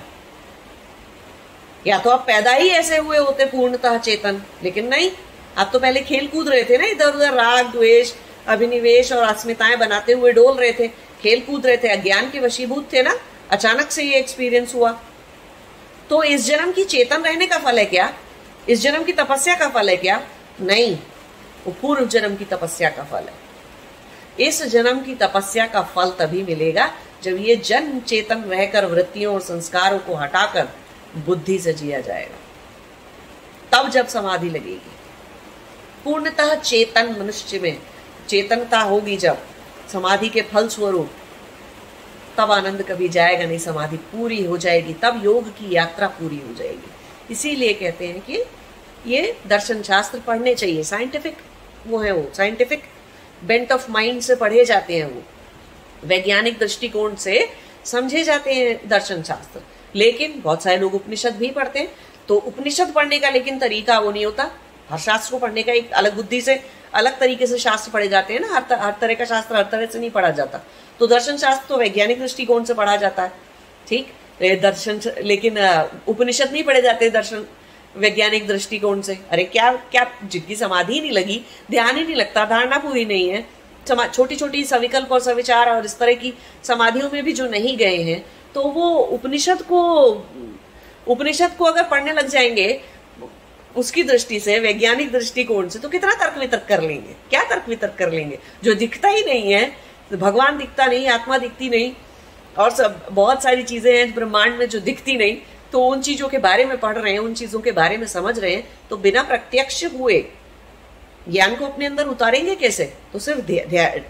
या 1.87 1.99
तो 1.99 2.11
आप 2.11 2.25
पैदा 2.27 2.53
ही 2.53 2.69
ऐसे 2.69 2.97
हुए 2.97 3.19
होते 3.19 3.45
पूर्णतः 3.45 3.99
चेतन, 3.99 4.43
लेकिन 4.63 4.89
नहीं, 4.89 5.11
आप 5.59 5.71
तो 5.73 5.79
पहले 5.79 6.01
खेल 6.01 6.27
कूद 6.27 6.49
रहे 6.49 6.65
थे 6.65 6.79
ना 6.79 6.87
इधर 6.87 7.07
उधर 7.07 7.33
राग, 7.33 7.67
द्वेष, 7.67 8.13
अभिनिवेश 8.49 9.13
और 9.13 9.23
अस्मिताएँ 9.23 9.77
बनाते 9.77 10.13
हुए 10.13 10.33
डोल 10.33 10.57
रहे 10.57 10.73
थे। 10.73 10.89
खेल 11.23 11.41
कूद 11.41 11.67
रहे 11.67 11.77
थे, 11.77 11.89
अज्ञान 11.89 12.31
के 12.31 12.41
वशीभूत 12.41 12.93
थे 12.93 13.03
ना, 13.03 13.19
अचानक 13.51 13.91
से 13.91 14.03
ये 14.03 14.15
एक्सपीरियंस 14.15 14.75
हुआ। 14.75 15.01
तो 16.11 16.23
इस 16.23 16.47
जन्म 16.47 16.73
की 16.73 16.85
चेतन 16.85 17.23
रहने 17.23 17.47
का 17.47 17.59
फल 17.59 17.79
है 17.79 17.85
क्या? 17.85 18.15
इस 18.69 18.81
जन्म 18.81 19.05
की 19.05 19.13
तपस्या 19.13 19.55
का 19.55 19.69
फल 19.69 19.89
है 19.89 19.97
क्या? 19.97 20.23
नहीं, 20.63 20.99
वो 21.67 21.73
पूर्व 21.83 22.07
जन्म 22.07 22.37
की 22.37 22.45
तपस्या 22.45 22.91
का 22.91 23.05
फल 23.05 23.25
है। 23.25 23.43
इस 24.41 24.63
जन्म 24.63 25.01
की 25.01 25.15
तपस्या 25.15 25.67
का 25.67 25.83
फल 25.83 26.11
तभी 26.11 26.43
मिलेगा 26.43 26.95
जब 27.23 27.37
ये 27.37 27.57
जन्म 27.57 28.01
चेतन 28.01 28.43
रहकर 28.43 28.87
वृत्तियों 28.87 29.35
और 29.35 29.41
संस्कारों 29.41 29.99
को 29.99 30.15
हटाकर 30.15 30.69
बुद्धि 31.17 31.59
से 31.59 31.73
जिया 31.73 32.01
जाएगा। 32.01 32.39
तब 33.73 33.89
जब 33.89 34.07
समाधि 34.07 34.49
लगेगी। 34.51 34.93
पूर्णतः 36.05 36.55
चेतन 36.55 37.17
मनुष्य 37.21 37.59
में 37.59 37.79
चेतनता 38.29 38.81
होगी 38.81 39.17
जब 39.17 39.39
समाधि 39.93 40.29
के 40.29 40.43
फल 40.43 40.69
स्वरूप 40.69 41.11
तब 42.39 42.53
आनंद 42.53 42.83
कभी 42.83 43.09
जाएगा 43.09 43.47
नहीं, 43.47 43.59
समाधि 43.59 43.97
पूरी 43.97 44.45
हो 44.45 44.57
जाएगी, 44.57 44.95
तब 44.95 45.21
योग 45.25 45.49
की 45.49 45.75
यात्रा 45.75 46.07
पूरी 46.09 46.37
हो 46.37 46.55
जाएगी। 46.55 46.91
इसीलिए 47.31 47.73
कहते 47.73 48.07
हैं 48.07 48.21
कि 48.21 48.43
ये 49.07 49.37
दर्शन 49.47 49.83
शास्त्र 49.83 50.19
पढ़ने 50.19 50.55
चाहिए। 50.55 50.83
साइंटिफिक 50.83 51.37
वो 51.87 51.99
है 51.99 52.13
वो। 52.13 52.31
साइंटिफिक 52.35 52.83
बेंट 53.45 53.73
ऑफ़ 53.73 53.91
माइंड 53.91 54.21
से 54.21 54.35
पढ़े 54.37 54.65
जाते 54.65 54.97
हैं 54.97 55.05
वो। 55.05 55.23
वैज्ञानिक 56.05 56.59
दृष्टिकोण 56.59 57.15
से 57.15 57.49
समझे 57.85 58.25
जाते 58.25 58.55
हैं 58.55 58.89
दर्शन 58.89 59.23
शास्त्र। 59.23 59.61
लेकिन 59.95 60.35
बहुत 60.37 60.63
सारे 60.63 60.77
लोग 60.77 60.95
उपनिषद 60.95 61.37
भी 61.37 61.51
पढ़ते 61.51 61.79
हैं। 61.79 61.89
तो 62.29 62.37
उपनिषद 62.37 62.93
पढ़ने 62.93 63.19
का 63.19 63.31
लेकिन 63.31 63.59
तरीका 63.59 63.99
वो 63.99 64.13
नहीं 64.13 64.25
होता। 64.25 64.51
हर 64.91 64.99
शास्त्र 64.99 65.31
को 65.31 65.39
पढ़ने 65.39 65.63
का 65.63 65.73
एक 65.73 65.93
अलग 65.93 66.15
बुद्धि 66.17 66.41
से 66.41 66.63
अलग 66.95 67.19
तरीके 67.19 67.47
से 67.47 67.59
शास्त्र 67.59 67.91
पढ़े 67.91 68.09
जाते 68.09 68.33
हैं 68.33 68.41
ना। 68.41 68.55
हर, 68.55 68.65
हर 68.73 68.95
तरह 69.01 69.15
का 69.15 69.25
शास्त्र 69.25 69.57
हर 69.57 69.69
तरह 69.73 69.87
से 69.87 69.99
नहीं 69.99 70.11
पढ़ा 70.11 70.31
जाता। 70.31 70.59
तो 70.99 71.07
दर्शन 71.07 71.37
शास्त्र 71.37 71.69
तो 71.69 71.77
वैज्ञानिक 71.77 72.21
दृष्टिकोण 72.21 72.65
से 72.65 72.75
पढ़ा 72.75 72.97
जाता 72.97 73.23
है। 73.23 73.33
ठीक? 73.89 74.13
दर्शन 74.43 75.01
लेकिन 75.19 75.59
उपनिषद 76.09 76.53
नहीं 76.53 76.63
पढ़े 76.63 76.83
जाते 76.83 77.11
दर्शन 77.11 77.47
वैज्ञानिक 77.95 78.47
दृष्टिकोण 78.47 79.01
से। 79.01 79.19
अरे 79.31 79.45
क्या 79.47 79.73
क्या 79.91 80.07
जिनकी 80.25 80.57
समाधि 80.57 81.01
नहीं 81.01 81.11
लगी, 81.11 81.41
ध्यान 81.71 81.97
ही 81.97 82.05
नहीं 82.05 82.17
लगता, 82.17 82.45
धारणा 82.45 82.79
पूरी 82.79 83.05
नहीं 83.05 83.29
है। 83.29 83.47
छोटी 83.87 84.37
छोटी 84.37 84.65
सविकल्प 84.65 85.13
और 85.13 85.21
सविचार 85.21 85.71
और 85.71 85.85
इस 85.85 85.99
तरह 85.99 86.15
की 86.15 86.33
समाधियों 86.65 87.11
में 87.13 87.23
भी 87.25 87.33
जो 87.33 87.49
नहीं 87.49 87.77
गए 87.77 87.97
हैं 88.03 88.25
तो 88.55 88.63
वो 88.65 88.89
उपनिषद 88.91 89.63
को 89.63 89.81
उपनिषद 91.07 91.55
को 91.59 91.65
अगर 91.65 91.83
पढ़ने 91.83 92.13
लग 92.13 92.29
जाएँगे, 92.29 92.81
उसकी 93.77 94.03
दृष्टि 94.03 94.39
से, 94.41 94.59
वैज्ञानिक 94.61 95.11
दृष्टिकोण 95.13 95.69
से 95.69 95.79
तो 95.79 95.89
कितना 95.89 96.15
तर्क 96.15 96.39
वितर्क 96.39 96.65
कर 96.69 96.83
लेंगे? 96.83 97.15
क्या 97.31 97.43
तर्क 97.45 97.69
वितर्क 97.69 97.95
कर 97.99 98.11
लेंगे? 98.11 98.39
जो 98.65 98.75
दिखता 98.75 99.09
ही 99.09 99.25
नहीं 99.25 99.53
है 99.53 99.65
तो 100.11 100.17
भगवान 100.19 100.59
दिखता 100.59 100.87
नहीं, 100.87 101.07
आत्मा 101.09 101.39
दिखती 101.39 101.69
नहीं, 101.69 101.93
और 102.59 102.71
सब, 102.71 103.07
बहुत 103.13 103.43
सारी 103.43 103.63
चीज़ें 103.63 103.97
हैं 103.97 104.15
ब्रह्मांड 104.15 104.59
में 104.59 104.69
जो 104.69 104.81
दिखती 104.81 105.17
नहीं 105.17 105.37
तो 105.73 105.85
उन 105.87 106.01
चीज़ों 106.03 106.29
के 106.29 106.39
बारे 106.39 106.65
में 106.65 106.77
पढ़ 106.79 106.97
रहे 106.97 107.13
हैं, 107.13 107.19
उन 107.19 107.35
चीज़ों 107.35 107.61
के 107.61 107.73
बारे 107.73 107.97
में 107.97 108.07
समझ 108.09 108.39
रहे 108.39 108.55
हैं 108.55 108.69
तो 108.91 108.97
बिना 108.99 109.23
प्रत्यक्ष 109.23 109.85
हुए 109.95 110.25
ज्ञान 111.29 111.55
को 111.57 111.67
अपने 111.67 111.87
अंदर 111.87 112.07
उतारेंगे 112.07 112.55
कैसे? 112.57 112.85
तो 113.13 113.19
सिर्फ़ 113.19 113.41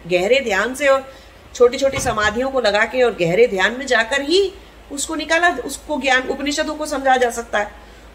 गहरे 0.08 0.40
ध्यान 0.40 0.74
से 0.74 0.88
और 0.88 1.12
छोटी 1.54 1.78
छोटी 1.78 1.98
समाधियों 2.00 2.50
को 2.50 2.60
लगा 2.60 2.84
के 2.84 3.02
और 3.02 3.14
गहरे 3.14 3.46
ध्यान 3.46 3.78
में 3.78 3.86
जाकर 3.86 4.22
ही 4.22 4.52
उसको 4.92 5.14
निकाला, 5.14 5.48
उसको 5.56 6.00
ज्ञान, 6.00 6.28
उपनिषदों 6.28 6.74
को 6.74 6.86
समझा 6.86 7.16
जा 7.16 7.30
सकता 7.30 7.58
है। 7.58 7.70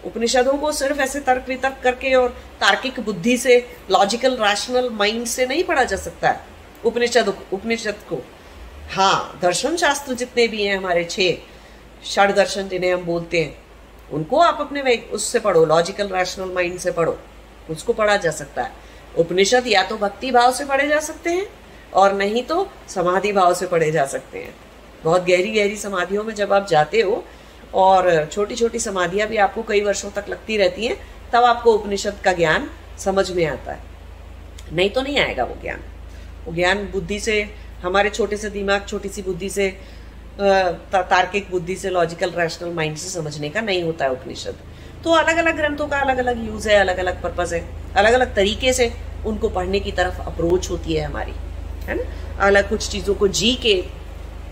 उपनिषदों 0.05 0.53
को 0.53 0.71
सिर्फ़ 0.71 0.99
ऐसे 1.01 1.19
तर्क 1.19 1.45
वितर्क 1.49 1.79
करके 1.83 2.13
और 2.13 2.29
तार्किक 2.61 2.99
बुद्धि 2.99 3.37
से 3.37 3.57
लॉजिकल 3.91 4.37
रैशनल 4.37 4.89
माइंड 4.89 5.25
से 5.27 5.45
नहीं 5.45 5.63
पढ़ा 5.63 5.83
जा 5.83 5.97
सकता 5.97 6.29
है। 6.29 6.39
उपनिषद 6.85 7.33
उपनिषद 7.53 7.95
को। 8.09 8.21
हाँ 8.91 9.39
दर्शन 9.41 9.75
शास्त्र 9.75 10.13
जितने 10.13 10.47
भी 10.47 10.63
हैं, 10.63 10.77
हमारे 10.77 11.03
छह 11.05 11.31
षड 12.07 12.35
दर्शन 12.35 12.67
जिन्हें 12.67 12.93
हम 12.93 13.03
बोलते 13.03 13.41
हैं, 13.41 13.57
उनको 14.11 14.39
आप 14.39 14.57
अपने 14.61 14.95
उससे 15.11 15.39
पढ़ो 15.39 15.65
लॉजिकल 15.65 16.07
रैशनल 16.07 16.51
माइंड 16.51 16.77
से 16.79 16.91
पढ़ो। 16.91 17.17
उसको 17.69 17.93
पढ़ा 17.93 18.15
जा 18.17 18.31
सकता 18.31 18.63
है। 18.63 18.71
उपनिषद 19.17 19.63
या 19.67 19.83
तो 19.83 19.97
भक्ति 19.97 20.31
भाव 20.31 20.51
से 20.51 20.65
पढ़े 20.65 20.87
जा 20.87 20.99
सकते 20.99 21.29
हैं, 21.29 21.47
और 21.93 22.13
नहीं 22.13 22.43
तो 22.43 22.69
समाधि 22.87 23.31
भाव 23.31 23.53
से 23.53 23.67
पढ़े 23.67 23.91
जा 23.91 24.05
सकते 24.05 24.39
हैं। 24.39 24.55
बहुत 25.03 25.25
गहरी 25.25 25.51
गहरी 25.51 25.75
समाधियों 25.75 26.23
में 26.23 26.33
जब 26.35 26.53
आप 26.53 26.67
जाते 26.67 27.01
हो, 27.01 27.23
और 27.73 28.25
छोटी 28.25 28.55
छोटी 28.55 28.79
समाधियाँ 28.79 29.27
भी 29.27 29.37
आपको 29.37 29.63
कई 29.63 29.81
वर्षों 29.81 30.11
तक 30.11 30.25
लगती 30.29 30.57
रहती 30.57 30.85
हैं, 30.85 30.97
तब 31.33 31.43
आपको 31.43 31.73
उपनिषद 31.73 32.19
का 32.23 32.33
ज्ञान 32.33 32.69
समझ 32.99 33.31
में 33.31 33.45
आता 33.45 33.71
है। 33.71 33.79
नहीं 34.73 34.89
तो 34.89 35.01
नहीं 35.01 35.19
आएगा 35.19 35.43
वो 35.43 35.55
ज्ञान। 35.61 35.83
वो 36.45 36.53
ज्ञान 36.53 36.87
बुद्धि 36.87 37.19
से, 37.19 37.41
हमारे 37.81 38.09
छोटे 38.09 38.37
से 38.37 38.49
दिमाग, 38.49 38.85
छोटी 38.87 39.09
सी 39.09 39.21
बुद्धि 39.21 39.49
से 39.49 39.77
तार्किक 40.39 41.49
बुद्धि 41.51 41.75
से 41.75 41.89
लॉजिकल 41.89 42.31
रैशनल 42.31 42.73
माइंड 42.73 42.97
से 42.97 43.09
समझने 43.09 43.49
का 43.49 43.61
नहीं 43.61 43.83
होता 43.83 44.05
है 44.05 44.11
उपनिषद। 44.11 44.55
तो 45.03 45.11
अलग 45.13 45.37
अलग 45.37 45.55
ग्रंथों 45.57 45.87
का 45.87 45.99
अलग 45.99 46.17
अलग 46.17 46.45
यूज़ 46.45 46.69
है 46.69 46.75
अलग 46.75 46.97
अलग 46.97 47.21
पर्पज 47.21 47.53
है 47.53 47.63
अलग 47.95 48.13
अलग 48.13 48.33
तरीके 48.35 48.73
से 48.73 48.91
उनको 49.25 49.49
पढ़ने 49.49 49.79
की 49.79 49.91
तरफ़ 49.91 50.21
अप्रोच 50.23 50.69
होती 50.69 50.93
है 50.93 51.05
हमारी, 51.05 51.33
है 51.85 51.95
ना? 51.95 52.03
अलग 52.47 52.69
कुछ 52.69 52.89
चीज़ों 52.89 53.15
को 53.15 53.27
जी 53.29 53.53
के 53.55 53.73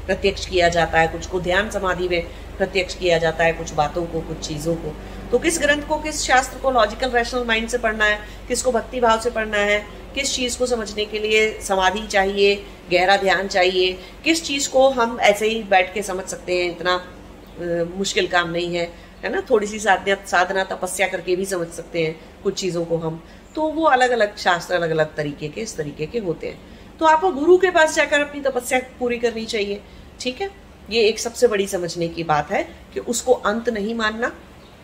प्रत्यक्ष 0.06 0.46
किया 0.46 0.70
जाता 0.70 1.00
है, 1.00 1.08
कुछ 1.08 1.28
को 1.28 1.40
ध्यान 1.40 1.70
समाधि 1.70 2.08
में 2.08 2.22
प्रत्यक्ष 2.58 2.96
किया 2.96 3.18
जाता 3.18 3.44
है, 3.44 3.54
कुछ 3.54 3.74
बातों 3.74 4.06
को, 4.06 4.22
कुछ 4.22 4.48
चीज़ों 4.48 4.76
को। 4.76 4.94
तो 5.32 5.40
किस 5.40 5.60
ग्रंथ 5.60 5.82
को, 5.82 5.98
किस 5.98 6.22
शास्त्र 6.24 6.60
को 6.60 6.72
लॉजिकल 6.72 7.10
रैशनल 7.10 7.44
माइंड 7.44 7.68
से 7.70 7.78
पढ़ना 7.78 8.06
है, 8.06 8.20
किसको 8.48 8.72
भक्ति 8.72 9.00
भाव 9.00 9.20
से 9.20 9.30
पढ़ना 9.30 9.58
है 9.60 9.80
किस 10.16 10.36
चीज़ 10.36 10.58
को 10.58 10.66
समझने 10.66 11.06
के 11.06 11.20
लिए 11.20 11.42
समाधि 11.62 12.06
चाहिए 12.08 12.56
गहरा 12.92 13.18
ध्यान 13.18 13.48
चाहिए 13.48 13.94
किस 14.24 14.44
चीज़ 14.44 14.70
को 14.70 14.90
हम 14.90 15.20
ऐसे 15.22 15.48
ही 15.48 15.64
बैठ 15.64 15.94
के 15.94 16.04
समझ 16.04 16.26
सकते 16.26 16.56
हैं 16.56 16.70
इतना 16.72 16.94
आ, 16.94 17.84
मुश्किल 17.98 18.28
काम 18.28 18.50
नहीं 18.50 18.76
है 18.76 18.86
है 19.24 19.30
ना? 19.32 19.42
थोड़ी 19.50 19.68
सी 19.68 19.80
साधना 19.80 20.16
साधना 20.26 20.64
तपस्या 20.64 21.08
करके 21.08 21.36
भी 21.36 21.46
समझ 21.46 21.68
सकते 21.68 22.04
हैं 22.06 22.42
कुछ 22.44 22.60
चीज़ों 22.60 22.86
को 22.86 22.98
हम। 22.98 23.22
तो 23.56 23.68
वो 23.70 23.84
अलग 23.86 24.12
अलग 24.12 24.36
शास्त्र 24.38 24.76
अलग 24.76 24.90
अलग 24.90 25.16
तरीके 25.16 25.48
के 25.48 25.62
इस 25.62 25.76
तरीके 25.78 26.06
के 26.06 26.20
होते 26.20 26.48
हैं। 26.48 26.98
तो 27.00 27.06
आपको 27.06 27.32
गुरु 27.32 27.58
के 27.58 27.72
पास 27.72 27.96
जाकर 27.96 28.22
अपनी 28.22 28.42
तपस्या 28.42 28.80
पूरी 29.00 29.18
करनी 29.18 29.46
चाहिए 29.46 29.82
ठीक 30.20 30.42
है? 30.42 30.50
ये 30.90 31.02
एक 31.02 31.20
सबसे 31.20 31.48
बड़ी 31.48 31.68
समझने 31.68 32.08
की 32.08 32.24
बात 32.24 32.52
है 32.52 32.64
कि 32.94 33.00
उसको 33.00 33.34
अंत 33.52 33.70
नहीं 33.70 33.96
मानना। 33.96 34.32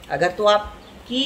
अगर 0.10 0.32
तो 0.32 0.46
आपकी 0.46 1.24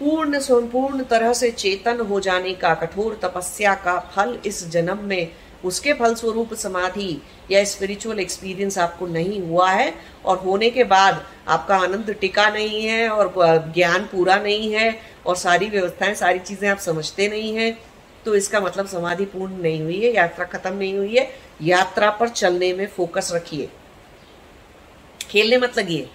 पूर्ण 0.00 0.38
संपूर्ण 0.40 1.04
तरह 1.04 1.32
से 1.32 1.50
चेतन 1.50 2.00
हो 2.00 2.20
जाने 2.20 2.52
का 2.54 2.74
कठोर 2.74 3.18
तपस्या 3.22 3.74
का 3.74 3.98
फल 4.14 4.38
इस 4.46 4.66
जन्म 4.68 5.04
में 5.04 5.28
उसके 5.64 5.92
फल 5.92 6.14
स्वरूप 6.14 6.52
समाधि 6.54 7.20
या 7.50 7.62
स्पिरिचुअल 7.64 8.18
एक्सपीरियंस 8.20 8.78
आपको 8.78 9.06
नहीं 9.06 9.40
हुआ 9.42 9.70
है 9.70 9.92
और 10.24 10.38
होने 10.38 10.70
के 10.70 10.84
बाद 10.84 11.24
आपका 11.48 11.76
आनंद 11.76 12.10
टिका 12.20 12.48
नहीं 12.50 12.84
है 12.84 13.08
और 13.08 13.32
ज्ञान 13.74 14.04
पूरा 14.04 14.36
नहीं 14.36 14.72
है 14.72 15.00
और 15.26 15.36
सारी 15.36 15.68
व्यवस्थाएँ, 15.68 16.14
सारी 16.14 16.38
चीज़ें 16.38 16.68
आप 16.68 16.78
समझते 16.78 17.28
नहीं 17.28 17.54
हैं 17.56 17.76
तो 18.24 18.34
इसका 18.34 18.60
मतलब 18.60 18.86
समाधि 18.86 19.24
पूर्ण 19.24 19.60
नहीं 19.62 19.80
हुई 19.82 20.00
है, 20.00 20.12
यात्रा 20.14 20.44
खत्म 20.44 20.74
नहीं 20.74 20.96
हुई 20.96 21.16
है। 21.16 21.30
यात्रा 21.62 22.10
पर 22.10 22.28
चलने 22.28 22.72
में 22.72 22.86
फोकस 22.86 23.30
रखिए। 23.34 23.68
खेलने 25.30 25.58
मत 25.58 25.78
लगिए। 25.78 26.08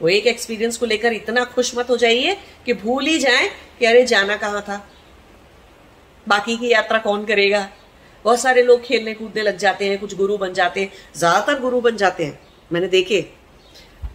वो 0.00 0.08
एक 0.08 0.26
एक्सपीरियंस 0.26 0.76
को 0.76 0.86
लेकर 0.86 1.12
इतना 1.12 1.44
खुश 1.46 1.76
मत 1.76 1.90
हो 1.90 1.96
जाइए 1.96 2.36
कि 2.66 2.72
भूल 2.74 3.06
ही 3.06 3.18
जाए 3.18 3.48
कि 3.78 3.86
अरे 3.86 4.04
जाना 4.06 4.36
कहाँ 4.36 4.62
था। 4.62 4.84
बाकी 6.26 6.56
की 6.56 6.72
यात्रा 6.72 6.98
कौन 6.98 7.24
करेगा? 7.24 7.68
बहुत 8.24 8.40
सारे 8.40 8.62
लोग 8.62 8.82
खेलने 8.82 9.14
कूदने 9.14 9.42
लग 9.42 9.56
जाते 9.58 9.88
हैं, 9.88 9.98
कुछ 9.98 10.14
गुरु 10.16 10.36
बन 10.38 10.52
जाते 10.52 10.80
हैं, 10.80 10.92
ज़्यादातर 11.16 11.60
गुरु 11.60 11.80
बन 11.80 11.96
जाते 11.96 12.24
हैं। 12.24 12.38
मैंने 12.70 12.88
देखे, 12.88 13.24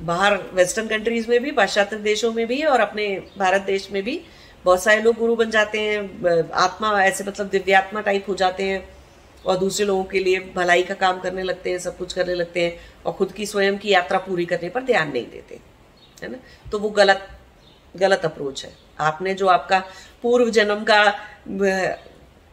बाहर 0.02 0.38
वेस्टर्न 0.54 0.88
कंट्रीज़ 0.88 1.30
में 1.30 1.40
भी, 1.44 1.52
पाश्चात्य 1.52 1.96
देशों 2.00 2.32
में 2.34 2.46
भी 2.48 2.62
और 2.64 2.80
अपने 2.80 3.08
भारत 3.38 3.62
देश 3.62 3.88
में 3.92 4.02
भी 4.04 4.20
बहुत 4.66 4.84
सारे 4.84 5.02
लोग 5.02 5.16
गुरु 5.18 5.36
बन 5.36 5.50
जाते 5.50 5.80
हैं 5.80 6.50
आत्मा 6.56 7.02
ऐसे 7.04 7.24
मतलब 7.24 7.48
दिव्यात्मा 7.50 8.02
टाइप 8.02 8.26
हो 8.30 8.36
जाते 8.36 8.64
हैं 8.64 8.84
और 9.46 9.58
दूसरे 9.58 9.86
लोगों 9.86 10.04
के 10.04 10.20
लिए 10.20 10.40
भलाई 10.56 10.84
का 10.84 10.94
काम 10.96 11.20
करने 11.20 11.44
लगते 11.44 11.72
हैं, 11.72 11.80
सब 11.80 11.98
कुछ 11.98 12.14
करने 12.14 12.34
लगते 12.36 12.64
हैं 12.64 12.78
और 13.06 13.14
खुद 13.14 13.32
की 13.32 13.46
स्वयं 13.46 13.78
की 13.78 13.90
यात्रा 13.90 14.20
पूरी 14.20 14.46
करने 14.46 14.70
पर 14.70 14.84
ध्यान 14.84 15.12
नहीं 15.12 15.26
देते। 15.28 15.60
है 16.24 16.32
ना? 16.32 16.38
तो 16.72 16.80
वो 16.80 16.90
गलत 16.90 17.28
गलत 17.98 18.26
अप्रोच 18.26 18.64
है। 18.66 18.72
आपने 19.00 19.34
जो 19.34 19.48
आपका 19.48 19.80
पूर्व 20.24 20.50
जन्म 20.50 20.84
का 20.90 21.04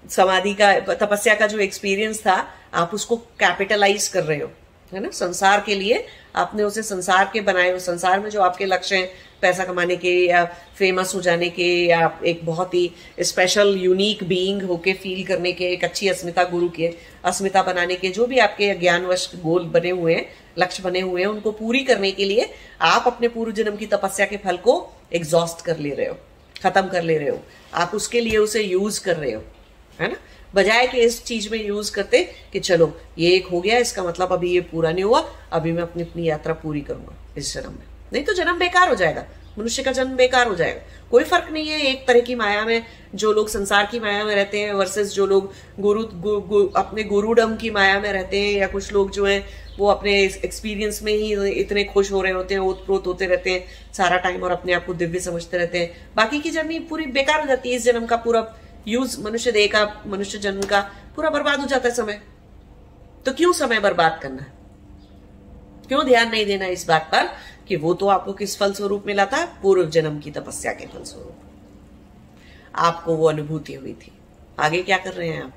समाधि 0.05 0.55
का, 0.55 0.73
तपस्या 0.81 1.35
का 1.35 1.47
जो 1.47 1.59
एक्सपीरियंस 1.59 2.21
था, 2.21 2.37
आप 2.75 2.95
उसको 2.95 3.17
कैपिटलाइज 3.17 4.09
कर 4.09 4.25
रहे 4.25 4.39
हो, 4.39 4.51
है 4.93 5.01
ना? 5.01 5.11
संसार 5.11 5.61
के 5.61 5.75
लिए 5.75 6.07
आपने 6.37 6.63
उसे 6.63 6.83
संसार 6.83 7.31
के 7.33 7.41
बनाए 7.41 7.71
हो। 7.71 7.79
संसार 7.79 8.21
में 8.21 8.31
जो 8.31 8.43
आपके 8.43 8.65
लक्ष्य 8.65 8.97
हैं 8.97 9.11
पैसा 9.43 9.65
कमाने 9.65 9.97
के 9.97 10.13
या 10.27 10.45
फ़ेमस 10.79 11.15
हो 11.15 11.21
जाने 11.21 11.49
के 11.51 11.67
या 11.87 12.11
एक 12.27 12.45
बहुत 12.45 12.75
ही 12.75 12.91
स्पेशल 13.23 13.75
यूनिक 13.79 14.25
बीइंग 14.25 14.63
होके 14.63 14.93
फील 14.95 15.25
करने 15.27 15.53
के, 15.53 15.65
एक 15.65 15.85
अच्छी 15.85 16.09
अस्मिता 16.09 16.45
गुरु 16.45 16.69
के, 16.69 16.93
अस्मिता 17.25 17.63
बनाने 17.63 17.97
के, 17.97 18.09
जो 18.09 18.27
भी 18.27 18.39
आपके 18.39 18.75
ज्ञानवश 18.75 19.31
गोल 19.37 19.65
बने 19.69 19.91
हुए 19.91 20.15
हैं, 20.15 20.27
लक्ष्य 20.59 20.83
बने 20.83 21.01
हुए 21.01 21.21
हैं, 21.21 21.29
उनको 21.29 21.53
पूरी 21.53 21.83
करने 21.83 22.11
के 22.13 22.25
लिए 22.25 22.49
आप 22.83 23.05
अपने 23.07 23.29
पूर्व 23.29 23.53
जन्म 23.53 23.77
की 23.77 23.87
तपस्या 23.89 24.27
के 24.27 24.37
फल 24.37 24.57
को 24.59 24.75
एग्जॉस्ट 25.15 25.65
कर 25.67 25.79
ले 25.79 25.91
रहे 25.91 26.07
हो, 26.07 26.17
खत्म 26.63 26.89
कर 26.89 27.03
ले 27.03 27.19
रहे 27.19 27.29
हो। 27.29 27.41
आप 27.75 27.95
उसके 27.95 28.21
लिए 28.21 28.37
उसे 28.39 28.63
यूज़ 28.63 29.05
कर 29.05 29.17
रहे 29.17 29.33
हो, 29.33 29.43
है 29.99 30.09
ना? 30.09 30.17
बजाय 30.55 30.87
कि 30.87 31.01
इस 31.01 31.23
चीज़ 31.25 31.49
में 31.51 31.59
यूज़ 31.59 31.93
करते 31.93 32.23
कि 32.53 32.61
चलो, 32.61 32.93
ये 33.19 33.35
एक 33.35 33.47
हो 33.47 33.61
गया, 33.61 33.79
इसका 33.79 34.03
मतलब 34.03 34.33
अभी 34.33 34.53
ये 34.53 34.61
पूरा 34.71 34.93
नहीं 34.93 35.05
हुआ, 35.05 35.21
अभी 35.53 35.73
मैं 35.73 35.83
अपनी 35.83 36.03
अपनी 36.03 36.29
यात्रा 36.29 36.55
पूरी 36.55 36.81
करूँगा 36.81 37.17
इस 37.39 37.55
जन्म 37.55 37.71
में। 37.71 37.87
नहीं 38.13 38.25
तो 38.25 38.33
जन्म 38.33 38.59
बेकार 38.59 38.89
हो 38.89 38.95
जाएगा। 38.95 39.25
मनुष्य 39.59 39.83
का 39.83 39.93
जन्म 39.93 40.17
बेकार 40.17 40.49
हो 40.49 40.55
जाएगा। 40.55 40.81
कोई 41.11 41.25
फ़र्क 41.25 41.49
नहीं 41.53 41.69
है 41.69 41.81
एक 41.83 42.07
तरह 42.09 42.21
की 42.21 42.35
माया 42.35 42.65
में 42.65 42.83
जो 43.15 43.33
लोग 43.33 43.49
संसार 43.49 43.87
की 43.87 44.01
माया 44.01 44.25
में 44.25 44.35
रहते 44.35 44.61
हैं 44.61 44.73
वर्सेस 44.73 45.13
जो 45.15 45.27
लोग 45.27 45.53
गुरु 45.81 46.03
गु, 46.05 46.41
गु, 46.41 46.67
अपने 46.77 47.05
गुरुडम 47.05 47.57
की 47.57 47.71
माया 47.71 47.99
में 48.01 48.13
रहते 48.13 48.41
हैं 48.41 48.53
या 48.53 48.67
कुछ 48.67 48.93
लोग 48.93 49.11
जो 49.11 49.25
हैं 49.27 49.45
वो 49.79 49.89
अपने 49.89 50.13
एक्सपीरियंस 50.45 51.03
में 51.03 51.13
ही 51.13 51.51
इतने 51.51 51.85
खुश 51.85 52.13
हो 52.13 52.23
रहे 52.23 52.33
होते 52.33 52.55
हैं 52.55 52.61
ओतप्रोत 52.61 53.07
होते 53.07 53.27
रहते 53.27 53.51
हैं 53.51 53.93
सारा 53.93 54.17
टाइम 54.17 54.43
और 54.43 54.51
अपने 54.51 54.73
आप 54.73 54.87
को 54.87 54.95
दिव्य 54.95 55.21
समझते 55.21 55.59
रहते 55.59 55.79
हैं। 55.79 56.15
बाकी 56.17 56.41
की 56.41 56.51
जर्नी 56.51 56.79
पूरी 56.79 57.07
बेकार 57.07 57.41
हो 57.41 57.47
जाती 57.47 57.71
है। 57.71 57.77
इस 57.77 57.85
जन्म 57.85 58.07
का 58.07 58.17
पूरा 58.17 58.47
यूज़ 58.89 59.21
मनुष्य 59.21 59.53
देह 59.53 59.67
का 59.67 60.03
मनुष्य 60.07 60.39
जन्म 60.39 60.63
का 60.63 60.81
पूरा 61.17 61.31
बर्बाद 61.31 61.61
हो 61.61 61.67
जाता 61.67 61.89
है 61.89 61.95
समय। 61.95 62.21
तो 63.27 63.33
क्यों 63.33 63.53
समय 63.53 63.81
बर्बाद 63.81 64.19
करना 64.23 64.47
क्यों 65.89 66.05
ध्यान 66.07 66.31
नहीं 66.31 66.45
देना 66.47 66.67
इस 66.67 66.87
बात 66.89 67.09
पर? 67.13 67.29
कि 67.69 67.77
वो 67.77 67.95
तो 67.95 68.09
आपको 68.09 68.33
किस 68.33 68.59
फल 68.59 68.73
स्वरूप 68.73 69.05
मिला 69.07 69.27
था 69.27 69.59
पूर्व 69.63 69.91
जन्म 69.91 70.21
की 70.21 70.31
तपस्या 70.31 70.73
के 70.73 70.87
फल 70.87 71.03
स्वरूप 71.03 71.37
आपको 72.75 73.15
वो 73.15 73.29
अनुभूति 73.29 73.75
हुई 73.75 73.93
थी। 73.93 74.13
आगे 74.59 74.83
क्या 74.83 74.99
कर 74.99 75.13
रहे 75.13 75.29
हैं 75.29 75.43
आप? 75.43 75.55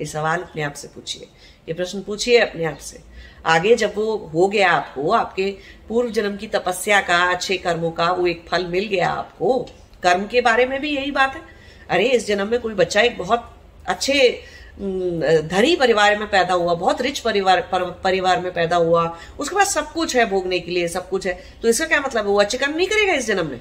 ये 0.00 0.06
सवाल 0.06 0.40
अपने 0.40 0.62
आप 0.62 0.72
से 0.72 0.88
पूछिए। 0.88 1.22
ये 1.68 1.74
प्रश्न 1.74 2.02
पूछिए 2.02 2.38
अपने 2.38 2.64
आप 2.64 2.76
से। 2.76 3.00
आगे 3.46 3.76
जब 3.76 3.92
वो 3.96 4.16
हो 4.16 4.48
गया 4.48 4.72
आपको, 4.72 5.10
आपके 5.10 5.56
पूर्व 5.88 6.10
जन्म 6.10 6.36
की 6.36 6.46
तपस्या 6.46 7.00
का, 7.00 7.30
अच्छे 7.30 7.56
कर्मों 7.56 7.90
का, 7.90 8.10
वो 8.12 8.26
एक 8.26 8.44
फल 8.48 8.66
मिल 8.66 8.86
गया 8.86 9.10
आपको। 9.10 9.66
कर्म 10.02 10.26
के 10.26 10.40
बारे 10.40 10.66
में 10.66 10.80
भी 10.80 10.96
यही 10.96 11.10
बात 11.10 11.34
है। 11.34 11.42
अरे, 11.90 12.04
इस 12.04 12.26
जन्म 12.26 12.48
में 12.48 12.60
कोई 12.60 12.74
बच्चा 12.74 13.00
एक 13.00 13.18
बहुत 13.18 13.56
अच्छे 13.86 14.42
धनी 14.78 15.74
परिवार 15.76 16.18
में 16.18 16.28
पैदा 16.30 16.54
हुआ 16.54 16.74
बहुत 16.74 17.02
रिच 17.02 17.18
परिवार 17.18 17.60
पर, 17.72 17.82
परिवार 18.04 18.40
में 18.40 18.52
पैदा 18.52 18.76
हुआ। 18.76 19.04
उसके 19.38 19.56
पास 19.56 19.74
सब 19.74 19.92
कुछ 19.92 20.16
है 20.16 20.24
भोगने 20.30 20.58
के 20.58 20.70
लिए 20.70 20.88
सब 20.88 21.08
कुछ 21.08 21.26
है। 21.26 21.32
तो 21.62 21.68
इसका 21.68 21.86
क्या 21.86 22.00
मतलब 22.00 22.26
है 22.26 22.32
वो 22.32 22.40
अच्छे 22.40 22.58
कर्म 22.58 22.76
नहीं 22.76 22.86
करेगा 22.86 23.14
इस 23.14 23.26
जन्म 23.26 23.46
में? 23.46 23.60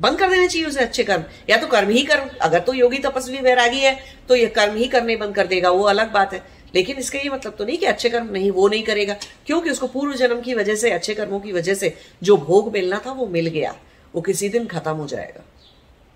बंद 0.00 0.18
कर 0.18 0.30
देने 0.30 0.48
चाहिए 0.48 0.66
उसे 0.66 0.80
अच्छे 0.80 1.04
कर्म। 1.04 1.24
या 1.50 1.56
तो 1.56 1.66
कर्म 1.66 1.88
ही 1.88 2.02
कर्म 2.02 2.30
अगर 2.42 2.60
तो 2.60 2.72
योगी 2.72 2.98
तपस्वी 2.98 3.38
वैरागी 3.38 3.80
है 3.80 3.96
तो 4.28 4.36
ये 4.36 4.46
कर्म 4.46 4.76
ही 4.76 4.86
करने 4.86 5.16
बंद 5.16 5.34
कर 5.34 5.46
देगा 5.46 5.70
वो 5.70 5.82
अलग 5.84 6.12
बात 6.12 6.32
है। 6.34 6.42
लेकिन 6.74 6.96
इसका 6.96 7.18
ये 7.18 7.28
मतलब 7.30 7.54
तो 7.58 7.64
नहीं 7.64 7.78
कि 7.78 7.86
अच्छे 7.86 8.10
कर्म 8.10 8.32
नहीं 8.32 8.50
वो 8.50 8.68
नहीं 8.68 8.82
करेगा। 8.82 9.16
क्योंकि 9.46 9.70
उसको 9.70 9.86
पूर्व 9.86 10.14
जन्म 10.14 10.40
की 10.40 10.54
वजह 10.54 10.74
से 10.74 10.90
अच्छे 10.90 11.14
कर्मों 11.14 11.40
की 11.40 11.52
वजह 11.52 11.74
से 11.74 11.94
जो 12.22 12.36
भोग 12.36 12.72
मिलना 12.72 13.00
था 13.06 13.12
वो 13.12 13.26
मिल 13.26 13.46
गया। 13.46 13.74
वो 14.14 14.20
किसी 14.20 14.48
दिन 14.48 14.66
खत्म 14.66 14.92
हो 14.92 15.06
जाएगा। 15.06 15.44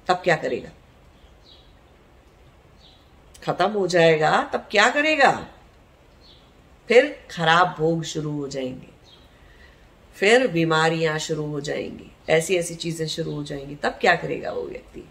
तब 0.08 0.20
क्या 0.24 0.36
करेगा? 0.36 0.70
खत्म 3.48 3.70
हो 3.70 3.86
जाएगा, 3.86 4.50
तब 4.52 4.68
क्या 4.70 4.88
करेगा? 4.90 5.30
फिर 6.88 7.16
खराब 7.30 7.74
भोग 7.78 8.04
शुरू 8.04 8.32
हो 8.32 8.48
जाएँगे। 8.48 8.96
फिर 10.16 10.46
बीमारियाँ 10.48 11.18
शुरू 11.18 11.46
हो 11.46 11.60
जाएँगी 11.60 12.10
ऐसी 12.28 12.56
ऐसी 12.56 12.74
चीज़ें 12.74 13.06
शुरू 13.06 13.34
हो 13.34 13.42
जाएँगी, 13.44 13.74
तब 13.74 13.98
क्या 14.00 14.14
करेगा 14.14 14.50
वो 14.50 14.62
व्यक्ति? 14.62 15.04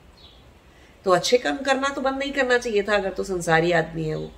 तो 1.06 1.12
अच्छे 1.12 1.38
कर्म 1.38 1.58
करना 1.58 1.90
तो 1.90 2.02
बंद 2.02 2.18
नहीं 2.20 2.32
करना 2.32 2.58
चाहिए 2.58 2.84
था, 2.84 2.96
अगर 2.96 3.10
तो 3.10 3.24
संसारी 3.24 3.72
आदमी 3.72 4.04
है 4.04 4.16
वो। 4.16 4.32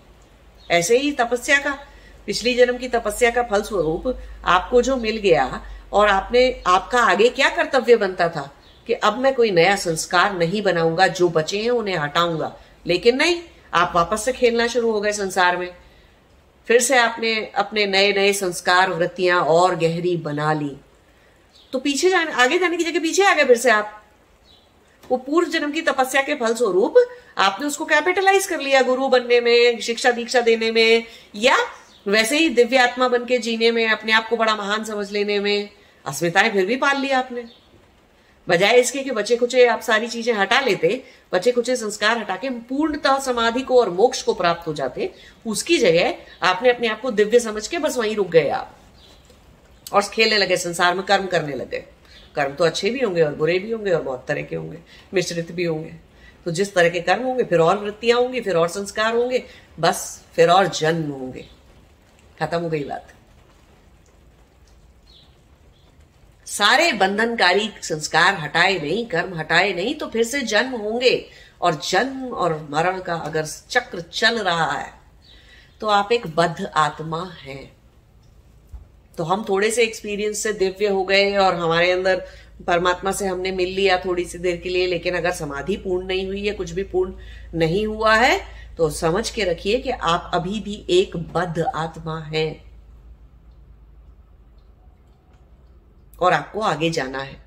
ऐसे 0.72 0.97
ही 0.97 1.12
तपस्या 1.12 1.58
का, 1.58 1.78
पिछली 2.26 2.54
जन्म 2.54 2.78
की 2.78 2.88
तपस्या 2.88 3.32
का 3.32 3.43
फल 3.43 3.62
स्वरूप 3.62 4.18
आपको 4.45 4.82
जो 4.82 4.97
मिल 4.97 5.18
गया, 5.18 5.62
और 5.93 6.08
आपने, 6.08 6.64
आपका 6.68 7.02
आगे 7.02 7.30
क्या 7.30 7.50
कर्तव्य 7.50 7.95
बनता 7.95 8.30
था 8.30 8.50
कि 8.88 8.93
अब 8.93 9.18
मैं 9.18 9.34
कोई 9.36 9.52
नया 9.52 9.76
संस्कार 9.76 10.34
नहीं 10.34 10.62
बनाऊँगा, 10.62 11.08
जो 11.08 11.30
बचे 11.30 11.62
हैं 11.62 11.72
उन्हें 11.72 11.97
हटाऊँगा, 11.97 12.56
लेकिन 12.88 13.16
नहीं 13.16 13.41
आप 13.74 13.91
वापस 13.95 14.26
से 14.26 14.34
खेलना 14.34 14.67
शुरू 14.67 14.91
हो 14.91 15.01
गए 15.01 15.11
संसार 15.11 15.57
में। 15.57 15.76
फिर 16.67 16.82
से 16.82 16.97
आपने 16.97 17.51
अपने 17.55 17.86
नए 17.86 18.13
नए 18.13 18.34
संस्कार, 18.34 18.89
वृत्तियाँ 18.89 19.41
और 19.41 19.76
गहरी 19.76 20.17
बना 20.17 20.53
ली। 20.53 20.78
तो 21.74 21.80
पीछे 21.80 22.09
जाने, 22.09 22.32
आगे 22.32 22.59
जाने 22.59 22.78
की 22.78 22.84
जगह 22.84 22.99
पीछे 22.99 23.24
आ 23.24 23.34
गए 23.34 23.45
फिर 23.45 23.57
से 23.57 23.72
आप। 23.72 24.03
वो 25.11 25.17
पूर्व 25.17 25.49
जन्म 25.49 25.72
की 25.72 25.82
तपस्या 25.82 26.22
के 26.22 26.36
फल 26.36 26.53
स्वरूप 26.53 26.95
आपने 27.38 27.67
उसको 27.67 27.86
कैपिटलाइज 27.86 28.45
कर 28.45 28.59
लिया 28.59 28.82
गुरु 28.82 29.07
बनने 29.07 29.41
में, 29.41 29.80
शिक्षा 29.80 30.11
दीक्षा 30.11 30.41
देने 30.41 30.72
में, 30.72 31.03
या 31.36 31.55
वैसे 32.07 32.38
ही 32.38 32.49
दिव्य 32.49 32.78
आत्मा 32.78 33.07
बन 33.07 33.26
के 33.26 33.38
जीने 33.38 33.72
में, 33.72 33.89
अपने 33.89 34.11
आप 34.11 34.30
को 34.30 34.38
बड़ा 34.38 34.55
महान 34.55 34.84
समझ 34.84 35.11
लेने 35.11 35.39
में। 35.39 35.70
अस्मिताएँ 36.05 36.49
फिर 36.49 36.65
भी 36.65 36.76
पाल 36.76 37.01
लिया 37.01 37.20
आपने। 37.20 37.45
बजाय 38.50 38.80
इसके 38.80 39.04
कि 39.04 39.12
बचे 39.12 39.36
कुचे 39.38 39.66
आप 39.68 39.82
सारी 39.82 40.08
चीज़ें 40.08 40.34
हटा 40.34 40.60
लेते 40.60 41.02
बचे 41.34 41.52
कुचे 41.52 41.76
संस्कार 41.76 42.18
हटा 42.18 42.36
के 42.36 42.50
पूर्णतः 42.50 43.20
समाधि 43.20 43.62
को 43.62 43.80
और 43.80 43.89
मोक्ष 43.89 44.22
को 44.22 44.34
प्राप्त 44.34 44.68
हो 44.68 44.74
जाते, 44.74 45.12
उसकी 45.45 45.78
जगह 45.78 46.47
आपने 46.47 46.70
अपने 46.70 46.88
आप 46.88 47.02
को 47.02 47.12
दिव्य 47.12 47.39
समझ 47.39 47.68
के 47.68 47.80
बस 47.80 47.97
वहीं 47.97 48.16
रुक 48.16 48.30
गए 48.30 48.50
आप। 48.50 48.76
और 49.93 50.10
खेलने 50.14 50.38
लगे, 50.38 50.58
संसार 50.58 50.95
में 50.95 51.04
कर्म 51.06 51.26
करने 51.28 51.56
लगे। 51.56 51.84
कर्म 52.36 52.54
तो 52.54 52.64
अच्छे 52.64 52.89
भी 52.89 53.00
होंगे 53.00 53.22
और 53.22 53.36
बुरे 53.36 53.60
भी 53.60 53.72
होंगे 53.72 53.91
और 53.91 54.02
बहुत 54.02 54.26
तरह 54.28 54.41
के 54.41 54.56
होंगे, 54.56 54.78
मिश्रित 55.14 55.52
भी 55.52 55.64
होंगे। 55.64 55.93
तो 56.45 56.52
जिस 56.52 56.74
तरह 56.74 56.89
के 56.89 57.00
कर्म 57.02 57.24
होंगे, 57.24 57.43
फिर 57.43 57.60
और 57.60 57.78
वृत्तियाँ 57.78 58.20
होंगी, 58.20 58.41
फिर 58.41 58.56
और 58.56 58.68
संस्कार 58.70 59.16
होंगे, 59.16 59.43
बस 59.80 60.24
फिर 60.34 60.50
और 60.50 60.68
जन्म 60.68 61.12
होंगे। 61.12 61.45
खत्म 62.39 62.60
हो 62.60 62.70
गई 62.70 62.84
बात। 62.84 63.14
सारे 66.50 66.91
बंधनकारी 66.93 67.70
संस्कार 67.84 68.36
हटाए 68.36 68.78
नहीं, 68.80 69.06
कर्म 69.06 69.34
हटाए 69.34 69.74
नहीं 69.74 69.95
तो 69.95 70.08
फिर 70.08 70.24
से 70.24 70.41
जन्म 70.43 70.76
होंगे। 70.78 71.26
और 71.62 71.76
जन्म 71.84 72.26
और 72.26 72.68
मरण 72.72 73.00
का 73.02 73.16
अगर 73.16 73.45
चक्र 73.45 74.02
चल 74.04 74.38
रहा 74.39 74.72
है 74.72 74.93
तो 75.82 75.88
आप 75.88 76.12
एक 76.12 76.28
बद्ध 76.28 76.66
आत्मा 76.68 77.24
हैं। 77.41 77.72
तो 79.18 79.24
हम 79.24 79.45
थोड़े 79.50 79.70
से 79.72 79.84
एक्सपीरियंस 79.84 80.43
से 80.43 80.54
दिव्य 80.54 80.88
हो 80.88 81.04
गए 81.04 81.36
और 81.38 81.56
हमारे 81.56 81.91
अंदर 81.91 82.24
परमात्मा 82.68 83.12
से 83.12 83.28
हमने 83.28 83.52
मिल 83.52 83.70
लिया 83.70 83.97
थोड़ी 83.97 84.26
सी 84.26 84.38
देर 84.38 84.58
के 84.58 84.70
लिए, 84.70 84.88
लेकिन 84.88 85.16
अगर 85.16 85.32
समाधि 85.32 85.76
पूर्ण 85.78 86.08
नहीं 86.08 86.26
हुई 86.28 86.45
है, 86.47 86.54
कुछ 86.54 86.72
भी 86.72 86.84
पूर्ण 86.86 87.14
नहीं 87.54 87.86
हुआ 87.88 88.16
है 88.16 88.39
तो 88.78 88.89
समझ 88.91 89.30
के 89.30 89.43
रखिए 89.43 89.80
कि 89.80 89.89
आप 89.91 90.32
अभी 90.34 90.60
भी 90.60 90.86
एक 90.89 91.18
बद्ध 91.34 91.66
आत्मा 91.66 92.20
हैं। 92.26 92.68
और 96.22 96.34
आपको 96.34 96.59
आगे 96.59 96.89
जाना 96.89 97.20
है। 97.20 97.43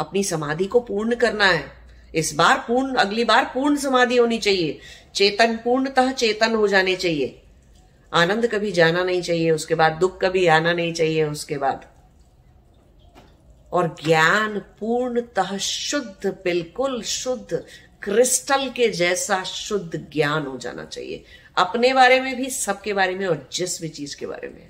अपनी 0.00 0.24
समाधि 0.24 0.64
को 0.64 0.80
पूर्ण 0.80 1.14
करना 1.14 1.46
है। 1.46 1.84
इस 2.14 2.34
बार 2.34 2.58
पूर्ण, 2.58 2.94
अगली 2.94 3.24
बार 3.24 3.44
पूर्ण 3.44 3.76
समाधि 3.76 4.16
होनी 4.16 4.38
चाहिए। 4.38 4.78
चेतन 5.14 5.56
पूर्णतः 5.56 6.12
चेतन 6.12 6.54
हो 6.54 6.68
जाने 6.68 6.96
चाहिए। 6.96 7.42
आनंद 8.12 8.46
कभी 8.46 8.72
जाना 8.72 9.04
नहीं 9.04 9.22
चाहिए, 9.22 9.50
उसके 9.50 9.74
बाद 9.74 9.92
दुख 9.92 10.24
कभी 10.24 10.46
आना 10.46 10.72
नहीं 10.72 10.92
चाहिए, 10.92 11.24
उसके 11.24 11.58
बाद। 11.58 11.94
और 13.72 13.96
ज्ञान 14.04 14.58
पूर्णतः 14.58 15.58
शुद्ध, 15.58 16.26
बिल्कुल 16.26 17.02
शुद्ध, 17.02 17.66
क्रिस्टल 18.02 18.70
के 18.70 18.88
जैसा 18.88 19.44
शुद्ध 19.44 20.06
ज्ञान 20.12 20.46
हो 20.46 20.58
जाना 20.58 20.84
चाहिए। 20.84 21.24
अपने 21.56 21.94
बारे 21.94 22.20
में 22.20 22.36
भी, 22.36 22.50
सबके 22.50 22.92
बारे 22.92 23.14
में 23.14 23.26
और 23.26 23.48
जिस 23.52 23.82
भी 23.82 23.88
चीज़ 23.88 24.16
के 24.16 24.26
बारे 24.26 24.48
में। 24.48 24.68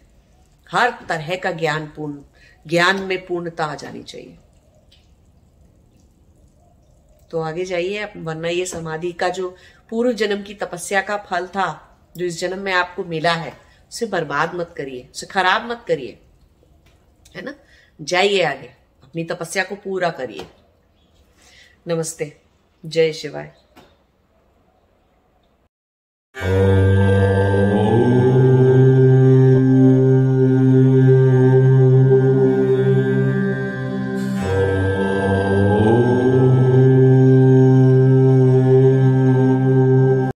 हर 0.70 0.98
तरह 1.08 1.36
का 1.36 1.50
ज्ञान 1.50 1.86
पूर्ण 1.86 2.18
ज्ञान 2.66 3.02
में 3.02 3.26
पूर्णता 3.26 3.64
आ 3.64 3.74
जानी 3.74 4.02
चाहिए। 4.02 4.38
तो 7.30 7.40
आगे 7.40 7.64
जाइए 7.64 8.04
वरना 8.16 8.48
ये 8.48 8.66
समाधि 8.66 9.12
का 9.12 9.28
जो 9.28 9.56
पूर्व 9.90 10.12
जन्म 10.12 10.42
की 10.42 10.54
तपस्या 10.54 11.00
का 11.02 11.16
फल 11.16 11.46
था, 11.46 11.98
जो 12.16 12.24
इस 12.24 12.38
जन्म 12.40 12.58
में 12.58 12.72
आपको 12.72 13.04
मिला 13.04 13.32
है, 13.32 13.52
उसे 13.88 14.06
बर्बाद 14.06 14.54
मत 14.54 14.74
करिए, 14.76 15.08
उसे 15.12 15.26
खराब 15.26 15.64
मत 15.64 15.84
करिए, 15.88 16.18
है 17.36 17.42
ना? 17.42 17.54
जाइए 18.00 18.42
आगे, 18.42 18.68
अपनी 19.02 19.24
तपस्या 19.24 19.64
को 19.64 19.74
पूरा 19.74 20.10
करिए। 20.10 20.46
नमस्ते, 21.88 22.40
जय 22.86 23.12
शिवाय। 23.12 23.54
Oh. 26.34 26.83